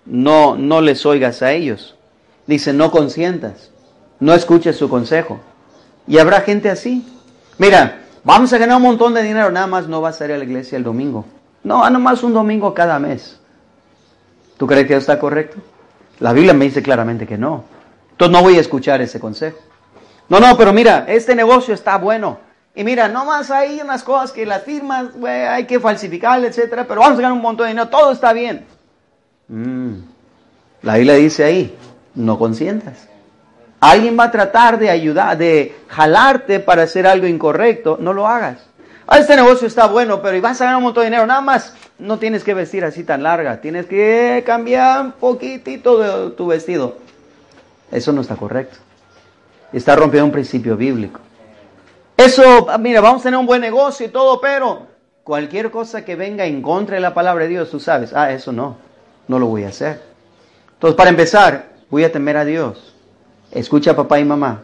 no, 0.06 0.56
no 0.56 0.80
les 0.82 1.08
oigas 1.08 1.42
a 1.42 1.54
ellos. 1.54 1.96
Dice, 2.46 2.72
no 2.72 2.92
consientas, 2.92 3.72
no 4.20 4.36
escuches 4.36 4.78
su 4.78 4.90
consejo. 4.90 5.40
Y 6.08 6.20
habrá 6.20 6.42
gente 6.42 6.70
así. 6.70 7.04
Mira, 7.58 8.02
vamos 8.24 8.54
a 8.54 8.60
ganar 8.60 8.78
un 8.78 8.84
montón 8.84 9.16
de 9.16 9.24
dinero, 9.24 9.50
nada 9.50 9.66
más 9.66 9.88
no 9.88 10.02
vas 10.02 10.22
a 10.22 10.26
ir 10.26 10.34
a 10.34 10.38
la 10.38 10.44
iglesia 10.44 10.78
el 10.78 10.84
domingo. 10.84 11.26
No, 11.64 11.80
nada 11.80 11.98
más 11.98 12.22
un 12.22 12.34
domingo 12.34 12.76
cada 12.76 13.00
mes. 13.00 13.40
¿Tú 14.58 14.68
crees 14.68 14.86
que 14.86 14.94
eso 14.94 15.00
está 15.00 15.18
correcto? 15.18 15.58
La 16.20 16.32
Biblia 16.32 16.54
me 16.54 16.66
dice 16.66 16.84
claramente 16.84 17.26
que 17.26 17.40
no. 17.40 17.64
Entonces 18.12 18.38
no 18.38 18.44
voy 18.44 18.58
a 18.58 18.62
escuchar 18.62 19.02
ese 19.02 19.20
consejo. 19.20 19.58
No, 20.30 20.40
no, 20.40 20.56
pero 20.56 20.72
mira, 20.72 21.06
este 21.08 21.36
negocio 21.36 21.74
está 21.74 21.98
bueno. 21.98 22.40
Y 22.76 22.84
mira, 22.84 23.08
no 23.08 23.26
más 23.26 23.50
hay 23.52 23.82
unas 23.82 24.04
cosas 24.04 24.32
que 24.32 24.46
las 24.46 24.64
firmas, 24.64 25.08
hay 25.26 25.66
que 25.66 25.80
falsificar, 25.80 26.44
etcétera, 26.46 26.86
pero 26.88 27.02
vamos 27.02 27.18
a 27.18 27.22
ganar 27.24 27.36
un 27.36 27.42
montón 27.42 27.66
de 27.66 27.72
dinero, 27.72 27.90
todo 27.90 28.12
está 28.12 28.32
bien. 28.32 28.66
Mm. 29.48 29.96
La 30.84 30.96
Biblia 30.96 31.16
dice 31.16 31.44
ahí, 31.44 31.76
no 32.16 32.38
consientas. 32.38 33.08
Alguien 33.80 34.18
va 34.20 34.26
a 34.26 34.32
tratar 34.32 34.78
de 34.78 34.90
ayudar, 34.90 35.38
de 35.38 35.76
jalarte 35.88 36.60
para 36.60 36.84
hacer 36.84 37.08
algo 37.08 37.26
incorrecto, 37.26 37.98
no 38.00 38.14
lo 38.14 38.28
hagas. 38.28 38.70
Ah, 39.08 39.18
este 39.18 39.36
negocio 39.36 39.68
está 39.68 39.88
bueno, 39.88 40.22
pero 40.22 40.38
y 40.38 40.40
vas 40.40 40.62
a 40.62 40.66
ganar 40.66 40.78
un 40.78 40.84
montón 40.84 41.02
de 41.02 41.10
dinero, 41.10 41.26
nada 41.26 41.42
más 41.42 41.74
no 41.98 42.20
tienes 42.20 42.44
que 42.44 42.54
vestir 42.54 42.86
así 42.86 43.04
tan 43.04 43.24
larga, 43.24 43.60
tienes 43.60 43.88
que 43.88 44.44
cambiar 44.46 45.02
un 45.02 45.12
poquitito 45.14 45.98
de 45.98 46.32
tu 46.36 46.46
vestido. 46.48 46.98
Eso 47.92 48.14
no 48.14 48.22
está 48.22 48.36
correcto. 48.36 48.78
Está 49.72 49.96
rompiendo 49.96 50.26
un 50.26 50.32
principio 50.32 50.76
bíblico. 50.76 51.20
Eso, 52.18 52.68
mira, 52.80 53.02
vamos 53.02 53.22
a 53.22 53.24
tener 53.24 53.40
un 53.40 53.46
buen 53.46 53.62
negocio 53.62 54.06
y 54.06 54.10
todo, 54.10 54.42
pero 54.42 54.88
cualquier 55.24 55.72
cosa 55.72 56.04
que 56.04 56.16
venga 56.16 56.46
en 56.46 56.62
contra 56.62 56.96
de 56.96 57.02
la 57.02 57.14
palabra 57.14 57.44
de 57.44 57.50
Dios, 57.52 57.70
tú 57.70 57.80
sabes, 57.80 58.14
ah, 58.14 58.32
eso 58.32 58.52
no. 58.52 58.78
no 59.28 59.40
lo 59.40 59.48
voy 59.48 59.64
a 59.64 59.70
hacer. 59.70 60.02
Entonces, 60.74 60.98
para 60.98 61.10
empezar, 61.12 61.70
voy 61.90 62.04
a 62.04 62.12
temer 62.12 62.38
a 62.38 62.46
Dios. 62.46 62.96
Escucha 63.52 63.92
a 63.92 63.96
papá 63.96 64.20
y 64.20 64.26
mamá. 64.26 64.64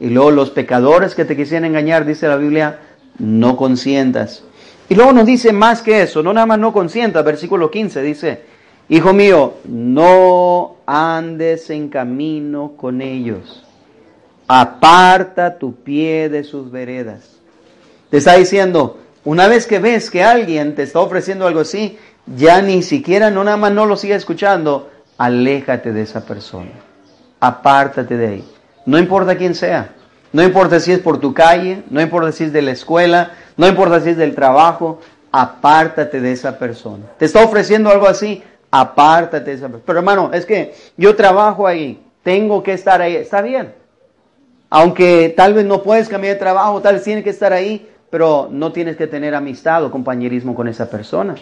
Y 0.00 0.10
luego 0.10 0.30
los 0.30 0.50
pecadores 0.50 1.14
que 1.14 1.24
te 1.24 1.36
quisieran 1.36 1.64
engañar, 1.64 2.04
dice 2.04 2.28
la 2.28 2.36
Biblia, 2.36 2.80
no 3.18 3.56
consientas. 3.56 4.42
Y 4.88 4.94
luego 4.94 5.12
nos 5.12 5.26
dice 5.26 5.52
más 5.52 5.82
que 5.82 6.02
eso, 6.02 6.22
no 6.22 6.32
nada 6.32 6.46
más 6.46 6.58
no 6.58 6.72
consientas, 6.72 7.24
versículo 7.24 7.70
15 7.70 8.02
dice, 8.02 8.42
Hijo 8.88 9.12
mío, 9.12 9.54
no 9.64 10.76
andes 10.86 11.70
en 11.70 11.88
camino 11.88 12.74
con 12.76 13.02
ellos. 13.02 13.65
Aparta 14.48 15.58
tu 15.58 15.74
pie 15.74 16.28
de 16.28 16.44
sus 16.44 16.70
veredas. 16.70 17.38
Te 18.10 18.18
está 18.18 18.34
diciendo, 18.34 18.98
una 19.24 19.48
vez 19.48 19.66
que 19.66 19.80
ves 19.80 20.10
que 20.10 20.22
alguien 20.22 20.74
te 20.74 20.84
está 20.84 21.00
ofreciendo 21.00 21.46
algo 21.46 21.60
así, 21.60 21.98
ya 22.26 22.62
ni 22.62 22.82
siquiera, 22.82 23.30
no 23.30 23.42
nada 23.44 23.56
más 23.56 23.72
no 23.72 23.86
lo 23.86 23.96
siga 23.96 24.16
escuchando, 24.16 24.90
aléjate 25.18 25.92
de 25.92 26.02
esa 26.02 26.24
persona. 26.24 26.70
Apártate 27.40 28.16
de 28.16 28.26
ahí. 28.26 28.44
No 28.84 28.98
importa 28.98 29.36
quién 29.36 29.54
sea. 29.54 29.90
No 30.32 30.42
importa 30.42 30.80
si 30.80 30.92
es 30.92 31.00
por 31.00 31.18
tu 31.18 31.34
calle, 31.34 31.82
no 31.90 32.00
importa 32.00 32.30
si 32.30 32.44
es 32.44 32.52
de 32.52 32.62
la 32.62 32.72
escuela, 32.72 33.32
no 33.56 33.66
importa 33.66 34.00
si 34.00 34.10
es 34.10 34.16
del 34.16 34.34
trabajo, 34.34 35.00
apártate 35.32 36.20
de 36.20 36.32
esa 36.32 36.58
persona. 36.58 37.04
Te 37.18 37.24
está 37.24 37.44
ofreciendo 37.44 37.90
algo 37.90 38.06
así, 38.06 38.42
apártate 38.70 39.50
de 39.50 39.56
esa 39.56 39.66
persona. 39.66 39.84
Pero 39.86 39.98
hermano, 39.98 40.30
es 40.32 40.46
que 40.46 40.74
yo 40.96 41.16
trabajo 41.16 41.66
ahí, 41.66 42.02
tengo 42.22 42.62
que 42.62 42.72
estar 42.72 43.00
ahí, 43.00 43.16
está 43.16 43.40
bien. 43.40 43.72
Aunque 44.70 45.32
tal 45.36 45.54
vez 45.54 45.64
no 45.64 45.82
puedes 45.82 46.08
cambiar 46.08 46.34
de 46.34 46.40
trabajo, 46.40 46.80
tal 46.80 46.94
vez 46.94 47.04
tienes 47.04 47.24
que 47.24 47.30
estar 47.30 47.52
ahí, 47.52 47.88
pero 48.10 48.48
no 48.50 48.72
tienes 48.72 48.96
que 48.96 49.06
tener 49.06 49.34
amistad 49.34 49.84
o 49.84 49.90
compañerismo 49.90 50.54
con 50.54 50.68
esa 50.68 50.90
persona. 50.90 51.34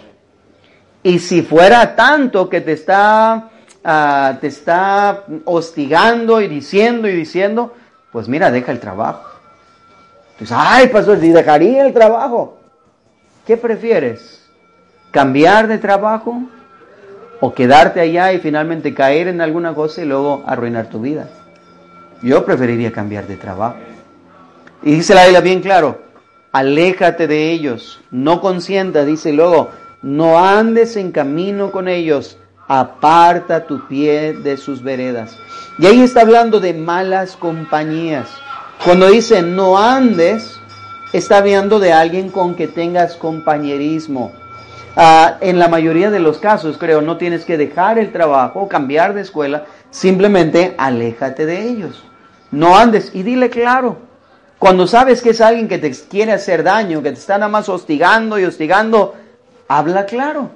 Y 1.02 1.18
si 1.18 1.42
fuera 1.42 1.94
tanto 1.96 2.48
que 2.48 2.60
te 2.60 2.72
está, 2.72 3.50
ah, 3.84 4.38
te 4.40 4.46
está 4.46 5.24
hostigando 5.44 6.40
y 6.40 6.48
diciendo 6.48 7.08
y 7.08 7.12
diciendo, 7.12 7.74
pues 8.12 8.28
mira, 8.28 8.50
deja 8.50 8.72
el 8.72 8.80
trabajo. 8.80 9.30
Entonces, 10.32 10.56
ay, 10.58 10.88
pastor, 10.88 11.20
si 11.20 11.30
dejaría 11.30 11.86
el 11.86 11.92
trabajo. 11.92 12.58
¿Qué 13.46 13.56
prefieres? 13.56 14.48
¿Cambiar 15.10 15.68
de 15.68 15.78
trabajo? 15.78 16.42
¿O 17.40 17.52
quedarte 17.52 18.00
allá 18.00 18.32
y 18.32 18.38
finalmente 18.38 18.94
caer 18.94 19.28
en 19.28 19.40
alguna 19.40 19.74
cosa 19.74 20.02
y 20.02 20.06
luego 20.06 20.42
arruinar 20.46 20.86
tu 20.88 21.00
vida? 21.00 21.28
Yo 22.24 22.46
preferiría 22.46 22.90
cambiar 22.90 23.26
de 23.26 23.36
trabajo. 23.36 23.76
Y 24.82 24.92
dice 24.94 25.14
la 25.14 25.24
Biblia 25.24 25.42
bien 25.42 25.60
claro, 25.60 26.00
aléjate 26.52 27.26
de 27.26 27.52
ellos, 27.52 28.00
no 28.10 28.40
consienta, 28.40 29.04
dice 29.04 29.34
luego, 29.34 29.68
no 30.00 30.38
andes 30.38 30.96
en 30.96 31.12
camino 31.12 31.70
con 31.70 31.86
ellos, 31.86 32.38
aparta 32.66 33.66
tu 33.66 33.86
pie 33.88 34.32
de 34.32 34.56
sus 34.56 34.82
veredas. 34.82 35.36
Y 35.78 35.84
ahí 35.84 36.00
está 36.00 36.22
hablando 36.22 36.60
de 36.60 36.72
malas 36.72 37.36
compañías. 37.36 38.30
Cuando 38.82 39.08
dice 39.08 39.42
no 39.42 39.76
andes, 39.76 40.58
está 41.12 41.38
hablando 41.38 41.78
de 41.78 41.92
alguien 41.92 42.30
con 42.30 42.54
que 42.54 42.68
tengas 42.68 43.16
compañerismo. 43.16 44.32
Ah, 44.96 45.36
en 45.42 45.58
la 45.58 45.68
mayoría 45.68 46.10
de 46.10 46.20
los 46.20 46.38
casos, 46.38 46.78
creo, 46.78 47.02
no 47.02 47.18
tienes 47.18 47.44
que 47.44 47.58
dejar 47.58 47.98
el 47.98 48.12
trabajo, 48.12 48.66
cambiar 48.66 49.12
de 49.12 49.20
escuela, 49.20 49.66
simplemente 49.90 50.74
aléjate 50.78 51.44
de 51.44 51.68
ellos. 51.68 52.02
No 52.54 52.76
andes 52.76 53.10
y 53.14 53.22
dile 53.22 53.50
claro, 53.50 53.96
cuando 54.58 54.86
sabes 54.86 55.20
que 55.20 55.30
es 55.30 55.40
alguien 55.40 55.68
que 55.68 55.78
te 55.78 55.90
quiere 55.90 56.32
hacer 56.32 56.62
daño, 56.62 57.02
que 57.02 57.10
te 57.10 57.18
está 57.18 57.36
nada 57.36 57.50
más 57.50 57.68
hostigando 57.68 58.38
y 58.38 58.44
hostigando, 58.44 59.14
habla 59.68 60.06
claro. 60.06 60.50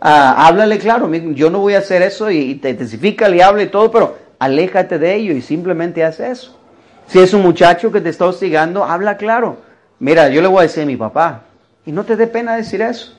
Ah, 0.00 0.46
háblale 0.46 0.78
claro. 0.78 1.12
Yo 1.14 1.50
no 1.50 1.60
voy 1.60 1.74
a 1.74 1.78
hacer 1.78 2.02
eso 2.02 2.30
y, 2.30 2.56
te 2.56 2.74
testifica 2.74 3.28
y 3.28 3.40
habla 3.40 3.62
y 3.62 3.68
todo, 3.68 3.90
pero 3.90 4.16
aléjate 4.38 4.98
de 4.98 5.14
ello 5.14 5.32
y 5.34 5.42
simplemente 5.42 6.02
haz 6.02 6.18
eso. 6.20 6.58
Si 7.06 7.18
es 7.20 7.34
un 7.34 7.42
muchacho 7.42 7.92
que 7.92 8.00
te 8.00 8.08
está 8.08 8.26
hostigando, 8.26 8.84
habla 8.84 9.16
claro. 9.16 9.58
Mira, 9.98 10.30
yo 10.30 10.42
le 10.42 10.48
voy 10.48 10.60
a 10.60 10.62
decir 10.62 10.82
a 10.82 10.86
mi 10.86 10.96
papá. 10.96 11.42
Y 11.86 11.92
no 11.92 12.04
te 12.04 12.16
dé 12.16 12.26
pena 12.26 12.56
decir 12.56 12.80
eso. 12.82 13.18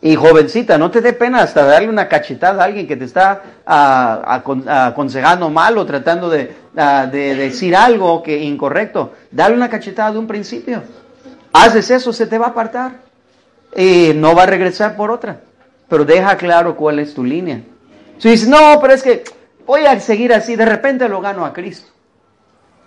Y 0.00 0.14
jovencita, 0.14 0.78
no 0.78 0.92
te 0.92 1.00
dé 1.00 1.12
pena 1.12 1.42
hasta 1.42 1.64
darle 1.64 1.88
una 1.88 2.08
cachetada 2.08 2.62
a 2.62 2.66
alguien 2.66 2.86
que 2.86 2.96
te 2.96 3.04
está 3.04 3.42
ah, 3.66 4.42
aconsejando 4.86 5.50
mal 5.50 5.76
o 5.76 5.84
tratando 5.84 6.30
de, 6.30 6.54
ah, 6.76 7.06
de, 7.10 7.34
decir 7.34 7.74
algo 7.74 8.22
que 8.22 8.38
incorrecto. 8.38 9.14
Dale 9.32 9.56
una 9.56 9.68
cachetada 9.68 10.12
de 10.12 10.18
un 10.18 10.28
principio. 10.28 10.82
Haces 11.52 11.90
eso, 11.90 12.12
se 12.12 12.28
te 12.28 12.38
va 12.38 12.46
a 12.46 12.50
apartar. 12.50 12.92
Y 13.74 14.12
no 14.14 14.36
va 14.36 14.44
a 14.44 14.46
regresar 14.46 14.94
por 14.94 15.10
otra. 15.10 15.40
Pero 15.88 16.04
deja 16.04 16.36
claro 16.36 16.76
cuál 16.76 17.00
es 17.00 17.12
tu 17.12 17.24
línea. 17.24 17.60
Si 18.18 18.28
dices, 18.28 18.48
no, 18.48 18.78
pero 18.80 18.94
es 18.94 19.02
que 19.02 19.24
voy 19.66 19.84
a 19.84 19.98
seguir 19.98 20.32
así, 20.32 20.54
de 20.54 20.64
repente 20.64 21.08
lo 21.08 21.20
gano 21.20 21.44
a 21.44 21.52
Cristo. 21.52 21.90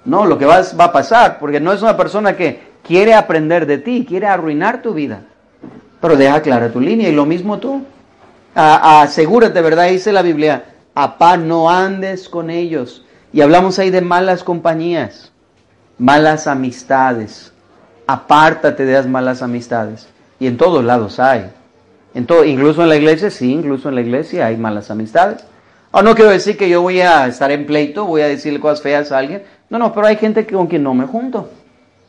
No, 0.06 0.26
lo 0.26 0.38
que 0.38 0.46
va 0.46 0.60
a 0.60 0.92
pasar, 0.94 1.40
porque 1.40 1.60
no 1.60 1.74
es 1.74 1.82
una 1.82 1.98
persona 1.98 2.38
que 2.38 2.72
quiere 2.84 3.14
aprender 3.14 3.66
de 3.66 3.80
ti, 3.80 4.06
quiere 4.08 4.28
arruinar 4.28 4.82
tu 4.82 4.94
vida. 4.94 5.24
Pero 6.02 6.18
deja 6.18 6.42
clara 6.42 6.72
tu 6.72 6.82
línea 6.82 7.10
y 7.10 7.14
lo 7.14 7.26
mismo 7.26 7.60
tú. 7.60 7.84
asegúrate, 8.56 9.62
¿verdad? 9.62 9.90
Dice 9.90 10.12
la 10.12 10.24
Biblia, 10.24 10.66
apá, 10.96 11.38
no 11.38 11.70
andes 11.70 12.28
con 12.28 12.50
ellos. 12.50 13.06
Y 13.32 13.42
hablamos 13.42 13.80
ahí 13.80 13.92
de 13.92 14.02
malas 14.02 14.44
compañías, 14.44 15.32
malas 15.98 16.48
amistades. 16.48 17.54
Apártate 18.08 18.86
de 18.86 18.94
las 18.94 19.08
malas 19.08 19.42
amistades. 19.42 20.08
Y 20.40 20.48
en 20.48 20.58
todos 20.58 20.84
lados 20.84 21.20
hay. 21.20 21.50
En 22.14 22.26
todo, 22.26 22.44
incluso 22.44 22.82
en 22.84 22.90
la 22.90 22.98
iglesia, 22.98 23.30
sí, 23.30 23.54
incluso 23.54 23.88
en 23.88 23.96
la 23.96 24.02
iglesia 24.02 24.48
hay 24.48 24.58
malas 24.58 24.92
amistades. 24.92 25.46
O 25.92 26.00
ah, 26.00 26.04
no 26.04 26.16
quiero 26.16 26.32
decir 26.32 26.58
que 26.58 26.70
yo 26.70 26.82
voy 26.82 27.02
a 27.02 27.28
estar 27.28 27.52
en 27.52 27.66
pleito, 27.66 28.06
voy 28.06 28.22
a 28.22 28.28
decirle 28.28 28.60
cosas 28.60 28.82
feas 28.82 29.12
a 29.12 29.18
alguien. 29.18 29.44
No, 29.70 29.78
no, 29.78 29.94
pero 29.94 30.08
hay 30.08 30.16
gente 30.16 30.46
con 30.46 30.68
quien 30.68 30.84
no 30.84 30.94
me 30.94 31.06
junto. 31.06 31.50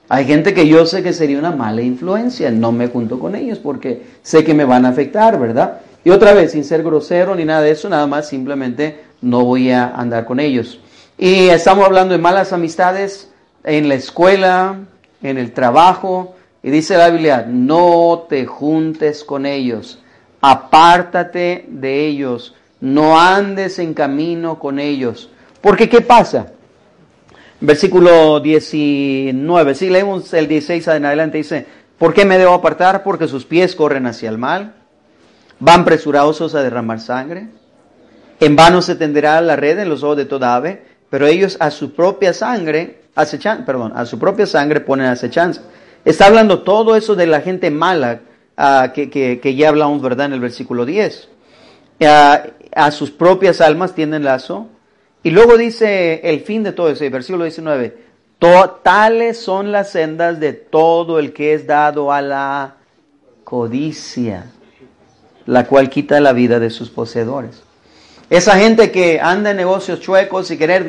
Hay 0.09 0.25
gente 0.27 0.53
que 0.53 0.69
yo 0.69 0.85
sé 0.85 1.03
que 1.03 1.13
sería 1.13 1.39
una 1.39 1.53
mala 1.53 1.83
influencia, 1.83 2.51
no 2.51 2.73
me 2.73 2.89
junto 2.89 3.19
con 3.19 3.35
ellos 3.35 3.59
porque 3.59 4.03
sé 4.23 4.45
que 4.45 4.55
me 4.55 4.65
van 4.65 4.85
a 4.85 4.91
afectar, 4.91 5.39
¿verdad? 5.39 5.81
Y 6.05 6.11
otra 6.11 6.35
vez, 6.35 6.53
sin 6.53 6.65
ser 6.65 6.83
grosero 6.83 7.35
ni 7.35 7.45
nada 7.45 7.63
de 7.63 7.71
eso, 7.71 7.89
nada 7.89 8.07
más 8.07 8.29
simplemente 8.29 9.01
no 9.21 9.45
voy 9.45 9.71
a 9.71 9.89
andar 9.95 10.25
con 10.25 10.41
ellos. 10.41 10.81
Y 11.17 11.49
estamos 11.49 11.87
hablando 11.87 12.13
de 12.13 12.21
malas 12.21 12.53
amistades 12.53 13.31
en 13.65 13.89
la 13.89 13.95
escuela, 13.95 14.81
en 15.23 15.39
el 15.39 15.53
trabajo, 15.53 16.35
y 16.63 16.71
dice 16.71 16.97
la 16.97 17.11
Biblia, 17.11 17.47
no 17.49 18.27
te 18.29 18.47
juntes 18.47 19.25
con 19.25 19.47
ellos, 19.47 20.01
apártate 20.41 21.65
de 21.69 22.07
ellos, 22.07 22.55
no 22.81 23.19
andes 23.21 23.79
en 23.79 23.95
camino 23.95 24.59
con 24.59 24.79
ellos. 24.79 25.31
Porque 25.61 25.89
¿qué 25.89 26.01
pasa? 26.01 26.49
Versículo 27.65 28.41
19, 28.41 29.75
si 29.77 29.89
leemos 29.89 30.35
el 30.35 30.49
16 30.49 30.85
en 30.89 31.07
adelante, 31.07 31.39
dice, 31.39 31.65
¿por 31.97 32.13
qué 32.13 32.25
me 32.25 32.37
debo 32.37 32.55
apartar? 32.55 33.05
Porque 33.05 33.29
sus 33.29 33.45
pies 33.45 33.77
corren 33.77 34.07
hacia 34.07 34.31
el 34.31 34.37
mal, 34.37 34.75
van 35.61 35.85
presurosos 35.85 36.57
a 36.57 36.63
derramar 36.65 36.99
sangre, 36.99 37.51
en 38.41 38.57
vano 38.57 38.83
se 38.83 38.97
tenderá 38.97 39.41
la 39.41 39.55
red 39.55 39.79
en 39.79 39.89
los 39.89 40.03
ojos 40.03 40.17
de 40.17 40.25
toda 40.25 40.57
ave, 40.57 40.83
pero 41.09 41.29
ellos 41.29 41.57
a 41.61 41.71
su 41.71 41.93
propia 41.93 42.33
sangre, 42.33 43.03
acechan, 43.15 43.65
perdón, 43.65 43.93
a 43.95 44.07
su 44.07 44.19
propia 44.19 44.47
sangre 44.47 44.81
ponen 44.81 45.07
acechanza. 45.07 45.63
Está 46.05 46.27
hablando 46.27 46.63
todo 46.63 46.97
eso 46.97 47.15
de 47.15 47.29
la 47.29 47.43
gente 47.43 47.71
mala 47.71 48.23
uh, 48.59 48.93
que, 48.93 49.55
ya 49.57 49.69
hablamos, 49.69 50.03
¿verdad? 50.03 50.27
En 50.27 50.33
el 50.33 50.41
versículo 50.41 50.85
10. 50.85 51.29
Uh, 52.01 52.07
a 52.75 52.91
sus 52.91 53.13
propias 53.13 53.61
almas 53.61 53.95
tienen 53.95 54.25
lazo 54.25 54.67
y 55.23 55.31
luego 55.31 55.57
dice 55.57 56.21
el 56.25 56.41
fin 56.41 56.63
de 56.63 56.73
todo 56.73 56.89
ese 56.91 57.09
versículo 57.09 57.45
19, 57.45 57.97
tales 58.83 59.39
son 59.39 59.71
las 59.71 59.91
sendas 59.91 60.41
de 60.41 60.53
todo 60.53 61.19
el 61.19 61.33
que 61.33 61.55
es 61.55 61.67
dado 61.67 62.13
a 62.13 62.21
la 62.21 62.77
codicia, 63.45 64.47
la 65.47 65.67
cual 65.67 65.91
quita 65.91 66.21
la 66.21 66.33
vida 66.33 66.59
de 66.59 66.71
sus 66.71 66.91
poseedores. 66.91 67.63
Esa 68.31 68.57
gente 68.57 68.91
que 68.91 69.21
anda 69.21 69.51
en 69.51 69.59
negocios 69.59 70.01
chuecos 70.01 70.51
y 70.51 70.57
querer 70.57 70.85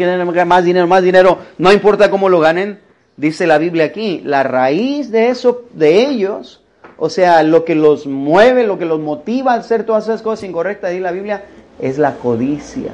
más 0.46 0.64
dinero, 0.64 0.88
más 0.88 1.04
dinero, 1.04 1.40
no 1.58 1.72
importa 1.72 2.10
cómo 2.10 2.30
lo 2.30 2.40
ganen, 2.40 2.80
dice 3.18 3.46
la 3.46 3.58
Biblia 3.58 3.86
aquí, 3.86 4.22
la 4.24 4.44
raíz 4.44 5.12
de 5.12 5.30
eso, 5.30 5.66
de 5.74 6.08
ellos, 6.08 6.62
o 6.98 7.10
sea, 7.10 7.44
lo 7.44 7.66
que 7.66 7.76
los 7.76 8.08
mueve, 8.08 8.66
lo 8.66 8.80
que 8.80 8.86
los 8.86 9.00
motiva 9.00 9.54
a 9.54 9.58
hacer 9.58 9.84
todas 9.84 10.06
esas 10.06 10.22
cosas 10.22 10.46
incorrectas, 10.46 10.92
dice 10.92 11.04
la 11.04 11.12
Biblia, 11.12 11.46
es 11.80 11.98
la 11.98 12.16
codicia. 12.16 12.92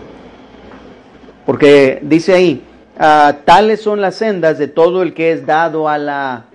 Porque 1.50 1.98
dice 2.04 2.36
ahí, 2.36 2.64
ah, 3.00 3.38
tales 3.44 3.82
son 3.82 4.02
las 4.02 4.14
sendas 4.14 4.60
de 4.60 4.68
todo 4.68 5.02
el 5.02 5.16
que 5.16 5.32
es 5.32 5.48
dado 5.48 5.90
a 5.90 5.98
la 5.98 6.46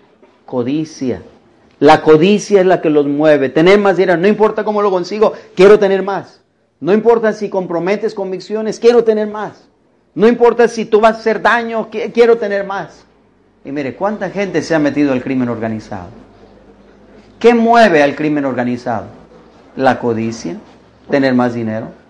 codicia. 0.46 1.20
La 1.80 2.00
codicia 2.00 2.60
es 2.60 2.66
la 2.66 2.80
que 2.80 2.90
los 2.90 3.04
mueve. 3.04 3.48
Tener 3.48 3.80
más 3.80 3.96
dinero, 3.96 4.16
no 4.16 4.28
importa 4.28 4.62
cómo 4.62 4.82
lo 4.82 4.92
consigo, 4.92 5.32
quiero 5.56 5.80
tener 5.80 6.04
más. 6.04 6.42
No 6.78 6.92
importa 6.92 7.32
si 7.32 7.48
comprometes 7.48 8.14
convicciones, 8.14 8.78
quiero 8.78 9.02
tener 9.02 9.26
más. 9.26 9.66
No 10.14 10.28
importa 10.28 10.68
si 10.68 10.84
tú 10.84 11.00
vas 11.00 11.16
a 11.16 11.18
hacer 11.18 11.42
daño, 11.42 11.88
quiero 11.90 12.38
tener 12.38 12.64
más. 12.64 13.04
Y 13.64 13.72
mire, 13.72 13.96
¿cuánta 13.96 14.30
gente 14.30 14.62
se 14.62 14.76
ha 14.76 14.78
metido 14.78 15.12
al 15.12 15.24
crimen 15.24 15.48
organizado? 15.48 16.10
¿Qué 17.40 17.52
mueve 17.52 18.00
al 18.00 18.14
crimen 18.14 18.44
organizado? 18.44 19.06
La 19.74 19.98
codicia, 19.98 20.54
tener 21.10 21.34
más 21.34 21.52
dinero. 21.52 22.03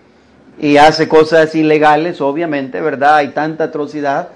Y 0.59 0.77
hace 0.77 1.09
cosas 1.09 1.55
ilegales, 1.55 2.21
obviamente, 2.21 2.81
¿verdad? 2.81 3.17
Hay 3.17 3.29
tanta 3.29 3.65
atrocidad 3.65 4.29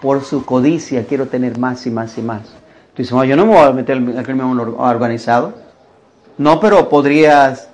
por 0.00 0.24
su 0.24 0.44
codicia, 0.44 1.06
quiero 1.06 1.26
tener 1.26 1.58
más 1.58 1.86
y 1.86 1.90
más 1.90 2.18
y 2.18 2.22
más. 2.22 2.42
Tú 2.94 3.02
dices, 3.02 3.16
yo 3.26 3.36
no 3.36 3.46
me 3.46 3.54
voy 3.54 3.66
a 3.66 3.72
meter 3.72 3.96
al 3.96 4.22
crimen 4.22 4.58
organizado. 4.76 5.54
No, 6.36 6.60
pero 6.60 6.88
podrías 6.88 7.68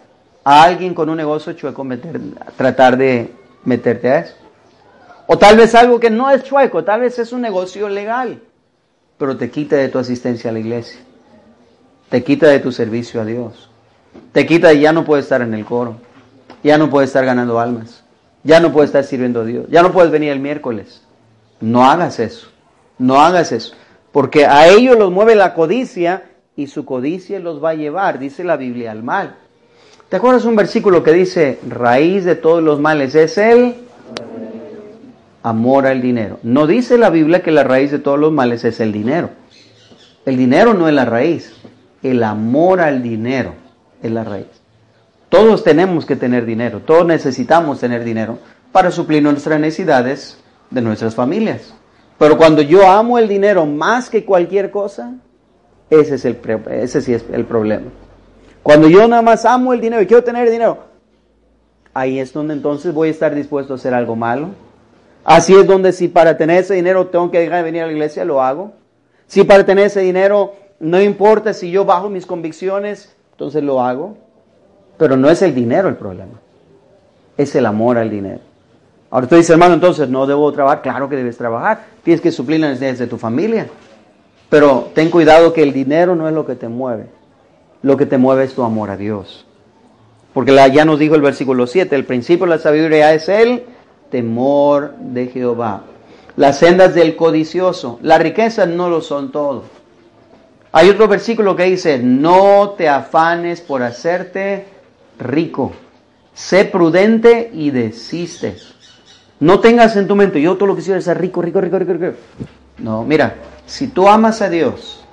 a 0.44 0.62
alguien 0.62 0.94
con 0.94 1.08
un 1.08 1.16
negocio 1.16 1.52
chueco 1.54 1.84
meter, 1.84 2.20
tratar 2.56 2.96
de 2.96 3.32
meterte 3.64 4.10
a 4.10 4.18
eso. 4.20 4.34
O 5.26 5.36
tal 5.36 5.56
vez 5.56 5.74
algo 5.74 5.98
que 6.00 6.10
no 6.10 6.30
es 6.30 6.42
chueco, 6.44 6.84
tal 6.84 7.00
vez 7.00 7.18
es 7.18 7.32
un 7.32 7.42
negocio 7.42 7.88
legal, 7.88 8.40
pero 9.18 9.36
te 9.36 9.50
quita 9.50 9.76
de 9.76 9.88
tu 9.88 9.98
asistencia 9.98 10.50
a 10.50 10.52
la 10.52 10.60
iglesia. 10.60 11.00
Te 12.08 12.24
quita 12.24 12.46
de 12.48 12.60
tu 12.60 12.72
servicio 12.72 13.20
a 13.20 13.24
Dios. 13.24 13.68
Te 14.32 14.46
quita 14.46 14.72
y 14.72 14.80
ya 14.80 14.92
no 14.92 15.04
puedes 15.04 15.26
estar 15.26 15.42
en 15.42 15.52
el 15.52 15.64
coro. 15.64 15.96
Ya 16.62 16.78
no 16.78 16.90
puedes 16.90 17.10
estar 17.10 17.24
ganando 17.24 17.60
almas. 17.60 18.04
Ya 18.44 18.60
no 18.60 18.72
puedes 18.72 18.88
estar 18.88 19.04
sirviendo 19.04 19.42
a 19.42 19.44
Dios. 19.44 19.66
Ya 19.70 19.82
no 19.82 19.92
puedes 19.92 20.10
venir 20.10 20.32
el 20.32 20.40
miércoles. 20.40 21.02
No 21.60 21.84
hagas 21.84 22.18
eso. 22.18 22.48
No 22.98 23.20
hagas 23.20 23.52
eso. 23.52 23.74
Porque 24.12 24.46
a 24.46 24.68
ellos 24.68 24.98
los 24.98 25.12
mueve 25.12 25.34
la 25.34 25.54
codicia 25.54 26.24
y 26.56 26.66
su 26.66 26.84
codicia 26.84 27.38
los 27.38 27.62
va 27.62 27.70
a 27.70 27.74
llevar, 27.74 28.18
dice 28.18 28.42
la 28.42 28.56
Biblia, 28.56 28.90
al 28.90 29.02
mal. 29.02 29.36
¿Te 30.08 30.16
acuerdas 30.16 30.44
un 30.44 30.56
versículo 30.56 31.02
que 31.02 31.12
dice, 31.12 31.58
raíz 31.68 32.24
de 32.24 32.34
todos 32.34 32.62
los 32.62 32.80
males 32.80 33.14
es 33.14 33.38
el 33.38 33.74
amor 35.42 35.86
al 35.86 36.00
dinero? 36.00 36.40
No 36.42 36.66
dice 36.66 36.98
la 36.98 37.10
Biblia 37.10 37.42
que 37.42 37.52
la 37.52 37.62
raíz 37.62 37.90
de 37.90 37.98
todos 37.98 38.18
los 38.18 38.32
males 38.32 38.64
es 38.64 38.80
el 38.80 38.90
dinero. 38.90 39.30
El 40.24 40.36
dinero 40.36 40.74
no 40.74 40.88
es 40.88 40.94
la 40.94 41.04
raíz. 41.04 41.52
El 42.02 42.22
amor 42.22 42.80
al 42.80 43.02
dinero 43.02 43.54
es 44.02 44.10
la 44.10 44.24
raíz. 44.24 44.57
Todos 45.28 45.62
tenemos 45.62 46.06
que 46.06 46.16
tener 46.16 46.46
dinero, 46.46 46.80
todos 46.80 47.06
necesitamos 47.06 47.80
tener 47.80 48.04
dinero 48.04 48.38
para 48.72 48.90
suplir 48.90 49.22
nuestras 49.22 49.60
necesidades 49.60 50.38
de 50.70 50.80
nuestras 50.80 51.14
familias. 51.14 51.74
Pero 52.18 52.36
cuando 52.36 52.62
yo 52.62 52.88
amo 52.88 53.18
el 53.18 53.28
dinero 53.28 53.66
más 53.66 54.10
que 54.10 54.24
cualquier 54.24 54.70
cosa, 54.70 55.14
ese, 55.90 56.16
es 56.16 56.24
el, 56.24 56.38
ese 56.70 57.00
sí 57.00 57.14
es 57.14 57.24
el 57.32 57.44
problema. 57.44 57.86
Cuando 58.62 58.88
yo 58.88 59.06
nada 59.06 59.22
más 59.22 59.44
amo 59.44 59.72
el 59.72 59.80
dinero 59.80 60.02
y 60.02 60.06
quiero 60.06 60.24
tener 60.24 60.50
dinero, 60.50 60.78
ahí 61.94 62.18
es 62.18 62.32
donde 62.32 62.54
entonces 62.54 62.92
voy 62.92 63.08
a 63.08 63.10
estar 63.12 63.34
dispuesto 63.34 63.74
a 63.74 63.76
hacer 63.76 63.94
algo 63.94 64.16
malo. 64.16 64.50
Así 65.24 65.54
es 65.54 65.66
donde 65.66 65.92
si 65.92 66.08
para 66.08 66.36
tener 66.36 66.58
ese 66.58 66.74
dinero 66.74 67.06
tengo 67.08 67.30
que 67.30 67.38
dejar 67.38 67.58
de 67.58 67.62
venir 67.64 67.82
a 67.82 67.86
la 67.86 67.92
iglesia, 67.92 68.24
lo 68.24 68.42
hago. 68.42 68.72
Si 69.26 69.44
para 69.44 69.64
tener 69.64 69.86
ese 69.86 70.00
dinero 70.00 70.54
no 70.80 71.00
importa 71.00 71.52
si 71.52 71.70
yo 71.70 71.84
bajo 71.84 72.08
mis 72.08 72.26
convicciones, 72.26 73.14
entonces 73.32 73.62
lo 73.62 73.80
hago. 73.80 74.16
Pero 74.98 75.16
no 75.16 75.30
es 75.30 75.40
el 75.42 75.54
dinero 75.54 75.88
el 75.88 75.96
problema, 75.96 76.40
es 77.36 77.54
el 77.54 77.64
amor 77.66 77.96
al 77.96 78.10
dinero. 78.10 78.40
Ahora 79.10 79.26
tú 79.26 79.36
dices, 79.36 79.50
hermano, 79.50 79.74
entonces 79.74 80.08
no 80.08 80.26
debo 80.26 80.52
trabajar. 80.52 80.82
Claro 80.82 81.08
que 81.08 81.16
debes 81.16 81.38
trabajar. 81.38 81.86
Tienes 82.02 82.20
que 82.20 82.30
suplir 82.30 82.60
las 82.60 82.70
necesidades 82.70 82.98
de 82.98 83.06
tu 83.06 83.16
familia. 83.16 83.68
Pero 84.50 84.90
ten 84.94 85.10
cuidado 85.10 85.52
que 85.52 85.62
el 85.62 85.72
dinero 85.72 86.14
no 86.14 86.28
es 86.28 86.34
lo 86.34 86.44
que 86.44 86.56
te 86.56 86.68
mueve. 86.68 87.06
Lo 87.80 87.96
que 87.96 88.06
te 88.06 88.18
mueve 88.18 88.44
es 88.44 88.54
tu 88.54 88.62
amor 88.62 88.90
a 88.90 88.96
Dios. 88.96 89.46
Porque 90.34 90.54
ya 90.72 90.84
nos 90.84 90.98
dijo 90.98 91.14
el 91.14 91.22
versículo 91.22 91.66
7, 91.66 91.94
el 91.96 92.04
principio 92.04 92.44
de 92.46 92.50
la 92.50 92.58
sabiduría 92.58 93.14
es 93.14 93.28
el 93.28 93.64
temor 94.10 94.94
de 94.98 95.28
Jehová. 95.28 95.82
Las 96.36 96.58
sendas 96.58 96.94
del 96.94 97.16
codicioso, 97.16 97.98
las 98.02 98.22
riquezas 98.22 98.68
no 98.68 98.90
lo 98.90 99.00
son 99.00 99.32
todo. 99.32 99.64
Hay 100.70 100.88
otro 100.90 101.08
versículo 101.08 101.56
que 101.56 101.64
dice, 101.64 101.98
no 101.98 102.74
te 102.76 102.88
afanes 102.88 103.60
por 103.60 103.82
hacerte 103.82 104.66
rico. 105.18 105.72
Sé 106.34 106.64
prudente 106.64 107.50
y 107.52 107.70
desiste. 107.70 108.56
No 109.40 109.60
tengas 109.60 109.96
en 109.96 110.08
tu 110.08 110.16
mente, 110.16 110.40
yo 110.40 110.56
todo 110.56 110.66
lo 110.66 110.76
que 110.76 110.82
quiero 110.82 110.98
es 110.98 111.04
ser 111.04 111.20
rico, 111.20 111.42
rico, 111.42 111.60
rico, 111.60 111.78
rico, 111.78 111.92
rico. 111.92 112.16
No, 112.78 113.04
mira, 113.04 113.36
si 113.66 113.88
tú 113.88 114.08
amas 114.08 114.42
a 114.42 114.48
Dios 114.48 115.04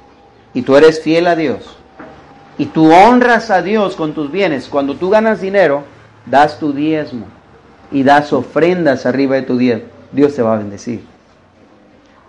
y 0.53 0.62
tú 0.62 0.76
eres 0.76 1.01
fiel 1.01 1.28
a 1.28 1.36
Dios 1.36 1.78
y 2.58 2.68
tú 2.68 2.91
honras 2.91 3.51
a 3.51 3.62
Dios 3.62 3.95
con 3.95 4.14
tus 4.14 4.32
bienes, 4.32 4.68
cuando 4.68 4.95
tú 4.95 5.10
ganas 5.10 5.41
dinero, 5.41 5.84
das 6.26 6.60
tu 6.60 6.74
diezmo 6.74 7.28
y 7.91 8.03
das 8.03 8.34
ofrendas 8.34 9.06
arriba 9.06 9.36
de 9.36 9.43
tu 9.43 9.58
diezmo, 9.58 9.89
Dios 10.12 10.36
te 10.36 10.41
va 10.41 10.56
a 10.56 10.58
bendecir. 10.58 11.03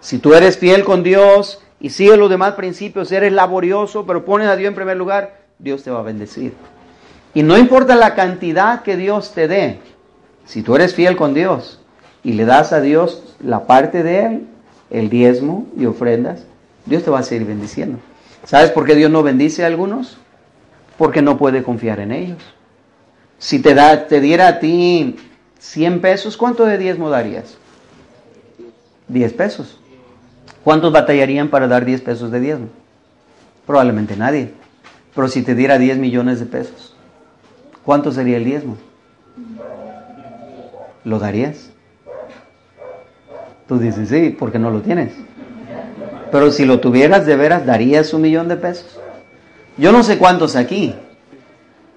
Si 0.00 0.18
tú 0.18 0.34
eres 0.34 0.58
fiel 0.58 0.84
con 0.84 1.02
Dios 1.02 1.62
y 1.80 1.90
sigues 1.90 2.18
los 2.18 2.30
demás 2.30 2.54
principios, 2.54 3.10
eres 3.10 3.32
laborioso, 3.32 4.06
pero 4.06 4.24
pones 4.24 4.48
a 4.48 4.56
Dios 4.56 4.68
en 4.68 4.74
primer 4.74 4.96
lugar, 4.96 5.40
Dios 5.58 5.82
te 5.82 5.90
va 5.90 6.00
a 6.00 6.02
bendecir. 6.02 6.54
Y 7.36 7.42
no 7.42 7.58
importa 7.58 7.96
la 7.96 8.14
cantidad 8.14 8.80
que 8.80 8.96
Dios 8.96 9.32
te 9.32 9.46
dé, 9.46 9.78
si 10.46 10.62
tú 10.62 10.74
eres 10.74 10.94
fiel 10.94 11.16
con 11.16 11.34
Dios 11.34 11.78
y 12.24 12.32
le 12.32 12.46
das 12.46 12.72
a 12.72 12.80
Dios 12.80 13.36
la 13.44 13.66
parte 13.66 14.02
de 14.02 14.24
Él, 14.24 14.46
el 14.88 15.10
diezmo 15.10 15.66
y 15.76 15.84
ofrendas, 15.84 16.46
Dios 16.86 17.02
te 17.02 17.10
va 17.10 17.18
a 17.18 17.22
seguir 17.22 17.46
bendiciendo. 17.46 17.98
¿Sabes 18.44 18.70
por 18.70 18.86
qué 18.86 18.94
Dios 18.94 19.10
no 19.10 19.22
bendice 19.22 19.64
a 19.64 19.66
algunos? 19.66 20.16
Porque 20.96 21.20
no 21.20 21.36
puede 21.36 21.62
confiar 21.62 22.00
en 22.00 22.12
ellos. 22.12 22.38
Si 23.38 23.60
te, 23.60 23.74
da, 23.74 24.06
te 24.06 24.22
diera 24.22 24.48
a 24.48 24.58
ti 24.58 25.16
100 25.58 26.00
pesos, 26.00 26.38
¿cuánto 26.38 26.64
de 26.64 26.78
diezmo 26.78 27.10
darías? 27.10 27.58
10 29.08 29.34
pesos. 29.34 29.78
¿Cuántos 30.64 30.90
batallarían 30.90 31.50
para 31.50 31.68
dar 31.68 31.84
10 31.84 32.00
pesos 32.00 32.30
de 32.30 32.40
diezmo? 32.40 32.68
Probablemente 33.66 34.16
nadie. 34.16 34.54
Pero 35.14 35.28
si 35.28 35.42
te 35.42 35.54
diera 35.54 35.76
10 35.76 35.98
millones 35.98 36.40
de 36.40 36.46
pesos, 36.46 36.95
¿cuánto 37.86 38.12
sería 38.12 38.36
el 38.36 38.44
diezmo? 38.44 38.76
¿Lo 41.04 41.18
darías? 41.18 41.70
Tú 43.66 43.78
dices, 43.78 44.10
sí, 44.10 44.36
porque 44.38 44.58
no 44.58 44.70
lo 44.70 44.82
tienes. 44.82 45.14
Pero 46.30 46.50
si 46.50 46.66
lo 46.66 46.80
tuvieras 46.80 47.24
de 47.24 47.36
veras, 47.36 47.64
¿darías 47.64 48.12
un 48.12 48.22
millón 48.22 48.48
de 48.48 48.56
pesos? 48.56 48.98
Yo 49.78 49.92
no 49.92 50.02
sé 50.02 50.18
cuántos 50.18 50.56
aquí, 50.56 50.94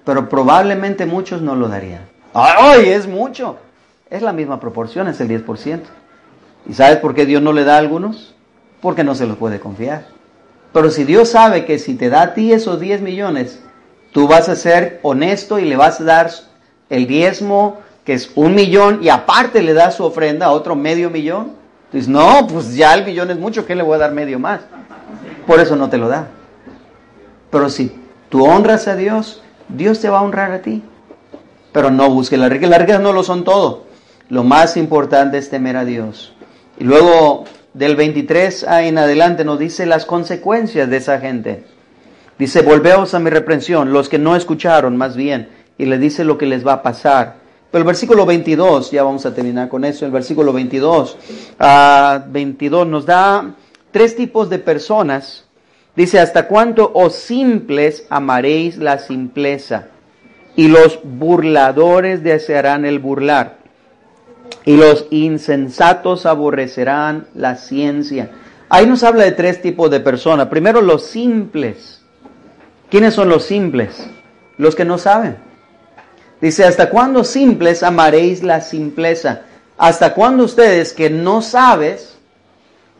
pero 0.04 0.28
probablemente 0.28 1.06
muchos 1.06 1.42
no 1.42 1.56
lo 1.56 1.68
darían. 1.68 2.02
¡Ay, 2.32 2.88
es 2.90 3.06
mucho! 3.06 3.58
Es 4.08 4.22
la 4.22 4.32
misma 4.32 4.60
proporción, 4.60 5.08
es 5.08 5.20
el 5.20 5.28
10%. 5.28 5.80
¿Y 6.68 6.74
sabes 6.74 6.98
por 6.98 7.14
qué 7.14 7.26
Dios 7.26 7.42
no 7.42 7.52
le 7.52 7.64
da 7.64 7.76
a 7.76 7.78
algunos? 7.78 8.34
Porque 8.80 9.04
no 9.04 9.14
se 9.14 9.26
los 9.26 9.36
puede 9.36 9.60
confiar. 9.60 10.04
Pero 10.72 10.90
si 10.90 11.04
Dios 11.04 11.30
sabe 11.30 11.64
que 11.64 11.78
si 11.78 11.94
te 11.94 12.10
da 12.10 12.22
a 12.22 12.34
ti 12.34 12.52
esos 12.52 12.78
10 12.78 13.02
millones, 13.02 13.62
tú 14.12 14.28
vas 14.28 14.48
a 14.48 14.56
ser 14.56 15.00
honesto 15.02 15.58
y 15.58 15.64
le 15.64 15.76
vas 15.76 16.00
a 16.00 16.04
dar 16.04 16.30
el 16.88 17.06
diezmo, 17.06 17.78
que 18.04 18.14
es 18.14 18.30
un 18.34 18.54
millón, 18.54 19.00
y 19.02 19.08
aparte 19.08 19.62
le 19.62 19.74
das 19.74 19.96
su 19.96 20.04
ofrenda 20.04 20.46
a 20.46 20.50
otro 20.50 20.74
medio 20.74 21.10
millón, 21.10 21.60
Dices, 21.92 22.08
no, 22.08 22.46
pues 22.46 22.76
ya 22.76 22.94
el 22.94 23.04
millón 23.04 23.30
es 23.30 23.38
mucho, 23.38 23.66
¿qué 23.66 23.74
le 23.74 23.82
voy 23.82 23.96
a 23.96 23.98
dar 23.98 24.12
medio 24.12 24.38
más? 24.38 24.60
Por 25.46 25.58
eso 25.58 25.74
no 25.74 25.90
te 25.90 25.98
lo 25.98 26.08
da. 26.08 26.28
Pero 27.50 27.68
si 27.68 27.92
tú 28.28 28.44
honras 28.44 28.86
a 28.86 28.94
Dios, 28.94 29.42
Dios 29.68 30.00
te 30.00 30.08
va 30.08 30.20
a 30.20 30.22
honrar 30.22 30.52
a 30.52 30.62
ti. 30.62 30.84
Pero 31.72 31.90
no 31.90 32.08
busques 32.10 32.38
la 32.38 32.48
riqueza. 32.48 32.70
Las 32.70 32.80
riquezas 32.80 33.02
no 33.02 33.12
lo 33.12 33.24
son 33.24 33.42
todo. 33.42 33.84
Lo 34.28 34.44
más 34.44 34.76
importante 34.76 35.38
es 35.38 35.50
temer 35.50 35.76
a 35.76 35.84
Dios. 35.84 36.32
Y 36.78 36.84
luego 36.84 37.44
del 37.74 37.96
23 37.96 38.66
en 38.68 38.98
adelante 38.98 39.44
nos 39.44 39.58
dice 39.58 39.84
las 39.86 40.04
consecuencias 40.06 40.88
de 40.88 40.96
esa 40.96 41.18
gente. 41.18 41.64
Dice, 42.40 42.62
volveos 42.62 43.12
a 43.12 43.18
mi 43.18 43.28
reprensión, 43.28 43.92
los 43.92 44.08
que 44.08 44.18
no 44.18 44.34
escucharon 44.34 44.96
más 44.96 45.14
bien, 45.14 45.50
y 45.76 45.84
le 45.84 45.98
dice 45.98 46.24
lo 46.24 46.38
que 46.38 46.46
les 46.46 46.66
va 46.66 46.72
a 46.72 46.82
pasar. 46.82 47.36
Pero 47.70 47.82
el 47.82 47.86
versículo 47.86 48.24
22, 48.24 48.90
ya 48.90 49.02
vamos 49.02 49.26
a 49.26 49.34
terminar 49.34 49.68
con 49.68 49.84
eso, 49.84 50.06
el 50.06 50.10
versículo 50.10 50.50
22, 50.54 51.18
22 52.28 52.86
nos 52.86 53.04
da 53.04 53.56
tres 53.90 54.16
tipos 54.16 54.48
de 54.48 54.58
personas. 54.58 55.44
Dice, 55.94 56.18
hasta 56.18 56.48
cuánto 56.48 56.90
os 56.94 57.14
simples 57.14 58.06
amaréis 58.08 58.78
la 58.78 58.98
simpleza 59.00 59.88
y 60.56 60.68
los 60.68 60.98
burladores 61.04 62.22
desearán 62.22 62.86
el 62.86 63.00
burlar 63.00 63.58
y 64.64 64.78
los 64.78 65.04
insensatos 65.10 66.24
aborrecerán 66.24 67.26
la 67.34 67.56
ciencia. 67.56 68.30
Ahí 68.70 68.86
nos 68.86 69.02
habla 69.02 69.24
de 69.24 69.32
tres 69.32 69.60
tipos 69.60 69.90
de 69.90 70.00
personas. 70.00 70.46
Primero 70.46 70.80
los 70.80 71.02
simples. 71.02 71.99
¿Quiénes 72.90 73.14
son 73.14 73.28
los 73.28 73.44
simples? 73.44 74.08
Los 74.58 74.74
que 74.74 74.84
no 74.84 74.98
saben. 74.98 75.36
Dice, 76.40 76.64
¿hasta 76.64 76.90
cuándo 76.90 77.22
simples 77.22 77.82
amaréis 77.82 78.42
la 78.42 78.60
simpleza? 78.60 79.42
¿Hasta 79.78 80.14
cuándo 80.14 80.44
ustedes 80.44 80.92
que 80.92 81.08
no 81.08 81.40
sabes 81.40 82.18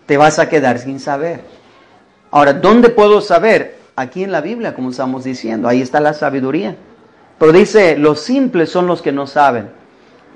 te 0.07 0.17
vas 0.17 0.39
a 0.39 0.49
quedar 0.49 0.79
sin 0.79 1.01
saber? 1.01 1.41
Ahora, 2.31 2.53
¿dónde 2.53 2.91
puedo 2.91 3.21
saber? 3.21 3.79
Aquí 3.97 4.23
en 4.23 4.33
la 4.33 4.41
Biblia, 4.41 4.75
como 4.75 4.91
estamos 4.91 5.25
diciendo, 5.25 5.69
ahí 5.69 5.83
está 5.83 6.01
la 6.01 6.15
sabiduría. 6.15 6.77
Pero 7.39 7.53
dice, 7.53 7.97
los 7.99 8.21
simples 8.21 8.71
son 8.71 8.87
los 8.87 9.03
que 9.03 9.13
no 9.13 9.27
saben. 9.27 9.71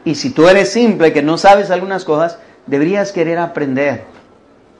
Y 0.04 0.16
si 0.16 0.30
tú 0.30 0.48
eres 0.48 0.70
simple, 0.70 1.12
que 1.12 1.22
no 1.22 1.38
sabes 1.38 1.70
algunas 1.70 2.04
cosas, 2.04 2.38
deberías 2.66 3.12
querer 3.12 3.38
aprender. 3.38 4.04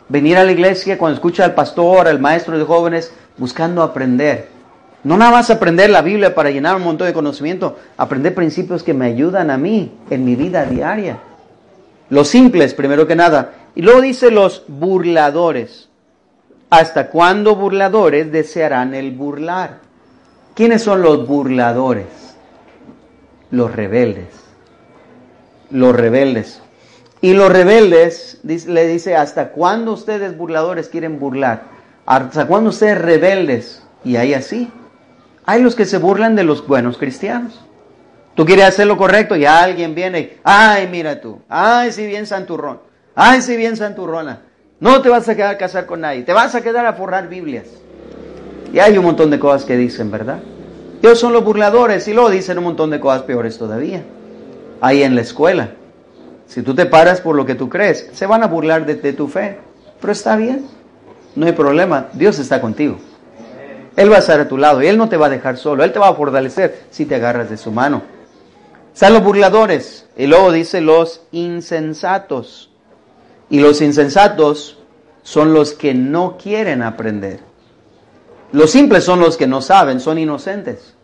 Venir 0.08 0.36
a 0.36 0.44
la 0.44 0.52
iglesia 0.52 0.98
cuando 0.98 1.14
escucha 1.14 1.44
al 1.44 1.54
pastor, 1.54 2.08
al 2.08 2.18
maestro 2.18 2.58
de 2.58 2.64
jóvenes, 2.64 3.12
buscando 3.38 3.82
aprender. 3.82 4.53
No 5.04 5.18
nada 5.18 5.30
más 5.30 5.50
aprender 5.50 5.90
la 5.90 6.00
Biblia 6.00 6.34
para 6.34 6.50
llenar 6.50 6.76
un 6.76 6.82
montón 6.82 7.06
de 7.06 7.12
conocimiento, 7.12 7.78
aprender 7.98 8.34
principios 8.34 8.82
que 8.82 8.94
me 8.94 9.06
ayudan 9.06 9.50
a 9.50 9.58
mí 9.58 9.92
en 10.08 10.24
mi 10.24 10.34
vida 10.34 10.64
diaria. 10.64 11.18
Los 12.08 12.28
simples, 12.28 12.72
primero 12.72 13.06
que 13.06 13.14
nada. 13.14 13.52
Y 13.74 13.82
luego 13.82 14.00
dice 14.00 14.30
los 14.30 14.64
burladores. 14.66 15.90
¿Hasta 16.70 17.10
cuándo 17.10 17.54
burladores 17.54 18.32
desearán 18.32 18.94
el 18.94 19.12
burlar? 19.12 19.80
¿Quiénes 20.54 20.82
son 20.82 21.02
los 21.02 21.26
burladores? 21.26 22.06
Los 23.50 23.74
rebeldes. 23.74 24.28
Los 25.70 25.94
rebeldes. 25.94 26.62
Y 27.20 27.34
los 27.34 27.50
rebeldes, 27.50 28.40
le 28.42 28.86
dice, 28.86 29.16
¿hasta 29.16 29.50
cuándo 29.50 29.92
ustedes 29.92 30.36
burladores 30.36 30.88
quieren 30.88 31.18
burlar? 31.18 31.64
¿Hasta 32.06 32.46
cuándo 32.46 32.70
ustedes 32.70 32.98
rebeldes? 32.98 33.82
Y 34.04 34.16
ahí 34.16 34.34
así. 34.34 34.70
Hay 35.46 35.62
los 35.62 35.74
que 35.74 35.84
se 35.84 35.98
burlan 35.98 36.36
de 36.36 36.44
los 36.44 36.66
buenos 36.66 36.96
cristianos. 36.96 37.60
Tú 38.34 38.44
quieres 38.44 38.64
hacer 38.64 38.86
lo 38.86 38.96
correcto 38.96 39.36
y 39.36 39.44
alguien 39.44 39.94
viene, 39.94 40.38
ay, 40.42 40.88
mira 40.90 41.20
tú, 41.20 41.40
ay, 41.48 41.92
si 41.92 42.04
bien 42.06 42.26
santurrón, 42.26 42.80
ay, 43.14 43.42
si 43.42 43.56
bien 43.56 43.76
santurrona. 43.76 44.40
No 44.80 45.00
te 45.02 45.08
vas 45.08 45.28
a 45.28 45.36
quedar 45.36 45.54
a 45.54 45.58
casar 45.58 45.86
con 45.86 46.00
nadie, 46.00 46.22
te 46.22 46.32
vas 46.32 46.54
a 46.54 46.60
quedar 46.60 46.84
a 46.84 46.94
forrar 46.94 47.28
Biblias. 47.28 47.66
Y 48.72 48.80
hay 48.80 48.98
un 48.98 49.04
montón 49.04 49.30
de 49.30 49.38
cosas 49.38 49.64
que 49.64 49.76
dicen, 49.76 50.10
¿verdad? 50.10 50.40
Ellos 51.00 51.20
son 51.20 51.32
los 51.32 51.44
burladores 51.44 52.08
y 52.08 52.12
luego 52.12 52.30
dicen 52.30 52.58
un 52.58 52.64
montón 52.64 52.90
de 52.90 52.98
cosas 52.98 53.22
peores 53.22 53.56
todavía. 53.56 54.02
Ahí 54.80 55.02
en 55.04 55.14
la 55.14 55.20
escuela. 55.20 55.70
Si 56.46 56.62
tú 56.62 56.74
te 56.74 56.86
paras 56.86 57.20
por 57.20 57.36
lo 57.36 57.46
que 57.46 57.54
tú 57.54 57.68
crees, 57.68 58.10
se 58.12 58.26
van 58.26 58.42
a 58.42 58.48
burlar 58.48 58.84
de, 58.84 58.96
de 58.96 59.12
tu 59.12 59.28
fe. 59.28 59.58
Pero 60.00 60.12
está 60.12 60.34
bien, 60.34 60.66
no 61.36 61.46
hay 61.46 61.52
problema, 61.52 62.08
Dios 62.14 62.38
está 62.38 62.60
contigo. 62.60 62.98
Él 63.96 64.10
va 64.10 64.16
a 64.16 64.20
estar 64.20 64.40
a 64.40 64.48
tu 64.48 64.58
lado 64.58 64.82
y 64.82 64.86
Él 64.86 64.98
no 64.98 65.08
te 65.08 65.16
va 65.16 65.26
a 65.26 65.30
dejar 65.30 65.56
solo, 65.56 65.84
Él 65.84 65.92
te 65.92 65.98
va 65.98 66.08
a 66.08 66.14
fortalecer 66.14 66.84
si 66.90 67.06
te 67.06 67.14
agarras 67.14 67.50
de 67.50 67.56
su 67.56 67.70
mano. 67.70 68.02
Están 68.92 69.12
los 69.12 69.22
burladores 69.22 70.06
y 70.16 70.26
luego 70.26 70.52
dice 70.52 70.80
los 70.80 71.22
insensatos. 71.32 72.70
Y 73.50 73.60
los 73.60 73.80
insensatos 73.80 74.78
son 75.22 75.52
los 75.52 75.72
que 75.72 75.94
no 75.94 76.36
quieren 76.38 76.82
aprender. 76.82 77.40
Los 78.52 78.70
simples 78.70 79.04
son 79.04 79.20
los 79.20 79.36
que 79.36 79.46
no 79.46 79.60
saben, 79.60 80.00
son 80.00 80.18
inocentes. 80.18 80.94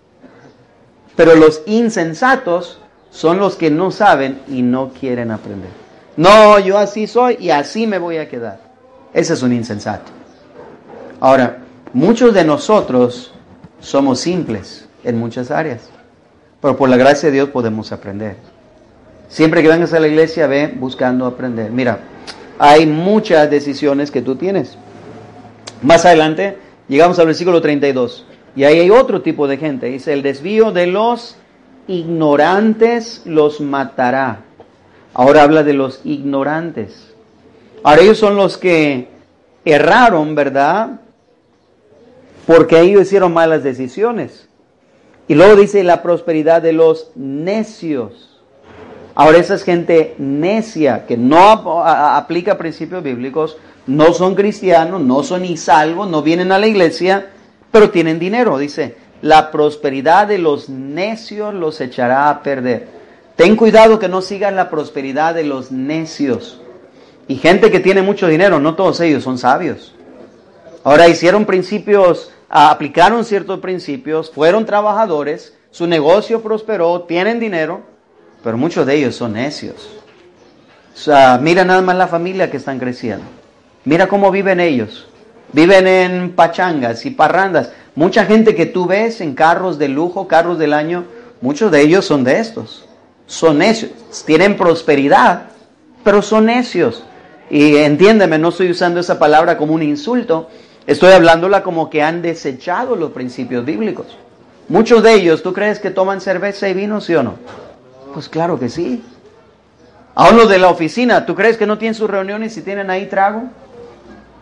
Pero 1.17 1.35
los 1.35 1.63
insensatos 1.67 2.79
son 3.11 3.39
los 3.39 3.57
que 3.57 3.71
no 3.71 3.91
saben 3.91 4.41
y 4.49 4.63
no 4.63 4.91
quieren 4.91 5.31
aprender. 5.31 5.71
No, 6.17 6.59
yo 6.61 6.79
así 6.79 7.07
soy 7.07 7.37
y 7.41 7.51
así 7.51 7.87
me 7.87 7.99
voy 7.99 8.19
a 8.19 8.29
quedar. 8.29 8.61
Ese 9.13 9.35
es 9.35 9.43
un 9.43 9.53
insensato. 9.53 10.13
Ahora, 11.19 11.60
Muchos 11.93 12.35
de 12.35 12.45
nosotros 12.45 13.33
somos 13.81 14.21
simples 14.21 14.89
en 15.03 15.19
muchas 15.19 15.51
áreas, 15.51 15.91
pero 16.61 16.77
por 16.77 16.89
la 16.89 16.97
gracia 16.97 17.29
de 17.29 17.35
Dios 17.35 17.49
podemos 17.49 17.91
aprender. 17.91 18.37
Siempre 19.29 19.61
que 19.61 19.69
vengas 19.69 19.93
a 19.93 19.99
la 19.99 20.07
iglesia, 20.07 20.47
ve 20.47 20.73
buscando 20.73 21.27
aprender. 21.27 21.73
Mira, 21.73 21.99
hay 22.61 22.87
muchas 22.87 23.51
decisiones 23.51 24.13
que 24.13 24.23
tú 24.23 24.37
tienes. 24.37 24.79
Más 25.83 26.05
adelante, 26.05 26.59
llegamos 26.87 27.19
al 27.19 27.27
versículo 27.27 27.61
32, 27.61 28.25
y 28.55 28.63
ahí 28.63 28.79
hay 28.79 28.91
otro 28.91 29.23
tipo 29.23 29.49
de 29.49 29.57
gente. 29.57 29.87
Dice, 29.87 30.13
el 30.13 30.23
desvío 30.23 30.71
de 30.71 30.87
los 30.87 31.39
ignorantes 31.89 33.23
los 33.25 33.61
matará. 33.61 34.43
Ahora 35.13 35.43
habla 35.43 35.65
de 35.65 35.73
los 35.73 36.03
ignorantes. 36.05 37.13
Ahora 37.83 38.03
ellos 38.03 38.19
son 38.19 38.37
los 38.37 38.59
que 38.59 39.09
erraron, 39.65 40.37
¿verdad? 40.37 41.01
Porque 42.51 42.81
ellos 42.81 43.03
hicieron 43.03 43.33
malas 43.33 43.63
decisiones. 43.63 44.49
Y 45.29 45.37
luego 45.37 45.55
dice 45.55 45.85
la 45.85 46.03
prosperidad 46.03 46.61
de 46.61 46.73
los 46.73 47.13
necios. 47.15 48.41
Ahora 49.15 49.39
esa 49.39 49.55
es 49.55 49.63
gente 49.63 50.17
necia 50.19 51.07
que 51.07 51.17
no 51.17 51.39
aplica 51.85 52.59
principios 52.59 53.05
bíblicos, 53.05 53.57
no 53.87 54.13
son 54.15 54.35
cristianos, 54.35 55.01
no 55.01 55.23
son 55.23 55.43
ni 55.43 55.57
salvos, 55.57 56.11
no 56.11 56.23
vienen 56.23 56.51
a 56.51 56.59
la 56.59 56.67
iglesia, 56.67 57.31
pero 57.71 57.91
tienen 57.91 58.19
dinero. 58.19 58.59
Dice, 58.59 58.97
la 59.23 59.53
prosperidad 59.53 60.27
de 60.27 60.39
los 60.39 60.69
necios 60.69 61.55
los 61.55 61.81
echará 61.81 62.31
a 62.31 62.43
perder. 62.43 62.89
Ten 63.37 63.55
cuidado 63.55 64.01
que 64.01 64.09
no 64.09 64.23
sigan 64.23 64.57
la 64.57 64.71
prosperidad 64.71 65.37
de 65.37 65.45
los 65.45 65.71
necios. 65.71 66.61
Y 67.29 67.37
gente 67.37 67.71
que 67.71 67.79
tiene 67.79 68.03
mucho 68.03 68.27
dinero, 68.27 68.59
no 68.59 68.75
todos 68.75 68.99
ellos 68.99 69.23
son 69.23 69.39
sabios. 69.39 69.95
Ahora 70.83 71.07
hicieron 71.07 71.45
principios 71.45 72.33
aplicaron 72.51 73.25
ciertos 73.25 73.61
principios, 73.61 74.31
fueron 74.31 74.67
trabajadores, 74.67 75.57
su 75.71 75.87
negocio 75.87 76.43
prosperó, 76.43 77.03
tienen 77.03 77.39
dinero, 77.39 77.83
pero 78.43 78.59
muchos 78.59 78.85
de 78.87 78.97
ellos 78.97 79.15
son 79.15 79.35
necios. 79.35 79.89
O 80.93 80.99
sea, 80.99 81.39
mira 81.41 81.65
nada 81.65 81.81
más 81.81 81.97
la 81.97 82.09
familia 82.09 82.51
que 82.51 82.57
están 82.57 82.79
creciendo. 82.79 83.25
Mira 83.85 84.09
cómo 84.09 84.31
viven 84.31 84.61
ellos. 84.61 85.07
Viven 85.53 85.87
en 85.87 86.33
pachangas 86.33 87.07
y 87.07 87.11
parrandas. 87.11 87.73
Mucha 87.95 88.25
gente 88.25 88.55
que 88.55 88.67
tú 88.67 88.87
ves 88.87 89.21
en 89.21 89.35
carros 89.35 89.79
de 89.79 89.89
lujo, 89.89 90.29
carros 90.29 90.59
del 90.59 90.73
año, 90.75 91.05
muchos 91.41 91.71
de 91.71 91.83
ellos 91.83 92.05
son 92.05 92.25
de 92.25 92.39
estos. 92.39 92.89
Son 93.27 93.59
necios. 93.59 93.93
Tienen 94.27 94.57
prosperidad, 94.57 95.45
pero 96.03 96.21
son 96.21 96.47
necios. 96.47 97.05
Y 97.49 97.77
entiéndeme, 97.77 98.39
no 98.39 98.49
estoy 98.49 98.71
usando 98.71 99.01
esa 99.01 99.19
palabra 99.19 99.57
como 99.57 99.75
un 99.75 99.83
insulto, 99.83 100.49
Estoy 100.91 101.13
hablándola 101.13 101.63
como 101.63 101.89
que 101.89 102.03
han 102.03 102.21
desechado 102.21 102.97
los 102.97 103.13
principios 103.13 103.65
bíblicos. 103.65 104.19
Muchos 104.69 105.05
de 105.05 105.15
ellos, 105.15 105.41
¿tú 105.41 105.53
crees 105.53 105.79
que 105.79 105.93
toman 105.93 106.21
cerveza 106.21 106.69
y 106.69 106.75
vino, 106.75 107.01
sí 107.01 107.15
o 107.15 107.23
no? 107.23 107.35
Pues 108.13 108.29
claro 108.29 108.59
que 108.59 108.69
sí. 108.69 109.01
Aún 110.17 110.37
los 110.37 110.49
de 110.49 110.59
la 110.59 110.69
oficina, 110.69 111.25
¿tú 111.27 111.37
crees 111.37 111.57
que 111.57 111.65
no 111.65 111.79
tienen 111.79 111.95
sus 111.95 112.11
reuniones 112.11 112.57
y 112.57 112.63
tienen 112.63 112.91
ahí 112.91 113.07
trago? 113.07 113.45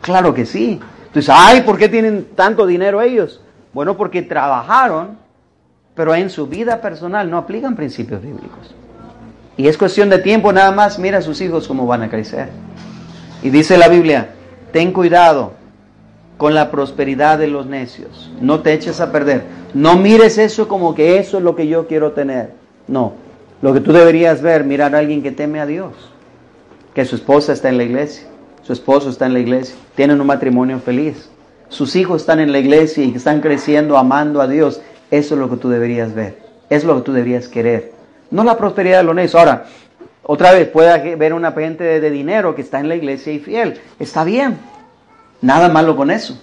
Claro 0.00 0.32
que 0.32 0.46
sí. 0.46 0.80
Entonces, 1.08 1.30
ay, 1.36 1.60
¿por 1.60 1.76
qué 1.76 1.86
tienen 1.86 2.28
tanto 2.34 2.66
dinero 2.66 3.02
ellos? 3.02 3.42
Bueno, 3.74 3.98
porque 3.98 4.22
trabajaron, 4.22 5.18
pero 5.94 6.14
en 6.14 6.30
su 6.30 6.46
vida 6.46 6.80
personal 6.80 7.30
no 7.30 7.36
aplican 7.36 7.76
principios 7.76 8.22
bíblicos. 8.22 8.74
Y 9.58 9.68
es 9.68 9.76
cuestión 9.76 10.08
de 10.08 10.18
tiempo 10.20 10.50
nada 10.50 10.72
más, 10.72 10.98
mira 10.98 11.18
a 11.18 11.22
sus 11.22 11.42
hijos 11.42 11.68
cómo 11.68 11.86
van 11.86 12.04
a 12.04 12.08
crecer. 12.08 12.48
Y 13.42 13.50
dice 13.50 13.76
la 13.76 13.88
Biblia, 13.88 14.30
ten 14.72 14.94
cuidado 14.94 15.57
con 16.38 16.54
la 16.54 16.70
prosperidad 16.70 17.38
de 17.38 17.48
los 17.48 17.66
necios. 17.66 18.30
No 18.40 18.60
te 18.60 18.72
eches 18.72 19.00
a 19.00 19.12
perder. 19.12 19.42
No 19.74 19.96
mires 19.96 20.38
eso 20.38 20.68
como 20.68 20.94
que 20.94 21.18
eso 21.18 21.38
es 21.38 21.44
lo 21.44 21.54
que 21.54 21.66
yo 21.66 21.86
quiero 21.86 22.12
tener. 22.12 22.52
No. 22.86 23.12
Lo 23.60 23.74
que 23.74 23.80
tú 23.80 23.92
deberías 23.92 24.40
ver, 24.40 24.64
mirar 24.64 24.94
a 24.94 25.00
alguien 25.00 25.22
que 25.22 25.32
teme 25.32 25.60
a 25.60 25.66
Dios. 25.66 25.92
Que 26.94 27.04
su 27.04 27.16
esposa 27.16 27.52
está 27.52 27.68
en 27.68 27.76
la 27.76 27.82
iglesia, 27.82 28.26
su 28.62 28.72
esposo 28.72 29.10
está 29.10 29.26
en 29.26 29.34
la 29.34 29.40
iglesia, 29.40 29.76
tienen 29.96 30.20
un 30.20 30.26
matrimonio 30.28 30.78
feliz. 30.78 31.28
Sus 31.68 31.96
hijos 31.96 32.22
están 32.22 32.40
en 32.40 32.52
la 32.52 32.60
iglesia 32.60 33.04
y 33.04 33.14
están 33.14 33.40
creciendo 33.40 33.98
amando 33.98 34.40
a 34.40 34.48
Dios. 34.48 34.80
Eso 35.10 35.34
es 35.34 35.40
lo 35.40 35.50
que 35.50 35.56
tú 35.56 35.68
deberías 35.68 36.14
ver. 36.14 36.38
Es 36.70 36.84
lo 36.84 36.96
que 36.96 37.02
tú 37.02 37.12
deberías 37.12 37.48
querer. 37.48 37.92
No 38.30 38.44
la 38.44 38.56
prosperidad 38.56 38.98
de 38.98 39.04
los 39.04 39.14
necios. 39.14 39.34
Ahora, 39.34 39.66
otra 40.22 40.52
vez, 40.52 40.68
puede 40.68 41.16
ver 41.16 41.34
una 41.34 41.52
gente 41.52 41.82
de 41.84 42.10
dinero 42.10 42.54
que 42.54 42.62
está 42.62 42.78
en 42.78 42.88
la 42.88 42.94
iglesia 42.94 43.32
y 43.32 43.38
fiel. 43.40 43.80
Está 43.98 44.24
bien. 44.24 44.58
Nada 45.40 45.68
malo 45.68 45.96
con 45.96 46.10
eso. 46.10 46.38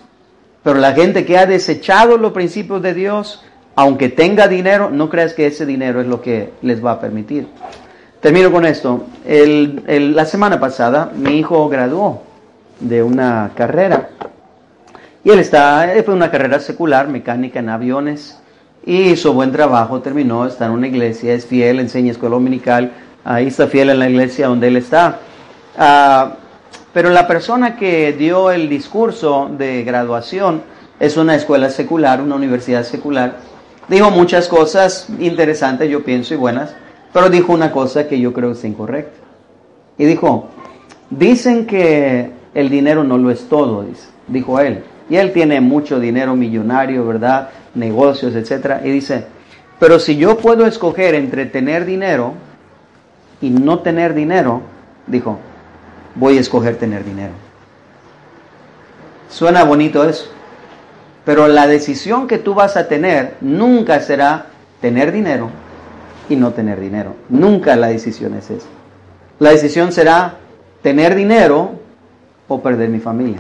Pero 0.64 0.80
la 0.80 0.94
gente 0.94 1.26
que 1.26 1.38
ha 1.38 1.46
desechado 1.46 2.18
los 2.18 2.32
principios 2.32 2.82
de 2.82 2.94
Dios, 2.94 3.44
aunque 3.76 4.10
tenga 4.10 4.48
dinero, 4.48 4.90
no 4.90 5.10
creas 5.10 5.34
que 5.34 5.48
ese 5.48 5.66
dinero 5.66 6.02
es 6.02 6.08
lo 6.08 6.22
que 6.22 6.54
les 6.62 6.84
va 6.84 6.94
a 6.94 7.00
permitir. 7.00 7.48
Termino 8.20 8.52
con 8.52 8.66
esto. 8.66 9.06
la 9.26 10.26
semana 10.26 10.60
pasada 10.60 11.12
mi 11.16 11.38
hijo 11.38 11.70
graduó 11.70 12.24
de 12.80 13.04
una 13.04 13.52
carrera. 13.56 14.10
Y 15.24 15.30
él 15.30 15.40
está, 15.40 15.88
fue 16.04 16.14
una 16.14 16.32
carrera 16.32 16.60
secular, 16.60 17.08
mecánica 17.08 17.60
en 17.60 17.70
aviones. 17.70 18.40
Y 18.86 19.12
hizo 19.12 19.34
buen 19.34 19.52
trabajo, 19.52 20.02
terminó, 20.02 20.46
está 20.46 20.66
en 20.66 20.72
una 20.72 20.88
iglesia, 20.88 21.34
es 21.34 21.46
fiel, 21.46 21.80
enseña 21.80 22.12
escuela 22.12 22.36
dominical. 22.36 22.92
Ahí 23.24 23.48
está 23.48 23.68
fiel 23.68 23.90
en 23.90 24.00
la 24.00 24.10
iglesia 24.10 24.48
donde 24.48 24.68
él 24.68 24.78
está. 24.78 25.20
Ah, 25.78 26.36
pero 26.96 27.10
la 27.10 27.28
persona 27.28 27.76
que 27.76 28.14
dio 28.14 28.52
el 28.52 28.70
discurso 28.70 29.50
de 29.52 29.84
graduación 29.84 30.62
es 30.98 31.18
una 31.18 31.36
escuela 31.36 31.70
secular, 31.70 32.22
una 32.22 32.36
universidad 32.36 32.84
secular. 32.84 33.36
Dijo 33.90 34.12
muchas 34.12 34.48
cosas 34.48 35.10
interesantes, 35.20 35.90
yo 35.90 36.06
pienso, 36.06 36.34
y 36.34 36.38
buenas, 36.38 36.74
pero 37.12 37.30
dijo 37.30 37.52
una 37.52 37.74
cosa 37.74 38.08
que 38.08 38.18
yo 38.18 38.32
creo 38.32 38.54
que 38.54 38.60
es 38.60 38.64
incorrecta. 38.64 39.20
Y 39.98 40.06
dijo, 40.06 40.48
dicen 41.10 41.66
que 41.66 42.32
el 42.54 42.70
dinero 42.70 43.04
no 43.04 43.18
lo 43.18 43.30
es 43.30 43.50
todo, 43.50 43.86
dijo 44.28 44.62
él. 44.62 44.86
Y 45.10 45.18
él 45.18 45.34
tiene 45.34 45.60
mucho 45.60 46.00
dinero 46.00 46.38
millonario, 46.38 47.06
¿verdad? 47.06 47.50
Negocios, 47.74 48.34
etc. 48.36 48.86
Y 48.86 48.90
dice, 48.92 49.26
pero 49.80 50.00
si 50.00 50.16
yo 50.16 50.38
puedo 50.38 50.66
escoger 50.66 51.14
entre 51.14 51.46
tener 51.46 51.84
dinero 51.84 52.36
y 53.42 53.50
no 53.50 53.80
tener 53.80 54.14
dinero, 54.14 54.62
dijo, 55.08 55.40
voy 56.16 56.38
a 56.38 56.42
escoger 56.42 56.78
tener 56.78 57.04
dinero. 57.04 57.34
Suena 59.30 59.64
bonito 59.64 60.04
eso. 60.04 60.32
Pero 61.26 61.48
la 61.48 61.68
decisión 61.68 62.28
que 62.28 62.38
tú 62.38 62.54
vas 62.54 62.78
a 62.78 62.88
tener 62.88 63.36
nunca 63.42 64.00
será 64.00 64.48
tener 64.80 65.12
dinero 65.12 65.50
y 66.30 66.36
no 66.36 66.52
tener 66.52 66.80
dinero. 66.80 67.16
Nunca 67.30 67.76
la 67.76 67.88
decisión 67.88 68.36
es 68.36 68.50
esa. 68.50 68.68
La 69.40 69.50
decisión 69.50 69.92
será 69.92 70.36
tener 70.82 71.16
dinero 71.16 71.72
o 72.48 72.62
perder 72.62 72.90
mi 72.90 73.00
familia. 73.00 73.40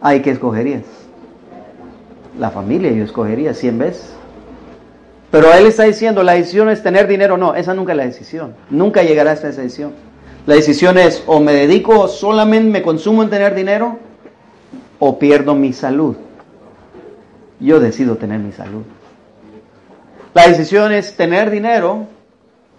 ¿Hay 0.00 0.20
que 0.20 0.32
escogerías? 0.32 0.82
La 2.38 2.50
familia 2.50 2.90
yo 2.90 3.04
escogería 3.04 3.54
100 3.54 3.78
veces. 3.78 4.12
Pero 5.30 5.52
él 5.52 5.66
está 5.66 5.84
diciendo, 5.84 6.22
la 6.22 6.32
decisión 6.32 6.68
es 6.68 6.82
tener 6.82 7.06
dinero. 7.06 7.38
No, 7.38 7.54
esa 7.54 7.72
nunca 7.72 7.92
es 7.92 7.98
la 7.98 8.04
decisión. 8.04 8.54
Nunca 8.68 9.02
llegará 9.02 9.30
a 9.30 9.34
esa 9.34 9.46
decisión. 9.46 9.92
La 10.46 10.56
decisión 10.56 10.98
es 10.98 11.22
o 11.26 11.38
me 11.38 11.52
dedico 11.52 12.08
solamente, 12.08 12.70
me 12.70 12.82
consumo 12.82 13.22
en 13.22 13.30
tener 13.30 13.54
dinero 13.54 13.98
o 14.98 15.18
pierdo 15.18 15.54
mi 15.54 15.72
salud. 15.72 16.16
Yo 17.60 17.78
decido 17.78 18.16
tener 18.16 18.40
mi 18.40 18.50
salud. 18.50 18.82
La 20.34 20.48
decisión 20.48 20.92
es 20.92 21.16
tener 21.16 21.50
dinero 21.50 22.06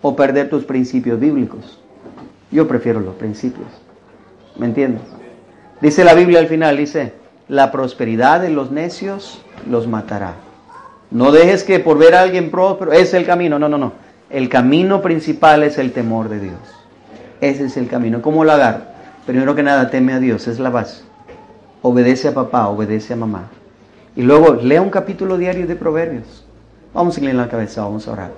o 0.02 0.16
perder 0.16 0.50
tus 0.50 0.66
principios 0.66 1.20
bíblicos. 1.20 1.80
Yo 2.52 2.68
prefiero 2.68 3.00
los 3.00 3.16
principios. 3.16 3.68
¿Me 4.58 4.66
entiendes? 4.66 5.02
Dice 5.80 6.04
la 6.04 6.14
Biblia 6.14 6.40
al 6.40 6.48
final, 6.48 6.76
dice, 6.76 7.14
la 7.48 7.72
prosperidad 7.72 8.42
de 8.42 8.50
los 8.50 8.72
necios 8.72 9.42
los 9.70 9.88
matará. 9.88 10.36
No 11.12 11.32
dejes 11.32 11.64
que 11.64 11.80
por 11.80 11.98
ver 11.98 12.16
a 12.16 12.22
alguien 12.22 12.52
próspero 12.52 12.92
es 12.92 13.14
el 13.14 13.26
camino. 13.26 13.58
No, 13.58 13.70
no, 13.70 13.78
no. 13.78 13.94
El 14.30 14.50
camino 14.50 15.02
principal 15.02 15.64
es 15.64 15.78
el 15.78 15.94
temor 15.94 16.28
de 16.28 16.40
Dios. 16.40 16.83
Ese 17.44 17.66
es 17.66 17.76
el 17.76 17.90
camino. 17.90 18.22
¿Cómo 18.22 18.46
lo 18.46 18.54
agarro? 18.54 18.86
Primero 19.26 19.54
que 19.54 19.64
nada, 19.64 19.90
teme 19.90 20.14
a 20.14 20.20
Dios, 20.22 20.48
es 20.48 20.60
la 20.60 20.70
base. 20.70 21.04
Obedece 21.82 22.30
a 22.30 22.34
papá, 22.34 22.70
obedece 22.70 23.12
a 23.12 23.18
mamá. 23.18 23.50
Y 24.16 24.22
luego 24.22 24.54
lea 24.54 24.82
un 24.82 24.90
capítulo 24.90 25.38
diario 25.38 25.68
de 25.68 25.76
Proverbios. 25.76 26.46
Vamos 26.94 27.18
a 27.18 27.20
inclinar 27.20 27.48
la 27.48 27.52
cabeza, 27.52 27.82
vamos 27.82 28.08
a 28.08 28.14
orar. 28.14 28.32